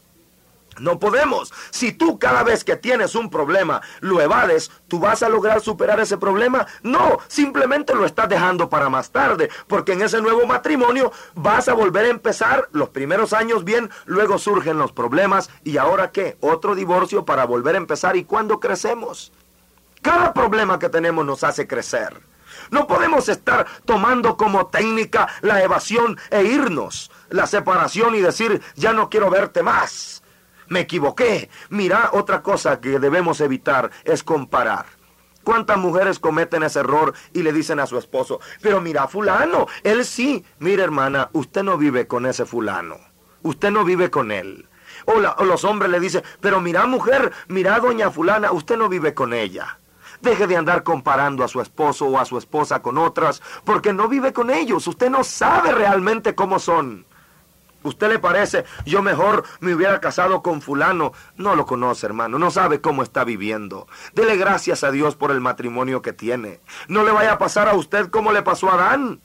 No 0.79 0.99
podemos. 0.99 1.53
Si 1.71 1.91
tú 1.91 2.19
cada 2.19 2.43
vez 2.43 2.63
que 2.63 2.75
tienes 2.75 3.15
un 3.15 3.29
problema 3.29 3.81
lo 4.00 4.21
evades, 4.21 4.71
¿tú 4.87 5.00
vas 5.00 5.23
a 5.23 5.29
lograr 5.29 5.62
superar 5.62 6.00
ese 6.00 6.17
problema? 6.17 6.65
No, 6.81 7.19
simplemente 7.27 7.95
lo 7.95 8.06
estás 8.06 8.29
dejando 8.29 8.69
para 8.69 8.89
más 8.89 9.12
tarde, 9.12 9.50
porque 9.67 9.93
en 9.93 10.02
ese 10.02 10.21
nuevo 10.21 10.45
matrimonio 10.45 11.12
vas 11.35 11.67
a 11.67 11.73
volver 11.73 12.06
a 12.06 12.10
empezar 12.10 12.69
los 12.71 12.89
primeros 12.89 13.33
años 13.33 13.63
bien, 13.63 13.89
luego 14.06 14.37
surgen 14.37 14.77
los 14.77 14.91
problemas 14.91 15.50
y 15.63 15.77
ahora 15.77 16.12
qué? 16.12 16.37
Otro 16.39 16.75
divorcio 16.75 17.25
para 17.25 17.45
volver 17.45 17.75
a 17.75 17.79
empezar 17.79 18.15
y 18.15 18.25
cuando 18.25 18.60
crecemos. 18.60 19.31
Cada 20.02 20.33
problema 20.33 20.79
que 20.79 20.89
tenemos 20.89 21.25
nos 21.25 21.43
hace 21.43 21.67
crecer. 21.67 22.21
No 22.71 22.87
podemos 22.87 23.29
estar 23.29 23.65
tomando 23.85 24.37
como 24.37 24.67
técnica 24.67 25.27
la 25.41 25.62
evasión 25.63 26.17
e 26.29 26.43
irnos, 26.43 27.12
la 27.29 27.48
separación 27.48 28.15
y 28.15 28.21
decir, 28.21 28.62
ya 28.75 28.93
no 28.93 29.10
quiero 29.10 29.29
verte 29.29 29.63
más. 29.63 30.23
Me 30.74 30.80
equivoqué. 30.80 31.52
Mira, 31.69 32.10
otra 32.13 32.42
cosa 32.42 32.82
que 32.82 32.98
debemos 32.98 33.42
evitar 33.42 33.92
es 34.06 34.24
comparar. 34.24 34.88
¿Cuántas 35.44 35.78
mujeres 35.78 36.17
cometen 36.17 36.63
ese 36.63 36.80
error 36.80 37.13
y 37.32 37.44
le 37.44 37.54
dicen 37.54 37.80
a 37.80 37.86
su 37.86 37.96
esposo, 37.96 38.40
pero 38.60 38.82
mira 38.82 39.08
fulano, 39.08 39.67
él 39.84 40.04
sí, 40.04 40.44
mira 40.58 40.84
hermana, 40.84 41.30
usted 41.34 41.62
no 41.62 41.78
vive 41.78 42.08
con 42.08 42.26
ese 42.26 42.46
fulano, 42.46 42.98
usted 43.44 43.69
no 43.69 43.84
vive 43.84 44.10
con 44.10 44.32
él. 44.32 44.67
O, 45.06 45.19
los 45.44 45.63
hombres 45.63 45.92
le 45.92 46.00
dicen, 46.00 46.24
pero 46.42 46.60
mira 46.60 46.88
mujer, 46.88 47.32
mira 47.50 47.80
doña 47.80 48.10
fulana, 48.10 48.52
usted 48.52 48.76
no 48.76 48.90
vive 48.90 49.13
con 49.13 49.32
ella. 49.32 49.78
Deje 50.21 50.48
de 50.48 50.58
andar 50.58 50.82
comparando 50.82 51.44
a 51.44 51.50
su 51.50 51.62
esposo 51.62 52.08
o 52.08 52.17
a 52.17 52.26
su 52.26 52.36
esposa 52.40 52.82
con 52.82 52.98
otras, 52.98 53.44
porque 53.63 53.94
no 53.94 54.08
vive 54.08 54.34
con 54.34 54.50
ellos. 54.50 54.88
Usted 54.88 55.12
no 55.12 55.24
sabe 55.24 55.71
realmente 55.71 56.34
cómo 56.34 56.58
son. 56.58 57.06
¿Usted 57.84 58.10
le 58.10 58.19
parece? 58.19 58.65
Yo 58.86 59.02
mejor 59.02 59.44
me 59.60 59.73
hubiera 59.73 60.00
casado 60.00 60.42
con 60.42 60.62
fulano. 60.62 61.12
No 61.36 61.56
lo 61.56 61.65
conoce, 61.65 62.06
hermano. 62.06 62.40
No 62.40 62.50
sabe 62.52 62.81
cómo 62.81 63.04
está 63.04 63.23
viviendo. 63.23 63.88
Dele 64.13 64.38
gracias 64.38 64.84
a 64.84 64.92
Dios 64.92 65.15
por 65.15 65.31
el 65.31 65.42
matrimonio 65.42 66.02
que 66.02 66.13
tiene. 66.13 66.62
No 66.88 67.04
le 67.04 67.12
vaya 67.12 67.34
a 67.34 67.38
pasar 67.38 67.67
a 67.67 67.75
usted 67.75 68.10
como 68.10 68.31
le 68.31 68.42
pasó 68.42 68.69
a 68.69 68.75
Adán, 68.75 69.21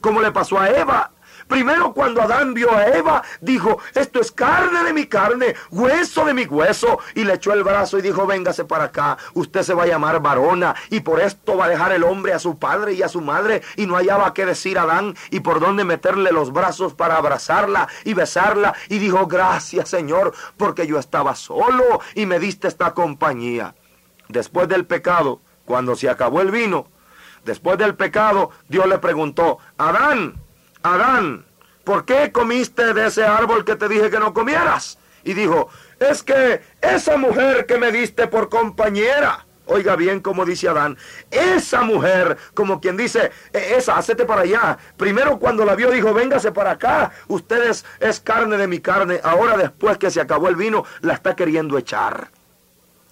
como 0.00 0.20
le 0.20 0.32
pasó 0.32 0.58
a 0.58 0.70
Eva. 0.70 1.12
Primero 1.50 1.92
cuando 1.92 2.22
Adán 2.22 2.54
vio 2.54 2.72
a 2.72 2.86
Eva, 2.86 3.24
dijo, 3.40 3.80
esto 3.96 4.20
es 4.20 4.30
carne 4.30 4.84
de 4.84 4.92
mi 4.92 5.06
carne, 5.06 5.56
hueso 5.72 6.24
de 6.24 6.32
mi 6.32 6.44
hueso. 6.44 7.00
Y 7.16 7.24
le 7.24 7.34
echó 7.34 7.52
el 7.52 7.64
brazo 7.64 7.98
y 7.98 8.02
dijo, 8.02 8.24
véngase 8.24 8.64
para 8.64 8.84
acá, 8.84 9.18
usted 9.34 9.62
se 9.62 9.74
va 9.74 9.82
a 9.82 9.88
llamar 9.88 10.22
varona. 10.22 10.76
Y 10.90 11.00
por 11.00 11.20
esto 11.20 11.56
va 11.56 11.64
a 11.64 11.68
dejar 11.68 11.90
el 11.90 12.04
hombre 12.04 12.34
a 12.34 12.38
su 12.38 12.56
padre 12.56 12.92
y 12.92 13.02
a 13.02 13.08
su 13.08 13.20
madre. 13.20 13.62
Y 13.74 13.88
no 13.88 13.96
hallaba 13.96 14.32
qué 14.32 14.46
decir 14.46 14.78
a 14.78 14.82
Adán 14.82 15.16
y 15.30 15.40
por 15.40 15.58
dónde 15.58 15.82
meterle 15.82 16.30
los 16.30 16.52
brazos 16.52 16.94
para 16.94 17.16
abrazarla 17.16 17.88
y 18.04 18.14
besarla. 18.14 18.72
Y 18.88 18.98
dijo, 18.98 19.26
gracias 19.26 19.88
Señor, 19.88 20.32
porque 20.56 20.86
yo 20.86 21.00
estaba 21.00 21.34
solo 21.34 22.00
y 22.14 22.26
me 22.26 22.38
diste 22.38 22.68
esta 22.68 22.94
compañía. 22.94 23.74
Después 24.28 24.68
del 24.68 24.86
pecado, 24.86 25.40
cuando 25.64 25.96
se 25.96 26.08
acabó 26.08 26.42
el 26.42 26.52
vino, 26.52 26.86
después 27.44 27.76
del 27.76 27.96
pecado, 27.96 28.52
Dios 28.68 28.86
le 28.86 28.98
preguntó, 28.98 29.58
Adán, 29.76 30.36
Adán, 30.82 31.44
¿por 31.84 32.04
qué 32.04 32.32
comiste 32.32 32.94
de 32.94 33.06
ese 33.06 33.24
árbol 33.24 33.64
que 33.64 33.76
te 33.76 33.88
dije 33.88 34.10
que 34.10 34.18
no 34.18 34.32
comieras? 34.32 34.98
Y 35.24 35.34
dijo, 35.34 35.68
es 35.98 36.22
que 36.22 36.62
esa 36.80 37.18
mujer 37.18 37.66
que 37.66 37.76
me 37.76 37.92
diste 37.92 38.26
por 38.26 38.48
compañera, 38.48 39.44
oiga 39.66 39.96
bien 39.96 40.20
como 40.20 40.46
dice 40.46 40.68
Adán, 40.68 40.96
esa 41.30 41.82
mujer, 41.82 42.38
como 42.54 42.80
quien 42.80 42.96
dice, 42.96 43.30
e-, 43.52 43.74
esa, 43.76 43.98
hacete 43.98 44.24
para 44.24 44.42
allá. 44.42 44.78
Primero 44.96 45.38
cuando 45.38 45.66
la 45.66 45.74
vio 45.74 45.90
dijo, 45.90 46.14
véngase 46.14 46.50
para 46.52 46.72
acá, 46.72 47.12
ustedes 47.28 47.84
es 48.00 48.20
carne 48.20 48.56
de 48.56 48.66
mi 48.66 48.80
carne. 48.80 49.20
Ahora 49.22 49.58
después 49.58 49.98
que 49.98 50.10
se 50.10 50.22
acabó 50.22 50.48
el 50.48 50.56
vino, 50.56 50.84
la 51.02 51.12
está 51.12 51.36
queriendo 51.36 51.76
echar. 51.76 52.30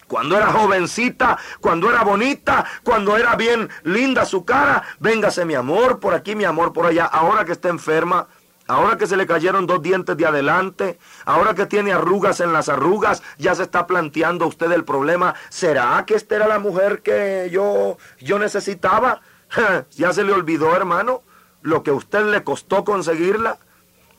Cuando 0.08 0.36
era 0.38 0.50
jovencita, 0.50 1.38
cuando 1.60 1.90
era 1.90 2.02
bonita, 2.02 2.64
cuando 2.82 3.16
era 3.16 3.36
bien 3.36 3.68
linda 3.84 4.24
su 4.24 4.44
cara, 4.44 4.82
véngase 4.98 5.44
mi 5.44 5.54
amor 5.54 6.00
por 6.00 6.14
aquí, 6.14 6.34
mi 6.34 6.44
amor 6.44 6.72
por 6.72 6.86
allá. 6.86 7.04
Ahora 7.04 7.44
que 7.44 7.52
está 7.52 7.68
enferma, 7.68 8.26
ahora 8.66 8.96
que 8.96 9.06
se 9.06 9.18
le 9.18 9.26
cayeron 9.26 9.66
dos 9.66 9.82
dientes 9.82 10.16
de 10.16 10.24
adelante, 10.24 10.98
ahora 11.26 11.54
que 11.54 11.66
tiene 11.66 11.92
arrugas 11.92 12.40
en 12.40 12.54
las 12.54 12.70
arrugas, 12.70 13.22
ya 13.36 13.54
se 13.54 13.64
está 13.64 13.86
planteando 13.86 14.46
usted 14.46 14.72
el 14.72 14.84
problema. 14.84 15.34
¿Será 15.50 16.02
que 16.06 16.14
esta 16.14 16.36
era 16.36 16.48
la 16.48 16.58
mujer 16.58 17.02
que 17.02 17.50
yo, 17.52 17.98
yo 18.18 18.38
necesitaba? 18.38 19.20
ya 19.90 20.12
se 20.14 20.24
le 20.24 20.32
olvidó, 20.32 20.74
hermano, 20.74 21.22
lo 21.60 21.82
que 21.82 21.90
a 21.90 21.94
usted 21.94 22.24
le 22.24 22.44
costó 22.44 22.82
conseguirla. 22.82 23.58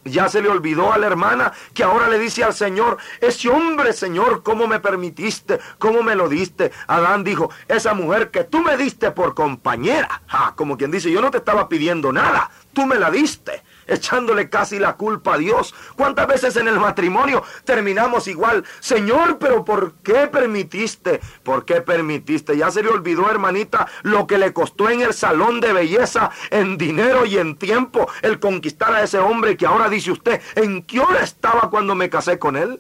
Ya 0.06 0.30
se 0.30 0.42
le 0.42 0.50
olvidó 0.50 0.94
a 0.94 0.98
la 0.98 1.08
hermana 1.08 1.52
que 1.74 1.84
ahora 1.84 2.08
le 2.08 2.18
dice 2.20 2.44
al 2.44 2.54
Señor, 2.54 2.98
ese 3.20 3.50
hombre, 3.50 3.94
Señor, 3.94 4.44
¿cómo 4.44 4.68
me 4.68 4.80
permitiste? 4.80 5.60
¿Cómo 5.78 6.04
me 6.04 6.16
lo 6.16 6.30
diste? 6.30 6.72
Adán 6.88 7.24
dijo, 7.24 7.52
esa 7.68 7.94
mujer 7.94 8.32
que 8.32 8.44
tú 8.46 8.62
me 8.62 8.78
diste 8.78 9.12
por 9.12 9.36
compañera. 9.36 10.22
como 10.56 10.78
quien 10.78 10.92
dice, 10.92 11.12
yo 11.12 11.22
no 11.22 11.32
te 11.32 11.38
estaba 11.38 11.68
pidiendo 11.68 12.12
nada, 12.12 12.50
tú 12.74 12.86
me 12.86 12.96
la 12.96 13.12
diste 13.12 13.64
echándole 13.90 14.50
casi 14.50 14.80
la 14.80 14.96
culpa 14.96 15.36
a 15.36 15.38
Dios. 15.38 15.74
¿Cuántas 15.96 16.28
veces 16.28 16.56
en 16.56 16.68
el 16.68 16.80
matrimonio 16.80 17.44
terminamos 17.64 18.28
igual? 18.28 18.64
Señor, 18.80 19.38
pero 19.40 19.66
¿por 19.66 19.94
qué 20.04 20.28
permitiste? 20.28 21.20
¿Por 21.44 21.66
qué 21.66 21.82
permitiste? 21.82 22.58
Ya 22.58 22.72
se 22.72 22.84
le 22.84 22.90
olvidó, 22.90 23.30
hermanita, 23.30 23.88
lo 24.04 24.28
que 24.28 24.38
le 24.38 24.54
costó 24.54 24.90
en 24.90 25.02
el 25.02 25.14
salón 25.14 25.60
de 25.60 25.74
belleza, 25.74 26.32
en 26.50 26.78
dinero 26.78 27.26
y 27.26 27.38
en 27.38 27.56
tiempo, 27.56 28.08
el 28.22 28.40
conquistar 28.40 28.94
a 28.94 29.04
ese 29.04 29.20
hombre 29.20 29.58
que 29.58 29.66
ahora 29.66 29.90
dice 29.90 30.12
usted, 30.12 30.42
¿en 30.56 30.84
qué 30.84 31.00
hora 31.00 31.22
estaba 31.22 31.70
cuando 31.70 31.96
me 31.96 32.10
casé 32.10 32.40
con 32.40 32.56
él? 32.56 32.80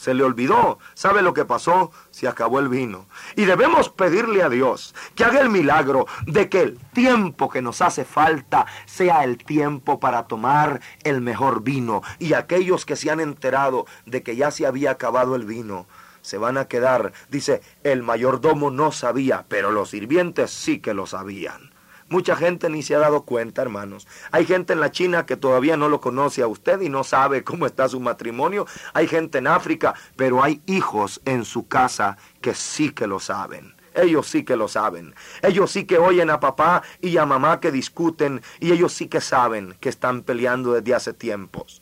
Se 0.00 0.14
le 0.14 0.22
olvidó. 0.22 0.78
¿Sabe 0.94 1.20
lo 1.20 1.34
que 1.34 1.44
pasó? 1.44 1.92
Se 2.10 2.26
acabó 2.26 2.58
el 2.58 2.70
vino. 2.70 3.04
Y 3.36 3.44
debemos 3.44 3.90
pedirle 3.90 4.42
a 4.42 4.48
Dios 4.48 4.94
que 5.14 5.26
haga 5.26 5.40
el 5.40 5.50
milagro 5.50 6.06
de 6.26 6.48
que 6.48 6.62
el 6.62 6.78
tiempo 6.94 7.50
que 7.50 7.60
nos 7.60 7.82
hace 7.82 8.06
falta 8.06 8.64
sea 8.86 9.24
el 9.24 9.36
tiempo 9.36 10.00
para 10.00 10.22
tomar 10.22 10.80
el 11.04 11.20
mejor 11.20 11.62
vino. 11.62 12.00
Y 12.18 12.32
aquellos 12.32 12.86
que 12.86 12.96
se 12.96 13.10
han 13.10 13.20
enterado 13.20 13.84
de 14.06 14.22
que 14.22 14.36
ya 14.36 14.50
se 14.50 14.66
había 14.66 14.92
acabado 14.92 15.36
el 15.36 15.44
vino, 15.44 15.86
se 16.22 16.38
van 16.38 16.56
a 16.56 16.64
quedar. 16.64 17.12
Dice, 17.28 17.60
el 17.84 18.02
mayordomo 18.02 18.70
no 18.70 18.92
sabía, 18.92 19.44
pero 19.48 19.70
los 19.70 19.90
sirvientes 19.90 20.50
sí 20.50 20.78
que 20.78 20.94
lo 20.94 21.04
sabían. 21.04 21.69
Mucha 22.10 22.34
gente 22.34 22.68
ni 22.68 22.82
se 22.82 22.96
ha 22.96 22.98
dado 22.98 23.22
cuenta, 23.22 23.62
hermanos. 23.62 24.08
Hay 24.32 24.44
gente 24.44 24.72
en 24.72 24.80
la 24.80 24.90
China 24.90 25.26
que 25.26 25.36
todavía 25.36 25.76
no 25.76 25.88
lo 25.88 26.00
conoce 26.00 26.42
a 26.42 26.48
usted 26.48 26.80
y 26.80 26.88
no 26.88 27.04
sabe 27.04 27.44
cómo 27.44 27.66
está 27.66 27.88
su 27.88 28.00
matrimonio. 28.00 28.66
Hay 28.94 29.06
gente 29.06 29.38
en 29.38 29.46
África, 29.46 29.94
pero 30.16 30.42
hay 30.42 30.60
hijos 30.66 31.20
en 31.24 31.44
su 31.44 31.68
casa 31.68 32.18
que 32.40 32.52
sí 32.52 32.90
que 32.90 33.06
lo 33.06 33.20
saben. 33.20 33.76
Ellos 33.94 34.26
sí 34.26 34.44
que 34.44 34.56
lo 34.56 34.66
saben. 34.66 35.14
Ellos 35.40 35.70
sí 35.70 35.84
que 35.84 35.98
oyen 35.98 36.30
a 36.30 36.40
papá 36.40 36.82
y 37.00 37.16
a 37.16 37.26
mamá 37.26 37.60
que 37.60 37.70
discuten 37.70 38.42
y 38.58 38.72
ellos 38.72 38.92
sí 38.92 39.06
que 39.06 39.20
saben 39.20 39.76
que 39.78 39.88
están 39.88 40.22
peleando 40.22 40.72
desde 40.72 40.94
hace 40.96 41.12
tiempos. 41.12 41.80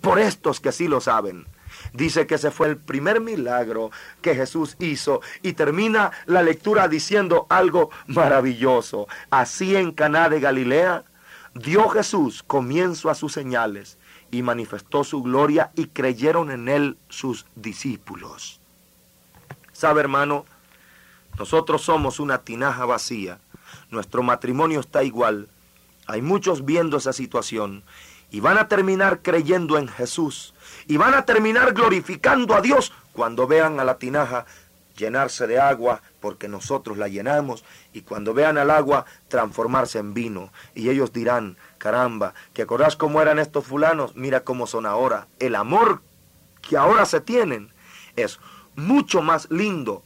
Por 0.00 0.18
estos 0.18 0.60
que 0.60 0.72
sí 0.72 0.88
lo 0.88 1.02
saben. 1.02 1.46
Dice 1.92 2.26
que 2.26 2.36
ese 2.36 2.50
fue 2.50 2.68
el 2.68 2.76
primer 2.76 3.20
milagro 3.20 3.90
que 4.22 4.34
Jesús 4.34 4.76
hizo 4.78 5.20
y 5.42 5.54
termina 5.54 6.10
la 6.26 6.42
lectura 6.42 6.88
diciendo 6.88 7.46
algo 7.48 7.90
maravilloso. 8.06 9.06
Así 9.30 9.76
en 9.76 9.92
Caná 9.92 10.28
de 10.28 10.40
Galilea 10.40 11.04
dio 11.54 11.88
Jesús 11.88 12.42
comienzo 12.42 13.10
a 13.10 13.14
sus 13.14 13.32
señales 13.32 13.98
y 14.30 14.42
manifestó 14.42 15.04
su 15.04 15.22
gloria 15.22 15.70
y 15.74 15.86
creyeron 15.86 16.50
en 16.50 16.68
él 16.68 16.98
sus 17.08 17.46
discípulos. 17.54 18.60
¿Sabe, 19.72 20.00
hermano? 20.00 20.44
Nosotros 21.38 21.82
somos 21.82 22.20
una 22.20 22.38
tinaja 22.38 22.84
vacía. 22.84 23.38
Nuestro 23.90 24.22
matrimonio 24.22 24.80
está 24.80 25.04
igual. 25.04 25.48
Hay 26.06 26.20
muchos 26.20 26.64
viendo 26.64 26.96
esa 26.96 27.12
situación 27.12 27.84
y 28.30 28.40
van 28.40 28.58
a 28.58 28.68
terminar 28.68 29.20
creyendo 29.22 29.78
en 29.78 29.88
Jesús 29.88 30.54
y 30.86 30.96
van 30.96 31.14
a 31.14 31.24
terminar 31.24 31.72
glorificando 31.72 32.54
a 32.54 32.60
Dios 32.60 32.92
cuando 33.12 33.46
vean 33.46 33.80
a 33.80 33.84
la 33.84 33.98
tinaja 33.98 34.46
llenarse 34.96 35.46
de 35.46 35.60
agua 35.60 36.02
porque 36.20 36.48
nosotros 36.48 36.98
la 36.98 37.08
llenamos 37.08 37.64
y 37.92 38.02
cuando 38.02 38.34
vean 38.34 38.58
al 38.58 38.70
agua 38.70 39.06
transformarse 39.28 39.98
en 39.98 40.12
vino 40.12 40.52
y 40.74 40.90
ellos 40.90 41.12
dirán, 41.12 41.56
caramba, 41.78 42.34
¿te 42.52 42.62
acordás 42.62 42.96
cómo 42.96 43.22
eran 43.22 43.38
estos 43.38 43.64
fulanos? 43.64 44.16
Mira 44.16 44.40
cómo 44.40 44.66
son 44.66 44.86
ahora. 44.86 45.28
El 45.38 45.54
amor 45.54 46.02
que 46.60 46.76
ahora 46.76 47.06
se 47.06 47.20
tienen 47.20 47.72
es 48.16 48.40
mucho 48.74 49.22
más 49.22 49.50
lindo 49.50 50.02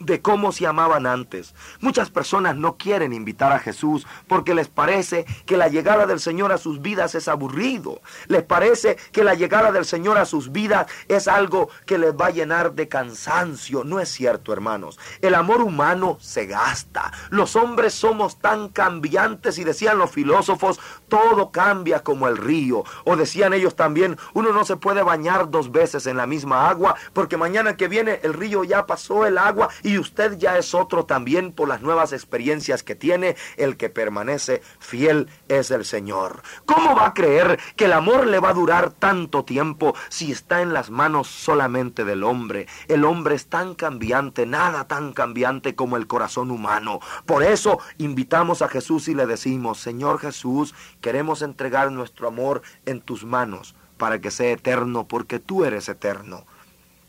de 0.00 0.20
cómo 0.20 0.52
se 0.52 0.66
amaban 0.66 1.06
antes. 1.06 1.54
Muchas 1.80 2.10
personas 2.10 2.56
no 2.56 2.76
quieren 2.76 3.12
invitar 3.12 3.52
a 3.52 3.58
Jesús 3.58 4.06
porque 4.26 4.54
les 4.54 4.68
parece 4.68 5.24
que 5.46 5.56
la 5.56 5.68
llegada 5.68 6.06
del 6.06 6.20
Señor 6.20 6.52
a 6.52 6.58
sus 6.58 6.80
vidas 6.80 7.14
es 7.14 7.28
aburrido. 7.28 8.00
Les 8.26 8.42
parece 8.42 8.96
que 9.12 9.24
la 9.24 9.34
llegada 9.34 9.72
del 9.72 9.84
Señor 9.84 10.18
a 10.18 10.26
sus 10.26 10.52
vidas 10.52 10.86
es 11.08 11.28
algo 11.28 11.68
que 11.86 11.98
les 11.98 12.14
va 12.14 12.26
a 12.26 12.30
llenar 12.30 12.72
de 12.72 12.88
cansancio. 12.88 13.84
No 13.84 14.00
es 14.00 14.08
cierto, 14.08 14.52
hermanos. 14.52 14.98
El 15.20 15.34
amor 15.34 15.60
humano 15.60 16.18
se 16.20 16.46
gasta. 16.46 17.12
Los 17.30 17.56
hombres 17.56 17.94
somos 17.94 18.38
tan 18.38 18.68
cambiantes 18.68 19.58
y 19.58 19.64
decían 19.64 19.98
los 19.98 20.10
filósofos, 20.10 20.80
todo 21.08 21.50
cambia 21.50 22.00
como 22.00 22.28
el 22.28 22.36
río. 22.36 22.84
O 23.04 23.16
decían 23.16 23.52
ellos 23.52 23.76
también, 23.76 24.16
uno 24.34 24.52
no 24.52 24.64
se 24.64 24.76
puede 24.76 25.02
bañar 25.02 25.50
dos 25.50 25.72
veces 25.72 26.06
en 26.06 26.16
la 26.16 26.26
misma 26.26 26.68
agua 26.68 26.94
porque 27.12 27.36
mañana 27.36 27.76
que 27.76 27.88
viene 27.88 28.20
el 28.22 28.34
río 28.34 28.64
ya 28.64 28.86
pasó 28.86 29.26
el 29.26 29.38
agua 29.38 29.68
y 29.88 29.98
usted 29.98 30.36
ya 30.36 30.58
es 30.58 30.74
otro 30.74 31.06
también 31.06 31.50
por 31.50 31.66
las 31.66 31.80
nuevas 31.80 32.12
experiencias 32.12 32.82
que 32.82 32.94
tiene. 32.94 33.36
El 33.56 33.78
que 33.78 33.88
permanece 33.88 34.60
fiel 34.78 35.28
es 35.48 35.70
el 35.70 35.86
Señor. 35.86 36.42
¿Cómo 36.66 36.94
va 36.94 37.06
a 37.06 37.14
creer 37.14 37.58
que 37.74 37.86
el 37.86 37.94
amor 37.94 38.26
le 38.26 38.38
va 38.38 38.50
a 38.50 38.54
durar 38.54 38.90
tanto 38.90 39.46
tiempo 39.46 39.94
si 40.10 40.30
está 40.30 40.60
en 40.60 40.74
las 40.74 40.90
manos 40.90 41.28
solamente 41.28 42.04
del 42.04 42.22
hombre? 42.22 42.66
El 42.88 43.06
hombre 43.06 43.34
es 43.34 43.46
tan 43.46 43.74
cambiante, 43.74 44.44
nada 44.44 44.86
tan 44.86 45.14
cambiante 45.14 45.74
como 45.74 45.96
el 45.96 46.06
corazón 46.06 46.50
humano. 46.50 47.00
Por 47.24 47.42
eso 47.42 47.78
invitamos 47.96 48.60
a 48.60 48.68
Jesús 48.68 49.08
y 49.08 49.14
le 49.14 49.24
decimos, 49.24 49.80
Señor 49.80 50.18
Jesús, 50.18 50.74
queremos 51.00 51.40
entregar 51.40 51.90
nuestro 51.92 52.28
amor 52.28 52.60
en 52.84 53.00
tus 53.00 53.24
manos 53.24 53.74
para 53.96 54.20
que 54.20 54.30
sea 54.30 54.52
eterno, 54.52 55.08
porque 55.08 55.38
tú 55.38 55.64
eres 55.64 55.88
eterno. 55.88 56.44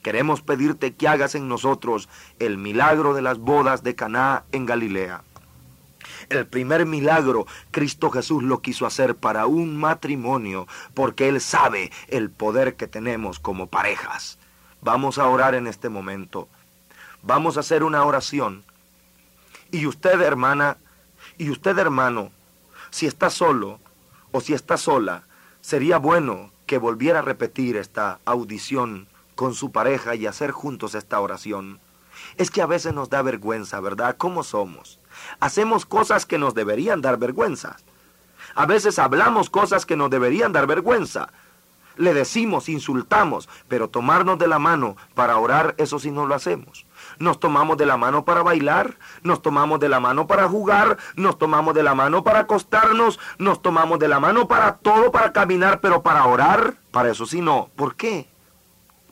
Queremos 0.02 0.42
pedirte 0.42 0.94
que 0.96 1.08
hagas 1.08 1.36
en 1.36 1.48
nosotros 1.48 2.10
el 2.40 2.58
milagro 2.58 3.14
de 3.14 3.22
las 3.22 3.38
bodas 3.38 3.84
de 3.84 3.96
Caná 3.96 4.44
en 4.52 4.66
Galilea. 4.66 5.24
El 6.30 6.48
primer 6.48 6.86
milagro 6.86 7.48
Cristo 7.72 8.10
Jesús 8.10 8.44
lo 8.44 8.62
quiso 8.62 8.86
hacer 8.86 9.16
para 9.16 9.46
un 9.46 9.78
matrimonio, 9.78 10.68
porque 10.94 11.28
Él 11.28 11.42
sabe 11.42 11.92
el 12.08 12.30
poder 12.30 12.76
que 12.76 12.88
tenemos 12.88 13.40
como 13.40 13.68
parejas. 13.68 14.38
Vamos 14.82 15.18
a 15.18 15.28
orar 15.28 15.56
en 15.56 15.68
este 15.68 15.90
momento. 15.90 16.48
Vamos 17.22 17.58
a 17.58 17.62
hacer 17.62 17.84
una 17.84 18.04
oración. 18.06 18.64
Y 19.72 19.86
usted, 19.86 20.22
hermana, 20.22 20.78
y 21.38 21.50
usted, 21.50 21.78
hermano, 21.78 22.32
si 22.90 23.06
está 23.06 23.30
solo 23.30 23.80
o 24.32 24.42
si 24.42 24.54
está 24.54 24.78
sola, 24.78 25.24
sería 25.62 25.98
bueno 25.98 26.52
que 26.66 26.78
volviera 26.78 27.20
a 27.20 27.24
repetir 27.24 27.76
esta 27.76 28.20
audición 28.26 29.08
con 29.40 29.54
su 29.54 29.72
pareja 29.72 30.16
y 30.16 30.28
hacer 30.28 30.52
juntos 30.52 30.96
esta 30.96 31.18
oración. 31.22 31.80
Es 32.36 32.52
que 32.52 32.62
a 32.62 32.66
veces 32.66 32.94
nos 32.94 33.10
da 33.10 33.22
vergüenza, 33.22 33.80
¿verdad? 33.80 34.18
¿Cómo 34.18 34.44
somos? 34.44 35.00
Hacemos 35.40 35.86
cosas 35.86 36.26
que 36.26 36.38
nos 36.38 36.54
deberían 36.56 37.00
dar 37.00 37.18
vergüenza. 37.18 37.78
A 38.54 38.66
veces 38.66 39.00
hablamos 39.00 39.50
cosas 39.50 39.86
que 39.86 39.96
nos 39.96 40.10
deberían 40.10 40.52
dar 40.52 40.68
vergüenza. 40.68 41.30
Le 41.96 42.14
decimos, 42.14 42.68
insultamos, 42.68 43.48
pero 43.70 43.90
tomarnos 43.90 44.38
de 44.40 44.50
la 44.50 44.60
mano 44.60 44.98
para 45.14 45.38
orar, 45.38 45.74
eso 45.78 46.00
sí 46.00 46.12
no 46.12 46.26
lo 46.26 46.36
hacemos. 46.36 46.86
Nos 47.18 47.40
tomamos 47.40 47.78
de 47.78 47.86
la 47.86 47.96
mano 47.96 48.26
para 48.26 48.44
bailar, 48.44 48.98
nos 49.24 49.42
tomamos 49.42 49.80
de 49.80 49.88
la 49.88 50.02
mano 50.02 50.28
para 50.28 50.50
jugar, 50.50 50.98
nos 51.16 51.38
tomamos 51.38 51.74
de 51.74 51.84
la 51.84 51.96
mano 51.96 52.26
para 52.26 52.40
acostarnos, 52.40 53.22
nos 53.38 53.62
tomamos 53.62 54.00
de 54.00 54.10
la 54.10 54.20
mano 54.20 54.50
para 54.50 54.80
todo, 54.80 55.14
para 55.14 55.32
caminar, 55.32 55.80
pero 55.80 56.04
para 56.04 56.26
orar, 56.26 56.74
para 56.92 57.12
eso 57.12 57.26
sí 57.26 57.40
no. 57.40 57.70
¿Por 57.78 57.96
qué? 57.96 58.29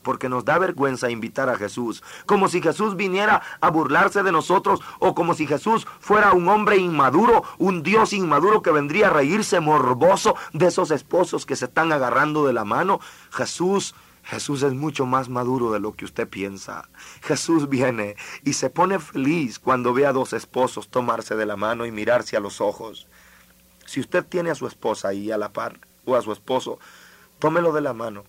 Porque 0.08 0.30
nos 0.30 0.46
da 0.46 0.56
vergüenza 0.56 1.10
invitar 1.10 1.50
a 1.50 1.58
Jesús, 1.58 2.02
como 2.24 2.48
si 2.48 2.62
Jesús 2.62 2.96
viniera 2.96 3.42
a 3.60 3.68
burlarse 3.68 4.22
de 4.22 4.32
nosotros 4.32 4.80
o 5.00 5.14
como 5.14 5.34
si 5.34 5.46
Jesús 5.46 5.86
fuera 6.00 6.32
un 6.32 6.48
hombre 6.48 6.78
inmaduro, 6.78 7.44
un 7.58 7.82
Dios 7.82 8.14
inmaduro 8.14 8.62
que 8.62 8.70
vendría 8.70 9.08
a 9.08 9.10
reírse 9.10 9.60
morboso 9.60 10.34
de 10.54 10.68
esos 10.68 10.90
esposos 10.92 11.44
que 11.44 11.56
se 11.56 11.66
están 11.66 11.92
agarrando 11.92 12.46
de 12.46 12.54
la 12.54 12.64
mano. 12.64 13.00
Jesús 13.30 13.94
Jesús 14.22 14.62
es 14.62 14.72
mucho 14.72 15.04
más 15.04 15.28
maduro 15.28 15.72
de 15.72 15.78
lo 15.78 15.92
que 15.92 16.06
usted 16.06 16.26
piensa. 16.26 16.88
Jesús 17.20 17.68
viene 17.68 18.16
y 18.44 18.54
se 18.54 18.70
pone 18.70 18.98
feliz 19.00 19.58
cuando 19.58 19.92
ve 19.92 20.06
a 20.06 20.14
dos 20.14 20.32
esposos 20.32 20.88
tomarse 20.88 21.36
de 21.36 21.44
la 21.44 21.56
mano 21.56 21.84
y 21.84 21.92
mirarse 21.92 22.34
a 22.34 22.40
los 22.40 22.62
ojos. 22.62 23.08
Si 23.84 24.00
usted 24.00 24.24
tiene 24.24 24.52
a 24.52 24.54
su 24.54 24.66
esposa 24.66 25.08
ahí 25.08 25.30
a 25.30 25.36
la 25.36 25.52
par 25.52 25.78
o 26.06 26.16
a 26.16 26.22
su 26.22 26.32
esposo, 26.32 26.78
tómelo 27.38 27.72
de 27.74 27.82
la 27.82 27.92
mano. 27.92 28.24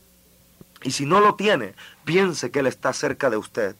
Y 0.82 0.92
si 0.92 1.06
no 1.06 1.20
lo 1.20 1.36
tiene, 1.36 1.76
piense 2.06 2.52
que 2.52 2.60
Él 2.60 2.68
está 2.68 2.94
cerca 2.94 3.30
de 3.30 3.38
usted. 3.38 3.76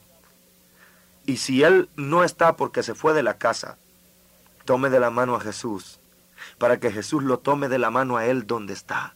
Y 1.26 1.38
si 1.38 1.62
Él 1.62 1.88
no 1.96 2.24
está 2.24 2.56
porque 2.56 2.82
se 2.82 2.94
fue 2.94 3.14
de 3.14 3.22
la 3.22 3.38
casa, 3.38 3.78
tome 4.64 4.90
de 4.90 5.00
la 5.00 5.10
mano 5.10 5.34
a 5.34 5.40
Jesús, 5.40 6.00
para 6.58 6.78
que 6.78 6.92
Jesús 6.92 7.22
lo 7.22 7.38
tome 7.38 7.68
de 7.68 7.78
la 7.78 7.90
mano 7.90 8.16
a 8.16 8.26
Él 8.26 8.46
donde 8.46 8.74
está. 8.74 9.14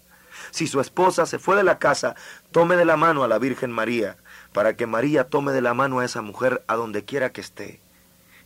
Si 0.50 0.66
su 0.66 0.80
esposa 0.80 1.26
se 1.26 1.38
fue 1.38 1.56
de 1.56 1.62
la 1.62 1.78
casa, 1.78 2.16
tome 2.50 2.76
de 2.76 2.84
la 2.84 2.96
mano 2.96 3.22
a 3.22 3.28
la 3.28 3.38
Virgen 3.38 3.70
María, 3.70 4.16
para 4.52 4.76
que 4.76 4.86
María 4.86 5.28
tome 5.28 5.52
de 5.52 5.60
la 5.60 5.74
mano 5.74 6.00
a 6.00 6.04
esa 6.04 6.22
mujer 6.22 6.64
a 6.66 6.76
donde 6.76 7.04
quiera 7.04 7.32
que 7.32 7.40
esté. 7.40 7.80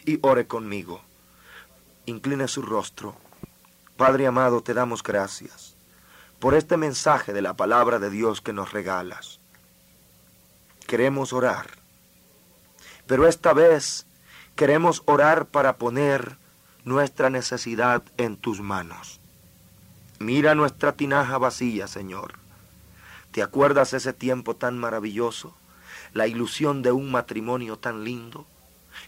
Y 0.05 0.19
ore 0.23 0.47
conmigo. 0.47 1.03
Incline 2.07 2.49
su 2.49 2.63
rostro. 2.63 3.17
Padre 3.97 4.27
amado, 4.27 4.63
te 4.63 4.75
damos 4.75 5.03
gracias 5.03 5.78
por 6.39 6.55
este 6.55 6.77
mensaje 6.77 7.33
de 7.33 7.43
la 7.43 7.55
palabra 7.55 7.99
de 7.99 8.11
Dios 8.11 8.41
que 8.41 8.53
nos 8.53 8.73
regalas. 8.73 9.41
Queremos 10.87 11.33
orar, 11.33 11.67
pero 13.07 13.27
esta 13.27 13.53
vez 13.53 14.07
queremos 14.55 15.03
orar 15.07 15.47
para 15.47 15.77
poner 15.77 16.37
nuestra 16.85 17.29
necesidad 17.31 18.03
en 18.17 18.37
tus 18.37 18.61
manos. 18.61 19.21
Mira 20.19 20.55
nuestra 20.55 20.93
tinaja 20.93 21.39
vacía, 21.39 21.87
Señor. 21.87 22.35
¿Te 23.31 23.43
acuerdas 23.43 23.93
ese 23.93 24.13
tiempo 24.13 24.57
tan 24.57 24.79
maravilloso? 24.79 25.55
La 26.13 26.27
ilusión 26.27 26.83
de 26.83 26.93
un 26.93 27.11
matrimonio 27.11 27.79
tan 27.79 28.05
lindo. 28.05 28.47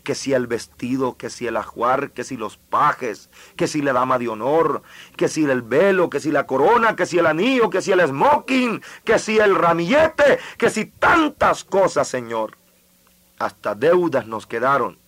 Que 0.02 0.14
si 0.14 0.32
el 0.32 0.46
vestido, 0.46 1.16
que 1.16 1.30
si 1.30 1.46
el 1.46 1.56
ajuar, 1.56 2.12
que 2.12 2.24
si 2.24 2.36
los 2.36 2.56
pajes, 2.56 3.30
que 3.56 3.66
si 3.66 3.82
la 3.82 3.92
dama 3.92 4.18
de 4.18 4.28
honor, 4.28 4.82
que 5.16 5.28
si 5.28 5.44
el 5.44 5.62
velo, 5.62 6.08
que 6.10 6.20
si 6.20 6.30
la 6.30 6.46
corona, 6.46 6.96
que 6.96 7.06
si 7.06 7.18
el 7.18 7.26
anillo, 7.26 7.70
que 7.70 7.82
si 7.82 7.92
el 7.92 8.06
smoking, 8.06 8.82
que 9.04 9.18
si 9.18 9.38
el 9.38 9.54
ramillete, 9.54 10.38
que 10.56 10.70
si 10.70 10.86
tantas 10.86 11.64
cosas, 11.64 12.08
Señor. 12.08 12.56
Hasta 13.38 13.74
deudas 13.74 14.26
nos 14.26 14.46
quedaron. 14.46 14.98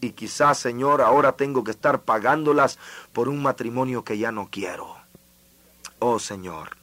Y 0.00 0.10
quizás, 0.10 0.58
Señor, 0.58 1.00
ahora 1.00 1.32
tengo 1.32 1.64
que 1.64 1.70
estar 1.70 2.02
pagándolas 2.02 2.78
por 3.12 3.28
un 3.28 3.42
matrimonio 3.42 4.04
que 4.04 4.18
ya 4.18 4.32
no 4.32 4.48
quiero. 4.50 4.96
Oh 5.98 6.18
Señor, 6.18 6.76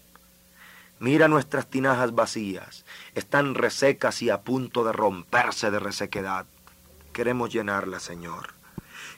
mira 0.98 1.28
nuestras 1.28 1.68
tinajas 1.68 2.16
vacías, 2.16 2.86
están 3.14 3.54
resecas 3.54 4.24
y 4.24 4.32
a 4.32 4.42
punto 4.42 4.84
de 4.84 4.92
romperse 4.94 5.70
de 5.70 5.80
resequedad. 5.80 6.48
Queremos 7.14 7.51
llenarlas, 7.51 8.03
Señor. 8.03 8.53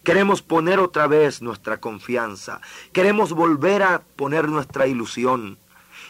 Queremos 0.03 0.41
poner 0.41 0.79
otra 0.79 1.07
vez 1.07 1.41
nuestra 1.41 1.79
confianza. 1.79 2.59
Queremos 2.91 3.33
volver 3.33 3.83
a 3.83 4.01
poner 4.01 4.49
nuestra 4.49 4.87
ilusión. 4.87 5.57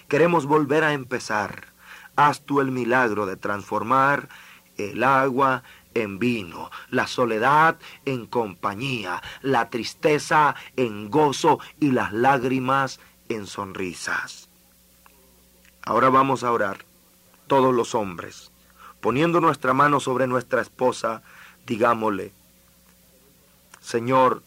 Queremos 0.07 0.45
volver 0.45 0.84
a 0.84 0.93
empezar. 0.93 1.67
Haz 2.15 2.41
tú 2.41 2.61
el 2.61 2.71
milagro 2.71 3.25
de 3.25 3.38
transformar 3.38 4.29
el 4.77 5.03
agua 5.03 5.63
en 5.93 6.19
vino, 6.19 6.71
la 6.89 7.07
soledad 7.07 7.77
en 8.05 8.25
compañía, 8.25 9.21
la 9.41 9.69
tristeza 9.69 10.55
en 10.75 11.09
gozo 11.09 11.59
y 11.79 11.91
las 11.91 12.13
lágrimas 12.13 12.99
en 13.29 13.45
sonrisas. 13.47 14.49
Ahora 15.84 16.09
vamos 16.09 16.43
a 16.43 16.51
orar, 16.51 16.86
todos 17.47 17.75
los 17.75 17.93
hombres, 17.93 18.51
poniendo 19.01 19.41
nuestra 19.41 19.73
mano 19.73 19.99
sobre 19.99 20.27
nuestra 20.27 20.61
esposa, 20.61 21.21
digámosle, 21.66 22.32
Señor, 23.82 24.43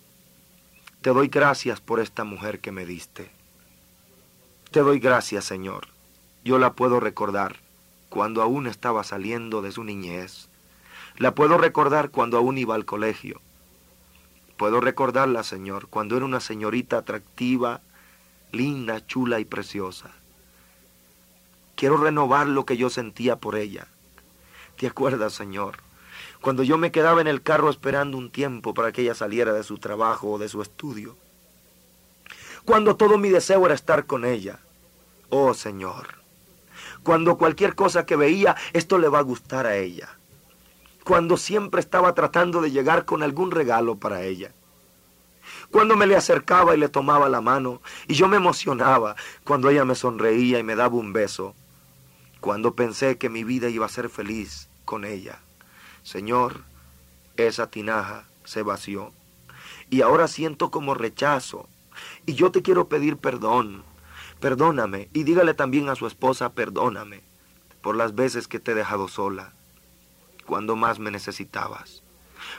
te 1.03 1.11
doy 1.11 1.29
gracias 1.29 1.81
por 1.81 2.01
esta 2.01 2.25
mujer 2.25 2.61
que 2.61 2.73
me 2.73 2.87
diste. 2.87 3.31
Te 4.71 4.81
doy 4.81 4.99
gracias, 4.99 5.45
Señor. 5.45 5.89
Yo 6.45 6.59
la 6.59 6.73
puedo 6.73 7.01
recordar 7.01 7.57
cuando 8.09 8.43
aún 8.43 8.67
estaba 8.67 9.05
saliendo 9.05 9.63
de 9.63 9.73
su 9.73 9.85
niñez. 9.85 10.49
La 11.19 11.35
puedo 11.35 11.59
recordar 11.59 12.11
cuando 12.11 12.39
aún 12.39 12.59
iba 12.59 12.75
al 12.75 12.85
colegio. 12.85 13.41
Puedo 14.57 14.81
recordarla, 14.81 15.43
Señor, 15.43 15.89
cuando 15.89 16.17
era 16.17 16.25
una 16.25 16.41
señorita 16.41 16.99
atractiva, 16.99 17.81
linda, 18.53 19.07
chula 19.07 19.39
y 19.39 19.45
preciosa. 19.45 20.11
Quiero 21.75 21.99
renovar 21.99 22.47
lo 22.47 22.65
que 22.65 22.77
yo 22.77 22.89
sentía 22.89 23.37
por 23.37 23.57
ella. 23.57 23.87
¿Te 24.79 24.87
acuerdas, 24.87 25.35
Señor? 25.35 25.79
Cuando 26.41 26.63
yo 26.63 26.79
me 26.79 26.93
quedaba 26.93 27.21
en 27.21 27.27
el 27.27 27.43
carro 27.43 27.71
esperando 27.71 28.19
un 28.19 28.31
tiempo 28.31 28.75
para 28.75 28.93
que 28.93 29.03
ella 29.03 29.15
saliera 29.15 29.53
de 29.53 29.63
su 29.63 29.79
trabajo 29.79 30.33
o 30.33 30.39
de 30.39 30.49
su 30.49 30.63
estudio. 30.63 31.17
Cuando 32.65 32.97
todo 32.97 33.19
mi 33.19 33.31
deseo 33.31 33.65
era 33.65 33.75
estar 33.75 34.07
con 34.07 34.25
ella. 34.25 34.59
Oh, 35.29 35.55
Señor. 35.55 36.17
Cuando 37.03 37.39
cualquier 37.39 37.75
cosa 37.75 38.07
que 38.07 38.17
veía, 38.17 38.57
esto 38.73 38.99
le 38.99 39.09
va 39.09 39.21
a 39.21 39.23
gustar 39.23 39.67
a 39.67 39.77
ella. 39.77 40.09
Cuando 41.05 41.37
siempre 41.37 41.81
estaba 41.81 42.15
tratando 42.15 42.61
de 42.61 42.71
llegar 42.71 43.05
con 43.05 43.23
algún 43.23 43.51
regalo 43.51 43.97
para 43.97 44.23
ella 44.23 44.53
cuando 45.71 45.97
me 45.97 46.07
le 46.07 46.17
acercaba 46.17 46.75
y 46.75 46.79
le 46.79 46.89
tomaba 46.89 47.29
la 47.29 47.41
mano, 47.41 47.81
y 48.09 48.15
yo 48.15 48.29
me 48.29 48.37
emocionaba 48.37 49.17
cuando 49.45 49.69
ella 49.71 49.85
me 49.85 49.95
sonreía 49.95 50.59
y 50.59 50.63
me 50.63 50.77
daba 50.77 50.97
un 50.97 51.13
beso, 51.13 51.55
cuando 52.41 52.75
pensé 52.75 53.19
que 53.19 53.29
mi 53.29 53.45
vida 53.45 53.69
iba 53.69 53.87
a 53.87 53.91
ser 53.91 54.09
feliz 54.09 54.69
con 54.85 55.05
ella. 55.05 55.41
Señor, 56.07 56.63
esa 57.37 57.69
tinaja 57.69 58.29
se 58.45 58.63
vació, 58.63 59.11
y 59.91 60.03
ahora 60.03 60.29
siento 60.29 60.71
como 60.71 60.95
rechazo, 60.95 61.69
y 62.27 62.35
yo 62.35 62.53
te 62.53 62.63
quiero 62.63 62.87
pedir 62.87 63.17
perdón. 63.17 63.83
Perdóname, 64.39 65.09
y 65.13 65.25
dígale 65.25 65.53
también 65.53 65.89
a 65.89 65.97
su 65.97 66.07
esposa, 66.07 66.53
perdóname, 66.53 67.23
por 67.81 67.97
las 67.97 68.15
veces 68.15 68.47
que 68.47 68.61
te 68.61 68.71
he 68.71 68.75
dejado 68.77 69.09
sola, 69.09 69.53
cuando 70.47 70.77
más 70.77 71.01
me 71.01 71.11
necesitabas. 71.11 72.05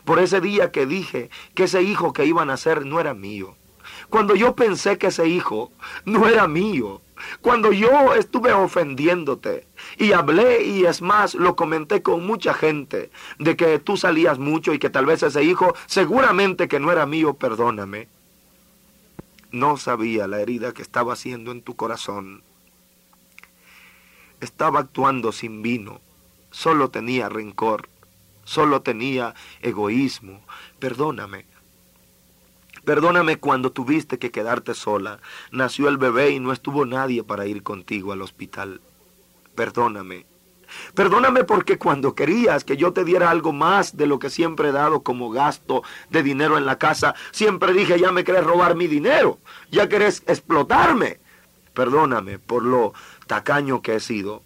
por 0.03 0.19
ese 0.19 0.41
día 0.41 0.73
que 0.73 0.85
dije 0.85 1.29
que 1.55 1.63
ese 1.63 1.83
hijo 1.83 2.11
que 2.11 2.25
iban 2.25 2.49
a 2.49 2.53
nacer 2.53 2.85
no 2.85 2.99
era 2.99 3.13
mío. 3.13 3.55
Cuando 4.09 4.35
yo 4.35 4.57
pensé 4.57 4.97
que 4.97 5.07
ese 5.07 5.29
hijo 5.29 5.71
no 6.03 6.27
era 6.27 6.49
mío. 6.49 7.01
Cuando 7.41 7.71
yo 7.71 8.13
estuve 8.13 8.51
ofendiéndote 8.51 9.65
y 9.97 10.11
hablé 10.11 10.63
y 10.63 10.85
es 10.85 11.01
más, 11.01 11.33
lo 11.33 11.55
comenté 11.55 12.03
con 12.03 12.25
mucha 12.25 12.53
gente 12.53 13.09
de 13.39 13.55
que 13.57 13.79
tú 13.79 13.97
salías 13.97 14.37
mucho 14.37 14.73
y 14.73 14.79
que 14.79 14.91
tal 14.91 15.05
vez 15.07 15.23
ese 15.23 15.43
hijo 15.43 15.75
seguramente 15.87 16.67
que 16.67 16.79
no 16.79 16.91
era 16.91 17.05
mío, 17.05 17.33
perdóname. 17.33 18.07
No 19.51 19.77
sabía 19.77 20.27
la 20.27 20.39
herida 20.39 20.73
que 20.73 20.83
estaba 20.83 21.13
haciendo 21.13 21.51
en 21.51 21.61
tu 21.63 21.75
corazón. 21.75 22.43
Estaba 24.39 24.81
actuando 24.81 25.31
sin 25.31 25.63
vino, 25.63 25.99
solo 26.51 26.89
tenía 26.89 27.27
rencor, 27.27 27.89
solo 28.43 28.83
tenía 28.83 29.33
egoísmo. 29.61 30.41
Perdóname. 30.77 31.45
Perdóname 32.85 33.37
cuando 33.37 33.71
tuviste 33.71 34.19
que 34.19 34.31
quedarte 34.31 34.75
sola. 34.75 35.19
Nació 35.51 35.89
el 35.89 35.97
bebé 35.97 36.29
y 36.29 36.39
no 36.39 36.53
estuvo 36.53 36.85
nadie 36.85 37.23
para 37.23 37.47
ir 37.47 37.63
contigo 37.63 38.11
al 38.11 38.21
hospital. 38.21 38.79
Perdóname. 39.57 40.27
Perdóname 40.93 41.43
porque 41.43 41.79
cuando 41.79 42.13
querías 42.13 42.63
que 42.63 42.77
yo 42.77 42.93
te 42.93 43.03
diera 43.03 43.31
algo 43.31 43.53
más 43.53 43.97
de 43.97 44.05
lo 44.05 44.19
que 44.19 44.29
siempre 44.29 44.69
he 44.69 44.71
dado 44.71 45.01
como 45.01 45.31
gasto 45.31 45.81
de 46.11 46.21
dinero 46.21 46.59
en 46.59 46.67
la 46.67 46.77
casa, 46.77 47.15
siempre 47.31 47.73
dije, 47.73 47.99
ya 47.99 48.11
me 48.11 48.23
querés 48.23 48.43
robar 48.43 48.75
mi 48.75 48.85
dinero, 48.85 49.39
ya 49.71 49.89
querés 49.89 50.21
explotarme. 50.27 51.19
Perdóname 51.73 52.37
por 52.37 52.61
lo 52.61 52.93
tacaño 53.25 53.81
que 53.81 53.95
he 53.95 53.99
sido. 53.99 54.43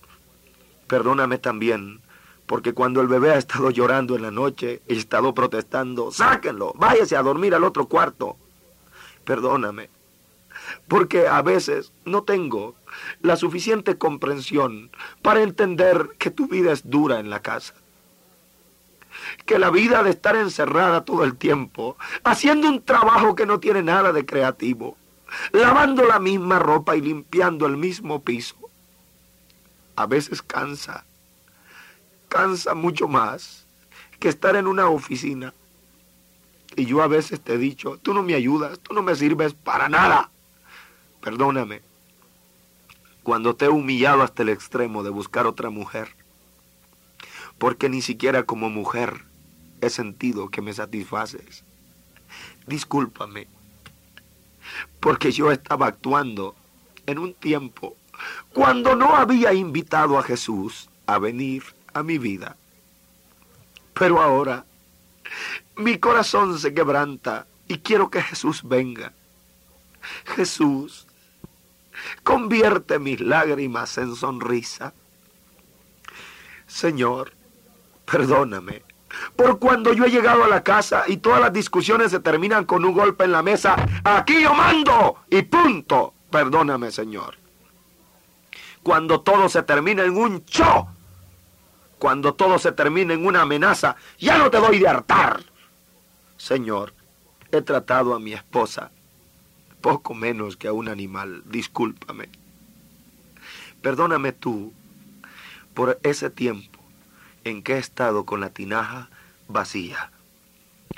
Perdóname 0.88 1.40
también 1.40 2.00
porque 2.46 2.74
cuando 2.74 3.02
el 3.02 3.10
bebé 3.10 3.32
ha 3.32 3.38
estado 3.38 3.70
llorando 3.70 4.16
en 4.16 4.22
la 4.22 4.32
noche, 4.32 4.82
he 4.88 4.94
estado 4.94 5.34
protestando, 5.34 6.10
sáquenlo, 6.10 6.72
váyase 6.78 7.18
a 7.18 7.22
dormir 7.22 7.54
al 7.54 7.66
otro 7.66 7.88
cuarto. 7.88 8.38
Perdóname, 9.26 9.90
porque 10.88 11.28
a 11.28 11.42
veces 11.42 11.92
no 12.06 12.24
tengo 12.24 12.76
la 13.22 13.36
suficiente 13.36 13.98
comprensión 13.98 14.92
para 15.22 15.42
entender 15.42 16.10
que 16.18 16.32
tu 16.32 16.48
vida 16.48 16.72
es 16.72 16.90
dura 16.90 17.20
en 17.20 17.30
la 17.30 17.42
casa. 17.42 17.74
Que 19.46 19.60
la 19.60 19.70
vida 19.70 20.04
de 20.04 20.12
estar 20.12 20.36
encerrada 20.36 21.06
todo 21.06 21.24
el 21.24 21.36
tiempo, 21.36 21.98
haciendo 22.24 22.68
un 22.68 22.84
trabajo 22.84 23.36
que 23.36 23.46
no 23.46 23.60
tiene 23.60 23.84
nada 23.84 24.14
de 24.14 24.26
creativo, 24.26 24.98
lavando 25.52 26.06
la 26.06 26.20
misma 26.20 26.60
ropa 26.60 26.96
y 26.96 27.02
limpiando 27.02 27.66
el 27.66 27.78
mismo 27.78 28.24
piso, 28.24 28.56
a 29.96 30.06
veces 30.06 30.42
cansa 30.42 31.06
cansa 32.32 32.74
mucho 32.74 33.10
más 33.10 33.66
que 34.20 34.30
estar 34.30 34.56
en 34.56 34.66
una 34.66 34.88
oficina. 34.88 35.54
Y 36.78 36.86
yo 36.86 37.04
a 37.04 37.08
veces 37.08 37.42
te 37.42 37.56
he 37.56 37.58
dicho, 37.58 37.98
tú 38.02 38.14
no 38.14 38.24
me 38.24 38.34
ayudas, 38.34 38.80
tú 38.80 38.94
no 38.94 39.02
me 39.02 39.16
sirves 39.16 39.54
para 39.54 39.90
nada. 39.90 40.32
Perdóname. 41.20 41.82
Cuando 43.24 43.56
te 43.56 43.66
he 43.66 43.70
humillado 43.70 44.24
hasta 44.24 44.44
el 44.44 44.50
extremo 44.50 45.04
de 45.04 45.10
buscar 45.10 45.46
otra 45.46 45.70
mujer. 45.70 46.16
Porque 47.58 47.90
ni 47.90 48.02
siquiera 48.02 48.44
como 48.44 48.70
mujer 48.70 49.26
he 49.82 49.90
sentido 49.90 50.50
que 50.50 50.62
me 50.62 50.74
satisfaces. 50.74 51.64
Discúlpame. 52.66 53.48
Porque 55.00 55.32
yo 55.32 55.52
estaba 55.52 55.88
actuando 55.88 56.56
en 57.06 57.20
un 57.20 57.34
tiempo 57.34 57.96
cuando 58.54 58.96
no 58.96 59.16
había 59.16 59.54
invitado 59.54 60.18
a 60.18 60.24
Jesús 60.24 60.90
a 61.06 61.18
venir 61.18 61.64
a 61.94 62.04
mi 62.04 62.18
vida. 62.18 62.56
Pero 63.94 64.22
ahora 64.22 64.66
mi 65.76 65.98
corazón 65.98 66.58
se 66.60 66.74
quebranta 66.74 67.48
y 67.68 67.80
quiero 67.80 68.10
que 68.10 68.22
Jesús 68.22 68.62
venga. 68.64 69.14
Jesús, 70.26 71.08
convierte 72.24 73.00
mis 73.00 73.20
lágrimas 73.20 73.98
en 73.98 74.16
sonrisa. 74.16 74.94
Señor, 76.68 77.34
perdóname 78.06 78.84
por 79.36 79.60
cuando 79.60 79.92
yo 79.94 80.06
he 80.06 80.10
llegado 80.10 80.44
a 80.44 80.48
la 80.48 80.64
casa 80.64 81.04
y 81.08 81.18
todas 81.18 81.42
las 81.42 81.52
discusiones 81.52 82.12
se 82.12 82.22
terminan 82.22 82.66
con 82.66 82.86
un 82.86 82.94
golpe 82.94 83.26
en 83.26 83.34
la 83.34 83.44
mesa. 83.44 83.76
Aquí 84.04 84.42
yo 84.42 84.54
mando 84.54 85.18
y 85.30 85.42
punto. 85.42 86.14
Perdóname, 86.30 86.92
Señor. 86.92 87.38
Cuando 88.84 89.20
todo 89.22 89.50
se 89.50 89.64
termina 89.64 90.04
en 90.04 90.16
un 90.16 90.46
cho 90.46 90.88
cuando 92.02 92.34
todo 92.34 92.58
se 92.58 92.72
termine 92.72 93.14
en 93.14 93.28
una 93.28 93.44
amenaza, 93.44 93.96
ya 94.18 94.40
no 94.40 94.50
te 94.50 94.58
doy 94.58 94.80
de 94.80 94.88
hartar. 94.88 95.40
Señor, 96.36 96.96
he 97.52 97.62
tratado 97.62 98.16
a 98.16 98.20
mi 98.20 98.34
esposa 98.34 98.90
poco 99.82 100.14
menos 100.14 100.58
que 100.58 100.68
a 100.68 100.74
un 100.74 100.88
animal, 100.88 101.44
discúlpame. 101.46 102.30
Perdóname 103.82 104.32
tú 104.32 104.74
por 105.74 106.00
ese 106.04 106.30
tiempo 106.30 106.80
en 107.44 107.64
que 107.64 107.74
he 107.74 107.78
estado 107.78 108.26
con 108.26 108.40
la 108.40 108.52
tinaja 108.52 109.10
vacía, 109.48 110.12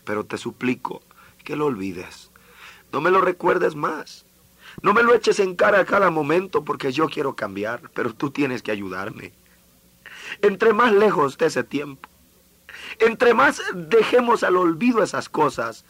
pero 0.03 0.25
te 0.25 0.38
suplico 0.38 1.01
que 1.43 1.55
lo 1.55 1.67
olvides. 1.67 2.29
No 2.91 3.01
me 3.01 3.11
lo 3.11 3.21
recuerdes 3.21 3.75
más. 3.75 4.25
No 4.81 4.93
me 4.93 5.03
lo 5.03 5.13
eches 5.13 5.39
en 5.39 5.55
cara 5.55 5.79
a 5.79 5.86
cada 5.86 6.09
momento 6.09 6.63
porque 6.63 6.91
yo 6.91 7.07
quiero 7.07 7.36
cambiar, 7.36 7.89
pero 7.93 8.13
tú 8.13 8.31
tienes 8.31 8.61
que 8.61 8.71
ayudarme 8.71 9.34
entre 10.41 10.73
más 10.73 10.91
lejos 10.91 11.38
de 11.38 11.47
ese 11.47 11.63
tiempo, 11.63 12.09
entre 12.99 13.34
más 13.34 13.61
dejemos 13.73 14.43
al 14.43 14.57
olvido 14.57 15.03
esas 15.03 15.29
cosas, 15.29 15.86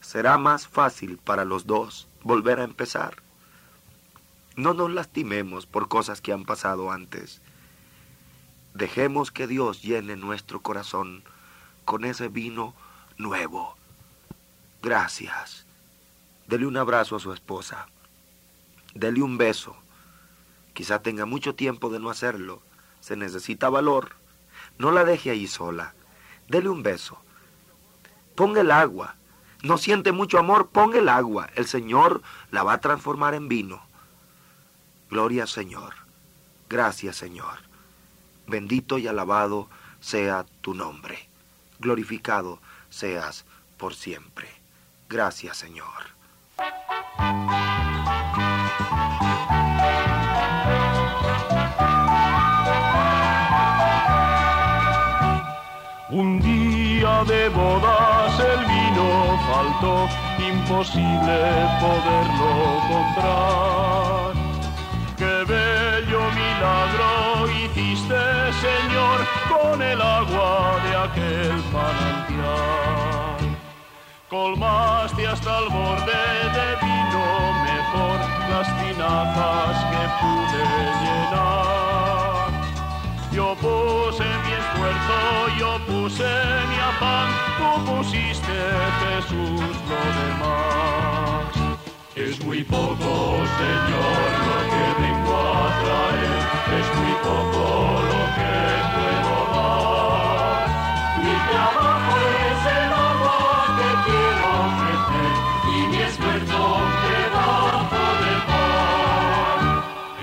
será 0.00 0.38
más 0.38 0.66
fácil 0.66 1.18
para 1.18 1.44
los 1.44 1.66
dos 1.66 2.07
volver 2.22 2.60
a 2.60 2.64
empezar. 2.64 3.22
No 4.56 4.74
nos 4.74 4.90
lastimemos 4.90 5.66
por 5.66 5.88
cosas 5.88 6.20
que 6.20 6.32
han 6.32 6.44
pasado 6.44 6.90
antes. 6.90 7.40
Dejemos 8.74 9.30
que 9.30 9.46
Dios 9.46 9.82
llene 9.82 10.16
nuestro 10.16 10.60
corazón 10.60 11.22
con 11.84 12.04
ese 12.04 12.28
vino 12.28 12.74
nuevo. 13.16 13.76
Gracias. 14.82 15.66
Dele 16.46 16.66
un 16.66 16.76
abrazo 16.76 17.16
a 17.16 17.20
su 17.20 17.32
esposa. 17.32 17.88
Dele 18.94 19.22
un 19.22 19.38
beso. 19.38 19.76
Quizá 20.74 21.02
tenga 21.02 21.26
mucho 21.26 21.54
tiempo 21.54 21.90
de 21.90 21.98
no 21.98 22.10
hacerlo 22.10 22.62
se 23.00 23.16
necesita 23.16 23.68
valor. 23.68 24.10
No 24.78 24.90
la 24.90 25.04
deje 25.04 25.30
ahí 25.30 25.46
sola. 25.46 25.94
Dele 26.48 26.68
un 26.68 26.82
beso. 26.82 27.18
Ponga 28.34 28.60
el 28.60 28.70
agua. 28.70 29.16
No 29.62 29.76
siente 29.76 30.12
mucho 30.12 30.38
amor, 30.38 30.68
ponga 30.68 30.98
el 30.98 31.08
agua. 31.08 31.50
El 31.54 31.66
Señor 31.66 32.22
la 32.50 32.62
va 32.62 32.74
a 32.74 32.80
transformar 32.80 33.34
en 33.34 33.48
vino. 33.48 33.82
Gloria 35.10 35.46
Señor. 35.46 35.94
Gracias 36.68 37.16
Señor. 37.16 37.58
Bendito 38.46 38.98
y 38.98 39.08
alabado 39.08 39.68
sea 40.00 40.46
tu 40.60 40.74
nombre. 40.74 41.28
Glorificado 41.80 42.60
seas 42.90 43.44
por 43.76 43.94
siempre. 43.94 44.48
Gracias 45.08 45.56
Señor. 45.56 45.86
Un 56.10 56.40
día 56.40 57.24
de 57.24 57.48
bodas 57.50 58.17
imposible 60.38 61.38
poderlo 61.80 62.52
comprar. 62.88 64.32
Qué 65.16 65.44
bello 65.52 66.20
milagro 66.40 67.10
hiciste, 67.50 68.22
Señor, 68.60 69.18
con 69.48 69.82
el 69.82 70.00
agua 70.00 70.78
de 70.84 70.96
aquel 70.96 71.56
manantial. 71.72 73.38
Colmaste 74.28 75.26
hasta 75.26 75.58
el 75.58 75.68
borde 75.70 76.22
de 76.56 76.68
vino 76.80 77.26
mejor 77.64 78.18
las 78.50 78.68
tinajas 78.80 79.76
que 79.90 80.02
pude 80.20 80.62
llenar. 81.02 82.48
Yo 83.32 83.54
mi 86.08 86.78
afán, 86.80 87.28
tú 87.58 87.68
pusiste 87.84 88.56
Jesús 89.00 89.60
lo 89.90 90.02
demás. 90.16 91.52
Es 92.16 92.42
muy 92.44 92.64
poco, 92.64 93.36
Señor, 93.58 94.28
lo 94.48 94.58
que 94.72 94.84
vengo 95.02 95.36
a 95.36 95.68
traer, 95.82 96.40
es 96.80 96.88
muy 96.98 97.14
poco 97.22 97.62
lo 98.10 98.22
que 98.36 98.54
puedo 98.94 99.34
dar. 99.52 100.64
Mi 101.24 101.34
trabajo 101.50 102.12
es 102.48 102.60
el 102.78 102.90
amor 103.10 103.66
que 103.78 103.90
quiero 104.06 104.46
ofrecer 104.64 105.32
y 105.68 105.78
mi 105.88 105.98
esfuerzo 106.08 106.62
te 107.02 107.16
da 107.34 107.52
por 107.92 108.18
el 108.32 108.40
pan. 108.48 109.62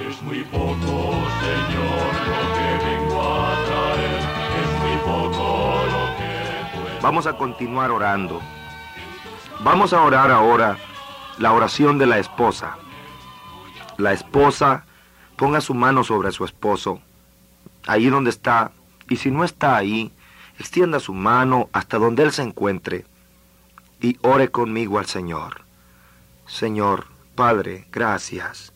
Es 0.10 0.18
muy 0.24 0.42
poco, 0.46 0.94
Señor, 1.42 2.10
lo 2.28 2.42
que 2.55 2.55
Vamos 7.06 7.28
a 7.28 7.34
continuar 7.38 7.92
orando. 7.92 8.42
Vamos 9.64 9.94
a 9.94 10.02
orar 10.02 10.32
ahora 10.32 10.80
la 11.38 11.54
oración 11.54 12.00
de 12.00 12.08
la 12.08 12.18
esposa. 12.18 12.80
La 13.98 14.12
esposa 14.12 14.86
ponga 15.36 15.62
su 15.62 15.76
mano 15.76 16.04
sobre 16.04 16.32
su 16.32 16.46
esposo, 16.46 17.00
ahí 17.86 18.10
donde 18.10 18.32
está, 18.32 18.72
y 19.08 19.18
si 19.18 19.30
no 19.30 19.44
está 19.44 19.78
ahí, 19.78 20.12
extienda 20.58 21.00
su 21.00 21.14
mano 21.14 21.70
hasta 21.74 22.00
donde 22.00 22.24
él 22.24 22.32
se 22.32 22.42
encuentre 22.42 23.06
y 24.02 24.18
ore 24.24 24.50
conmigo 24.50 24.98
al 24.98 25.06
Señor. 25.06 25.62
Señor, 26.48 27.06
Padre, 27.36 27.86
gracias. 27.92 28.74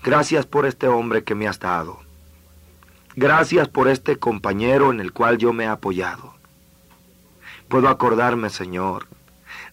Gracias 0.00 0.46
por 0.46 0.64
este 0.64 0.86
hombre 0.86 1.24
que 1.24 1.34
me 1.34 1.48
has 1.48 1.58
dado. 1.58 1.98
Gracias 3.16 3.66
por 3.66 3.88
este 3.88 4.16
compañero 4.20 4.92
en 4.92 5.00
el 5.00 5.12
cual 5.12 5.38
yo 5.38 5.52
me 5.52 5.64
he 5.64 5.66
apoyado. 5.66 6.33
Puedo 7.74 7.88
acordarme, 7.88 8.50
Señor, 8.50 9.08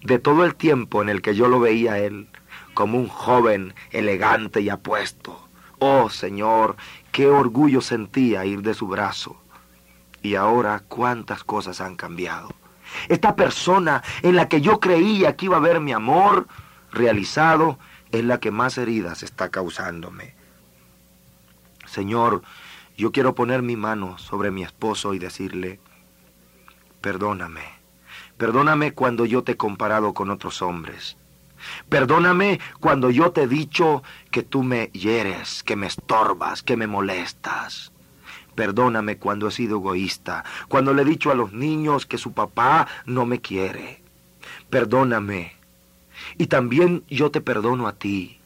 de 0.02 0.18
todo 0.18 0.44
el 0.44 0.56
tiempo 0.56 1.04
en 1.04 1.10
el 1.10 1.22
que 1.22 1.36
yo 1.36 1.48
lo 1.48 1.60
veía 1.60 1.94
a 1.94 2.00
él 2.00 2.30
como 2.74 2.98
un 2.98 3.08
joven 3.08 3.76
elegante 3.92 4.60
y 4.60 4.70
apuesto. 4.70 5.48
Oh, 5.78 6.10
Señor, 6.10 6.78
qué 7.12 7.28
orgullo 7.28 7.80
sentía 7.80 8.44
ir 8.44 8.64
de 8.64 8.74
su 8.74 8.88
brazo. 8.88 9.40
Y 10.24 10.34
ahora 10.34 10.82
cuántas 10.88 11.44
cosas 11.44 11.80
han 11.80 11.96
cambiado. 11.96 12.50
Esta 13.08 13.36
persona 13.36 14.02
en 14.24 14.36
la 14.36 14.50
que 14.50 14.62
yo 14.62 14.80
creía 14.80 15.36
que 15.36 15.46
iba 15.46 15.58
a 15.58 15.60
ver 15.60 15.80
mi 15.80 15.92
amor 15.92 16.48
realizado 16.92 17.78
es 18.12 18.24
la 18.24 18.40
que 18.40 18.50
más 18.50 18.80
heridas 18.80 19.22
está 19.22 19.50
causándome. 19.50 20.34
Señor, 21.86 22.42
yo 22.98 23.12
quiero 23.12 23.36
poner 23.36 23.62
mi 23.62 23.76
mano 23.76 24.18
sobre 24.18 24.50
mi 24.50 24.64
esposo 24.64 25.14
y 25.14 25.20
decirle, 25.20 25.80
perdóname, 27.00 27.81
perdóname 28.42 28.94
cuando 28.94 29.26
yo 29.26 29.44
te 29.44 29.52
he 29.52 29.56
comparado 29.56 30.16
con 30.16 30.32
otros 30.32 30.64
hombres. 30.64 31.16
Perdóname 31.90 32.60
cuando 32.80 33.12
yo 33.12 33.32
te 33.32 33.44
he 33.44 33.48
dicho 33.48 34.02
que 34.32 34.42
tú 34.42 34.64
me 34.64 34.88
hieres, 34.94 35.62
que 35.62 35.76
me 35.76 35.86
estorbas, 35.86 36.64
que 36.64 36.76
me 36.76 36.88
molestas. 36.88 37.92
Perdóname 38.56 39.18
cuando 39.18 39.48
he 39.48 39.52
sido 39.52 39.78
egoísta, 39.78 40.44
cuando 40.70 40.92
le 40.92 41.04
he 41.04 41.06
dicho 41.06 41.30
a 41.30 41.36
los 41.36 41.54
niños 41.54 42.08
que 42.08 42.18
su 42.18 42.34
papá 42.34 42.88
no 43.06 43.28
me 43.28 43.42
quiere. 43.42 44.02
Perdóname. 44.72 45.54
Y 46.40 46.48
también 46.48 47.04
yo 47.08 47.30
te 47.30 47.42
perdono 47.42 47.88
a 47.88 47.94
ti. 47.94 48.40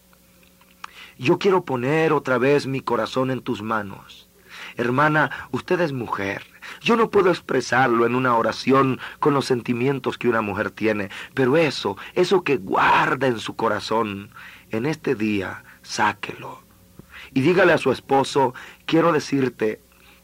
Yo 1.18 1.40
quiero 1.40 1.64
poner 1.64 2.12
otra 2.12 2.38
vez 2.38 2.68
mi 2.68 2.82
corazón 2.82 3.32
en 3.32 3.40
tus 3.40 3.62
manos. 3.62 4.28
Hermana, 4.76 5.32
usted 5.52 5.80
es 5.80 5.94
mujer. 5.94 6.55
Yo 6.82 6.96
no 6.96 7.10
puedo 7.10 7.30
expresarlo 7.30 8.06
en 8.06 8.16
una 8.16 8.36
oración 8.36 9.00
con 9.20 9.34
los 9.34 9.46
sentimientos 9.46 10.18
que 10.18 10.30
una 10.30 10.42
mujer 10.42 10.72
tiene, 10.72 11.10
pero 11.34 11.58
eso, 11.58 11.98
eso 12.14 12.44
que 12.44 12.58
guarda 12.58 13.28
en 13.28 13.40
su 13.40 13.56
corazón, 13.56 14.30
en 14.72 14.86
este 14.86 15.16
día, 15.16 15.64
sáquelo. 15.82 16.64
Y 17.34 17.42
dígale 17.42 17.74
a 17.74 17.78
su 17.78 17.92
esposo, 17.92 18.54
quiero 18.86 19.12
decirte 19.12 19.82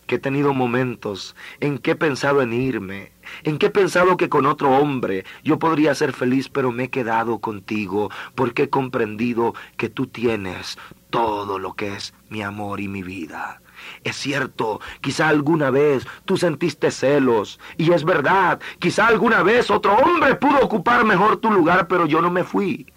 que 0.07 0.15
he 0.15 0.19
tenido 0.19 0.53
momentos 0.53 1.35
en 1.59 1.77
que 1.77 1.91
he 1.91 1.95
pensado 1.95 2.41
en 2.41 2.51
irme, 2.51 3.13
en 3.43 3.57
que 3.57 3.67
he 3.67 3.69
pensado 3.69 4.17
que 4.17 4.29
con 4.29 4.45
otro 4.45 4.71
hombre 4.71 5.23
yo 5.43 5.57
podría 5.57 5.95
ser 5.95 6.11
feliz, 6.11 6.49
pero 6.49 6.71
me 6.71 6.85
he 6.85 6.89
quedado 6.89 7.39
contigo 7.39 8.09
porque 8.35 8.63
he 8.63 8.69
comprendido 8.69 9.53
que 9.77 9.89
tú 9.89 10.07
tienes 10.07 10.77
todo 11.09 11.59
lo 11.59 11.75
que 11.75 11.95
es 11.95 12.13
mi 12.29 12.41
amor 12.41 12.81
y 12.81 12.87
mi 12.87 13.03
vida. 13.03 13.60
Es 14.03 14.15
cierto, 14.15 14.81
quizá 14.99 15.27
alguna 15.27 15.69
vez 15.69 16.07
tú 16.25 16.35
sentiste 16.37 16.89
celos, 16.89 17.59
y 17.77 17.91
es 17.91 18.03
verdad, 18.03 18.59
quizá 18.79 19.07
alguna 19.07 19.43
vez 19.43 19.69
otro 19.69 19.95
hombre 19.95 20.35
pudo 20.35 20.59
ocupar 20.59 21.05
mejor 21.05 21.37
tu 21.37 21.51
lugar, 21.51 21.87
pero 21.87 22.07
yo 22.07 22.21
no 22.21 22.31
me 22.31 22.43
fui. 22.43 22.87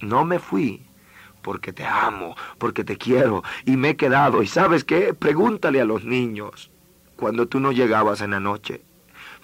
No 0.00 0.24
me 0.24 0.38
fui 0.38 0.82
porque 1.42 1.72
te 1.72 1.84
amo, 1.84 2.36
porque 2.58 2.84
te 2.84 2.96
quiero 2.96 3.42
y 3.64 3.76
me 3.76 3.90
he 3.90 3.96
quedado. 3.96 4.42
¿Y 4.42 4.46
sabes 4.46 4.84
qué? 4.84 5.14
Pregúntale 5.14 5.80
a 5.80 5.84
los 5.84 6.04
niños 6.04 6.70
cuando 7.16 7.46
tú 7.46 7.60
no 7.60 7.72
llegabas 7.72 8.20
en 8.20 8.32
la 8.32 8.40
noche. 8.40 8.82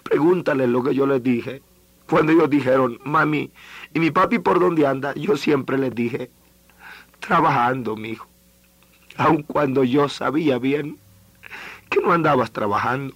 Pregúntale 0.03 0.67
lo 0.67 0.83
que 0.83 0.95
yo 0.95 1.05
les 1.05 1.21
dije. 1.23 1.61
Cuando 2.09 2.31
ellos 2.31 2.49
dijeron, 2.49 2.99
mami, 3.03 3.51
¿y 3.93 3.99
mi 3.99 4.11
papi 4.11 4.39
por 4.39 4.59
dónde 4.59 4.87
anda? 4.87 5.13
Yo 5.15 5.35
siempre 5.35 5.77
les 5.77 5.93
dije, 5.93 6.31
trabajando, 7.19 7.97
mi 7.97 8.11
hijo. 8.11 8.27
Aun 9.17 9.43
cuando 9.43 9.83
yo 9.83 10.09
sabía 10.09 10.57
bien 10.59 10.97
que 11.89 12.01
no 12.01 12.11
andabas 12.13 12.51
trabajando. 12.51 13.15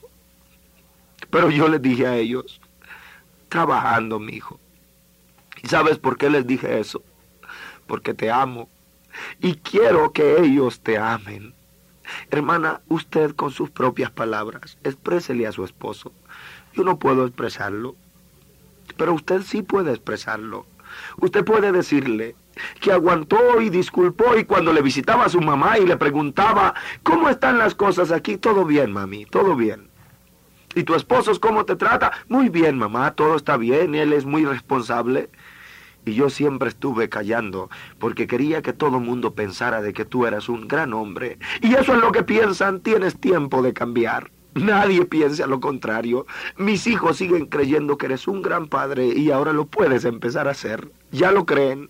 Pero 1.29 1.49
yo 1.49 1.67
les 1.67 1.81
dije 1.81 2.07
a 2.07 2.17
ellos, 2.17 2.59
trabajando, 3.49 4.19
mi 4.19 4.33
hijo. 4.33 4.59
¿Y 5.63 5.67
sabes 5.67 5.97
por 5.97 6.17
qué 6.17 6.29
les 6.29 6.45
dije 6.45 6.79
eso? 6.79 7.03
porque 7.91 8.13
te 8.13 8.31
amo 8.31 8.69
y 9.41 9.55
quiero 9.55 10.13
que 10.13 10.39
ellos 10.39 10.79
te 10.79 10.97
amen. 10.97 11.53
Hermana, 12.29 12.79
usted 12.87 13.35
con 13.35 13.51
sus 13.51 13.69
propias 13.69 14.09
palabras, 14.09 14.77
exprésele 14.85 15.45
a 15.45 15.51
su 15.51 15.65
esposo. 15.65 16.13
Yo 16.73 16.85
no 16.85 16.99
puedo 16.99 17.25
expresarlo, 17.25 17.97
pero 18.95 19.13
usted 19.13 19.41
sí 19.41 19.61
puede 19.61 19.91
expresarlo. 19.91 20.65
Usted 21.17 21.43
puede 21.43 21.73
decirle 21.73 22.37
que 22.79 22.91
aguantó 22.91 23.61
y 23.61 23.69
disculpó 23.69 24.35
y 24.37 24.45
cuando 24.45 24.73
le 24.73 24.81
visitaba 24.81 25.25
a 25.25 25.29
su 25.29 25.41
mamá 25.41 25.77
y 25.77 25.85
le 25.85 25.97
preguntaba, 25.97 26.73
¿cómo 27.03 27.29
están 27.29 27.57
las 27.57 27.75
cosas 27.75 28.11
aquí? 28.11 28.37
Todo 28.37 28.65
bien, 28.65 28.91
mami, 28.91 29.25
todo 29.25 29.55
bien. 29.55 29.89
¿Y 30.73 30.83
tu 30.83 30.95
esposo 30.95 31.31
cómo 31.39 31.65
te 31.65 31.75
trata? 31.75 32.11
Muy 32.29 32.49
bien, 32.49 32.77
mamá, 32.77 33.11
todo 33.11 33.35
está 33.35 33.57
bien, 33.57 33.95
él 33.95 34.13
es 34.13 34.25
muy 34.25 34.45
responsable. 34.45 35.29
Y 36.05 36.13
yo 36.13 36.29
siempre 36.29 36.69
estuve 36.69 37.09
callando 37.09 37.69
porque 37.99 38.25
quería 38.25 38.61
que 38.61 38.73
todo 38.73 38.99
mundo 38.99 39.33
pensara 39.33 39.81
de 39.81 39.93
que 39.93 40.05
tú 40.05 40.25
eras 40.25 40.49
un 40.49 40.67
gran 40.67 40.93
hombre. 40.93 41.37
Y 41.61 41.75
eso 41.75 41.93
es 41.93 42.01
lo 42.01 42.11
que 42.11 42.23
piensan, 42.23 42.79
tienes 42.79 43.19
tiempo 43.19 43.61
de 43.61 43.73
cambiar. 43.73 44.31
Nadie 44.53 45.05
piensa 45.05 45.45
lo 45.47 45.59
contrario. 45.59 46.25
Mis 46.57 46.87
hijos 46.87 47.17
siguen 47.17 47.45
creyendo 47.45 47.97
que 47.97 48.07
eres 48.07 48.27
un 48.27 48.41
gran 48.41 48.67
padre 48.67 49.07
y 49.07 49.31
ahora 49.31 49.53
lo 49.53 49.65
puedes 49.65 50.03
empezar 50.05 50.47
a 50.47 50.51
hacer. 50.51 50.91
Ya 51.11 51.31
lo 51.31 51.45
creen. 51.45 51.89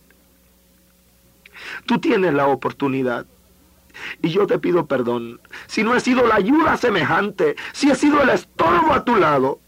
Tú 1.85 1.99
tienes 1.99 2.33
la 2.33 2.47
oportunidad. 2.47 3.25
Y 4.21 4.29
yo 4.29 4.47
te 4.47 4.57
pido 4.57 4.85
perdón 4.85 5.41
si 5.67 5.83
no 5.83 5.95
he 5.95 5.99
sido 5.99 6.25
la 6.25 6.35
ayuda 6.35 6.77
semejante, 6.77 7.55
si 7.73 7.91
he 7.91 7.95
sido 7.95 8.21
el 8.21 8.29
estorbo 8.29 8.93
a 8.93 9.03
tu 9.03 9.17
lado, 9.17 9.59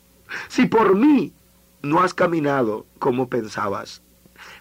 si 0.48 0.66
por 0.66 0.96
mí 0.96 1.34
no 1.82 2.02
has 2.02 2.14
caminado 2.14 2.86
como 3.00 3.28
pensabas. 3.28 4.02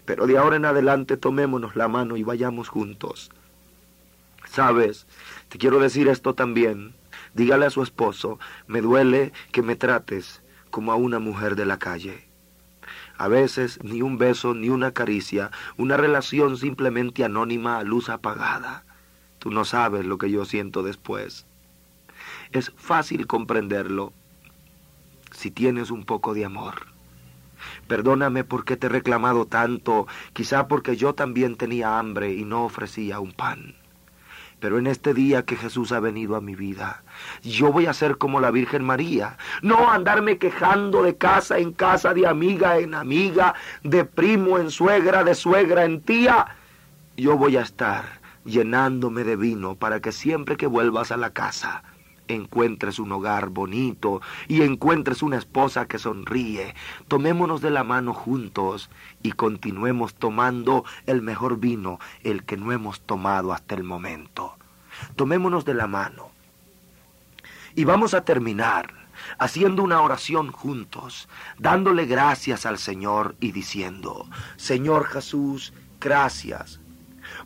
Pero 0.05 0.27
de 0.27 0.37
ahora 0.37 0.57
en 0.57 0.65
adelante 0.65 1.17
tomémonos 1.17 1.75
la 1.75 1.87
mano 1.87 2.17
y 2.17 2.23
vayamos 2.23 2.69
juntos. 2.69 3.31
Sabes, 4.49 5.07
te 5.49 5.57
quiero 5.57 5.79
decir 5.79 6.07
esto 6.07 6.35
también. 6.35 6.93
Dígale 7.33 7.65
a 7.65 7.69
su 7.69 7.81
esposo, 7.81 8.37
me 8.67 8.81
duele 8.81 9.33
que 9.51 9.63
me 9.63 9.75
trates 9.75 10.43
como 10.69 10.91
a 10.91 10.95
una 10.95 11.19
mujer 11.19 11.55
de 11.55 11.65
la 11.65 11.79
calle. 11.79 12.27
A 13.17 13.27
veces 13.27 13.79
ni 13.83 14.01
un 14.01 14.17
beso, 14.17 14.53
ni 14.53 14.69
una 14.69 14.91
caricia, 14.91 15.51
una 15.77 15.97
relación 15.97 16.57
simplemente 16.57 17.23
anónima 17.23 17.77
a 17.77 17.83
luz 17.83 18.09
apagada. 18.09 18.83
Tú 19.39 19.51
no 19.51 19.65
sabes 19.65 20.05
lo 20.05 20.17
que 20.17 20.31
yo 20.31 20.45
siento 20.45 20.83
después. 20.83 21.45
Es 22.51 22.71
fácil 22.75 23.27
comprenderlo 23.27 24.13
si 25.31 25.51
tienes 25.51 25.91
un 25.91 26.05
poco 26.05 26.33
de 26.33 26.45
amor. 26.45 26.87
Perdóname 27.87 28.43
porque 28.43 28.77
te 28.77 28.87
he 28.87 28.89
reclamado 28.89 29.45
tanto, 29.45 30.07
quizá 30.33 30.67
porque 30.67 30.95
yo 30.95 31.13
también 31.13 31.55
tenía 31.55 31.99
hambre 31.99 32.33
y 32.33 32.45
no 32.45 32.65
ofrecía 32.65 33.19
un 33.19 33.31
pan. 33.31 33.75
Pero 34.59 34.79
en 34.79 34.87
este 34.87 35.13
día 35.13 35.43
que 35.43 35.55
Jesús 35.55 35.91
ha 35.91 35.99
venido 35.99 36.35
a 36.35 36.41
mi 36.41 36.55
vida, 36.55 37.02
yo 37.41 37.71
voy 37.71 37.85
a 37.85 37.93
ser 37.93 38.17
como 38.17 38.39
la 38.39 38.51
Virgen 38.51 38.83
María, 38.83 39.37
no 39.61 39.91
andarme 39.91 40.37
quejando 40.37 41.03
de 41.03 41.15
casa 41.17 41.57
en 41.57 41.73
casa, 41.73 42.13
de 42.13 42.27
amiga 42.27 42.77
en 42.79 42.93
amiga, 42.93 43.53
de 43.83 44.05
primo 44.05 44.57
en 44.57 44.71
suegra, 44.71 45.23
de 45.23 45.35
suegra 45.35 45.85
en 45.85 46.01
tía. 46.01 46.47
Yo 47.17 47.37
voy 47.37 47.57
a 47.57 47.61
estar 47.61 48.21
llenándome 48.45 49.23
de 49.23 49.35
vino 49.35 49.75
para 49.75 49.99
que 49.99 50.11
siempre 50.11 50.57
que 50.57 50.67
vuelvas 50.67 51.11
a 51.11 51.17
la 51.17 51.31
casa, 51.31 51.83
encuentres 52.27 52.99
un 52.99 53.11
hogar 53.11 53.49
bonito 53.49 54.21
y 54.47 54.61
encuentres 54.61 55.21
una 55.21 55.37
esposa 55.37 55.87
que 55.87 55.99
sonríe. 55.99 56.75
Tomémonos 57.07 57.61
de 57.61 57.69
la 57.69 57.83
mano 57.83 58.13
juntos 58.13 58.89
y 59.21 59.33
continuemos 59.33 60.15
tomando 60.15 60.85
el 61.05 61.21
mejor 61.21 61.57
vino, 61.57 61.99
el 62.23 62.43
que 62.43 62.57
no 62.57 62.71
hemos 62.71 63.01
tomado 63.01 63.53
hasta 63.53 63.75
el 63.75 63.83
momento. 63.83 64.55
Tomémonos 65.15 65.65
de 65.65 65.73
la 65.73 65.87
mano. 65.87 66.32
Y 67.75 67.85
vamos 67.85 68.13
a 68.13 68.23
terminar 68.23 68.93
haciendo 69.37 69.83
una 69.83 70.01
oración 70.01 70.51
juntos, 70.51 71.27
dándole 71.57 72.05
gracias 72.05 72.65
al 72.65 72.77
Señor 72.77 73.35
y 73.39 73.51
diciendo, 73.51 74.27
Señor 74.57 75.05
Jesús, 75.05 75.73
gracias 75.99 76.79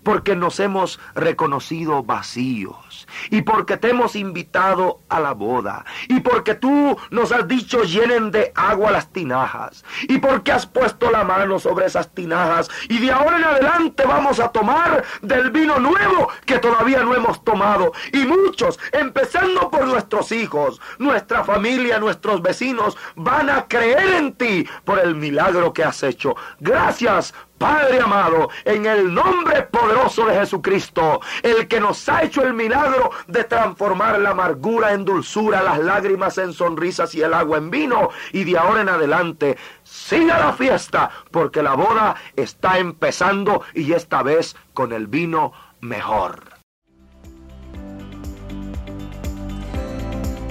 porque 0.08 0.38
nos 0.38 0.62
hemos 0.62 1.02
reconocido 1.16 2.02
vacíos 2.02 3.10
y 3.30 3.42
porque 3.42 3.76
te 3.76 3.90
hemos 3.90 4.16
invitado 4.16 5.02
a 5.10 5.20
la 5.20 5.34
boda 5.34 5.84
y 6.08 6.22
porque 6.22 6.56
tú 6.56 6.98
nos 7.10 7.34
has 7.34 7.46
dicho 7.46 7.84
llenen 7.84 8.32
de 8.32 8.54
agua 8.56 8.92
las 8.92 9.12
tinajas 9.12 9.84
y 10.04 10.18
porque 10.20 10.54
has 10.54 10.66
puesto 10.66 11.12
la 11.12 11.26
mano 11.26 11.60
sobre 11.60 11.88
esas 11.88 12.10
tinajas 12.14 12.70
y 12.88 13.00
de 13.00 13.12
ahora 13.12 13.36
en 13.36 13.44
adelante 13.44 14.06
vamos 14.06 14.40
a 14.40 14.48
tomar 14.48 15.04
del 15.22 15.52
vino 15.52 15.78
nuevo 15.78 16.30
que 16.46 16.60
todavía 16.60 17.04
no 17.04 17.14
hemos 17.14 17.44
tomado 17.44 17.92
y 18.14 18.20
muchos, 18.20 18.80
empezando 18.94 19.70
por 19.70 19.88
nuestros 19.88 20.32
hijos, 20.32 20.80
nuestra 21.00 21.44
familia, 21.44 22.00
nuestros 22.00 22.42
vecinos, 22.42 22.96
van 23.18 23.50
a 23.50 23.68
creer 23.68 24.08
en 24.14 24.32
ti 24.32 24.66
por 24.86 25.00
el 25.00 25.16
milagro 25.16 25.74
que 25.74 25.84
has 25.84 26.02
hecho. 26.04 26.34
Gracias 26.62 27.34
Padre 27.58 28.00
amado, 28.00 28.50
en 28.66 28.86
el 28.86 29.14
nombre 29.14 29.64
poderoso 29.64 30.26
de 30.26 30.36
Jesucristo, 30.36 31.22
el 31.42 31.68
que 31.68 31.80
nos 31.80 32.08
ha 32.08 32.24
hecho 32.24 32.44
el 32.44 32.54
milagro 32.54 33.10
de 33.28 33.44
transformar 33.46 34.20
la 34.20 34.32
amargura 34.32 34.94
en 34.94 35.04
dulzura, 35.04 35.64
las 35.64 35.80
lágrimas 35.80 36.38
en 36.38 36.54
sonrisas 36.54 37.16
y 37.16 37.22
el 37.22 37.34
agua 37.34 37.58
en 37.58 37.72
vino, 37.72 38.10
y 38.32 38.44
de 38.44 38.58
ahora 38.58 38.82
en 38.82 38.90
adelante, 38.90 39.58
siga 39.84 40.38
la 40.38 40.54
fiesta, 40.54 41.10
porque 41.32 41.64
la 41.64 41.74
boda 41.74 42.16
está 42.36 42.78
empezando 42.78 43.64
y 43.74 43.94
esta 43.94 44.22
vez 44.22 44.56
con 44.74 44.94
el 44.94 45.08
vino 45.08 45.52
mejor. 45.82 46.44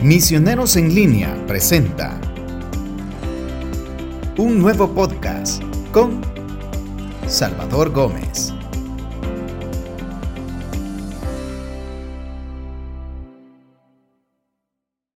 Misioneros 0.03 0.77
en 0.77 0.95
línea 0.95 1.37
presenta 1.47 2.21
un 4.37 4.59
nuevo 4.59 4.93
podcast 4.93 5.63
con 5.93 6.36
Salvador 7.29 7.91
Gómez. 7.93 8.55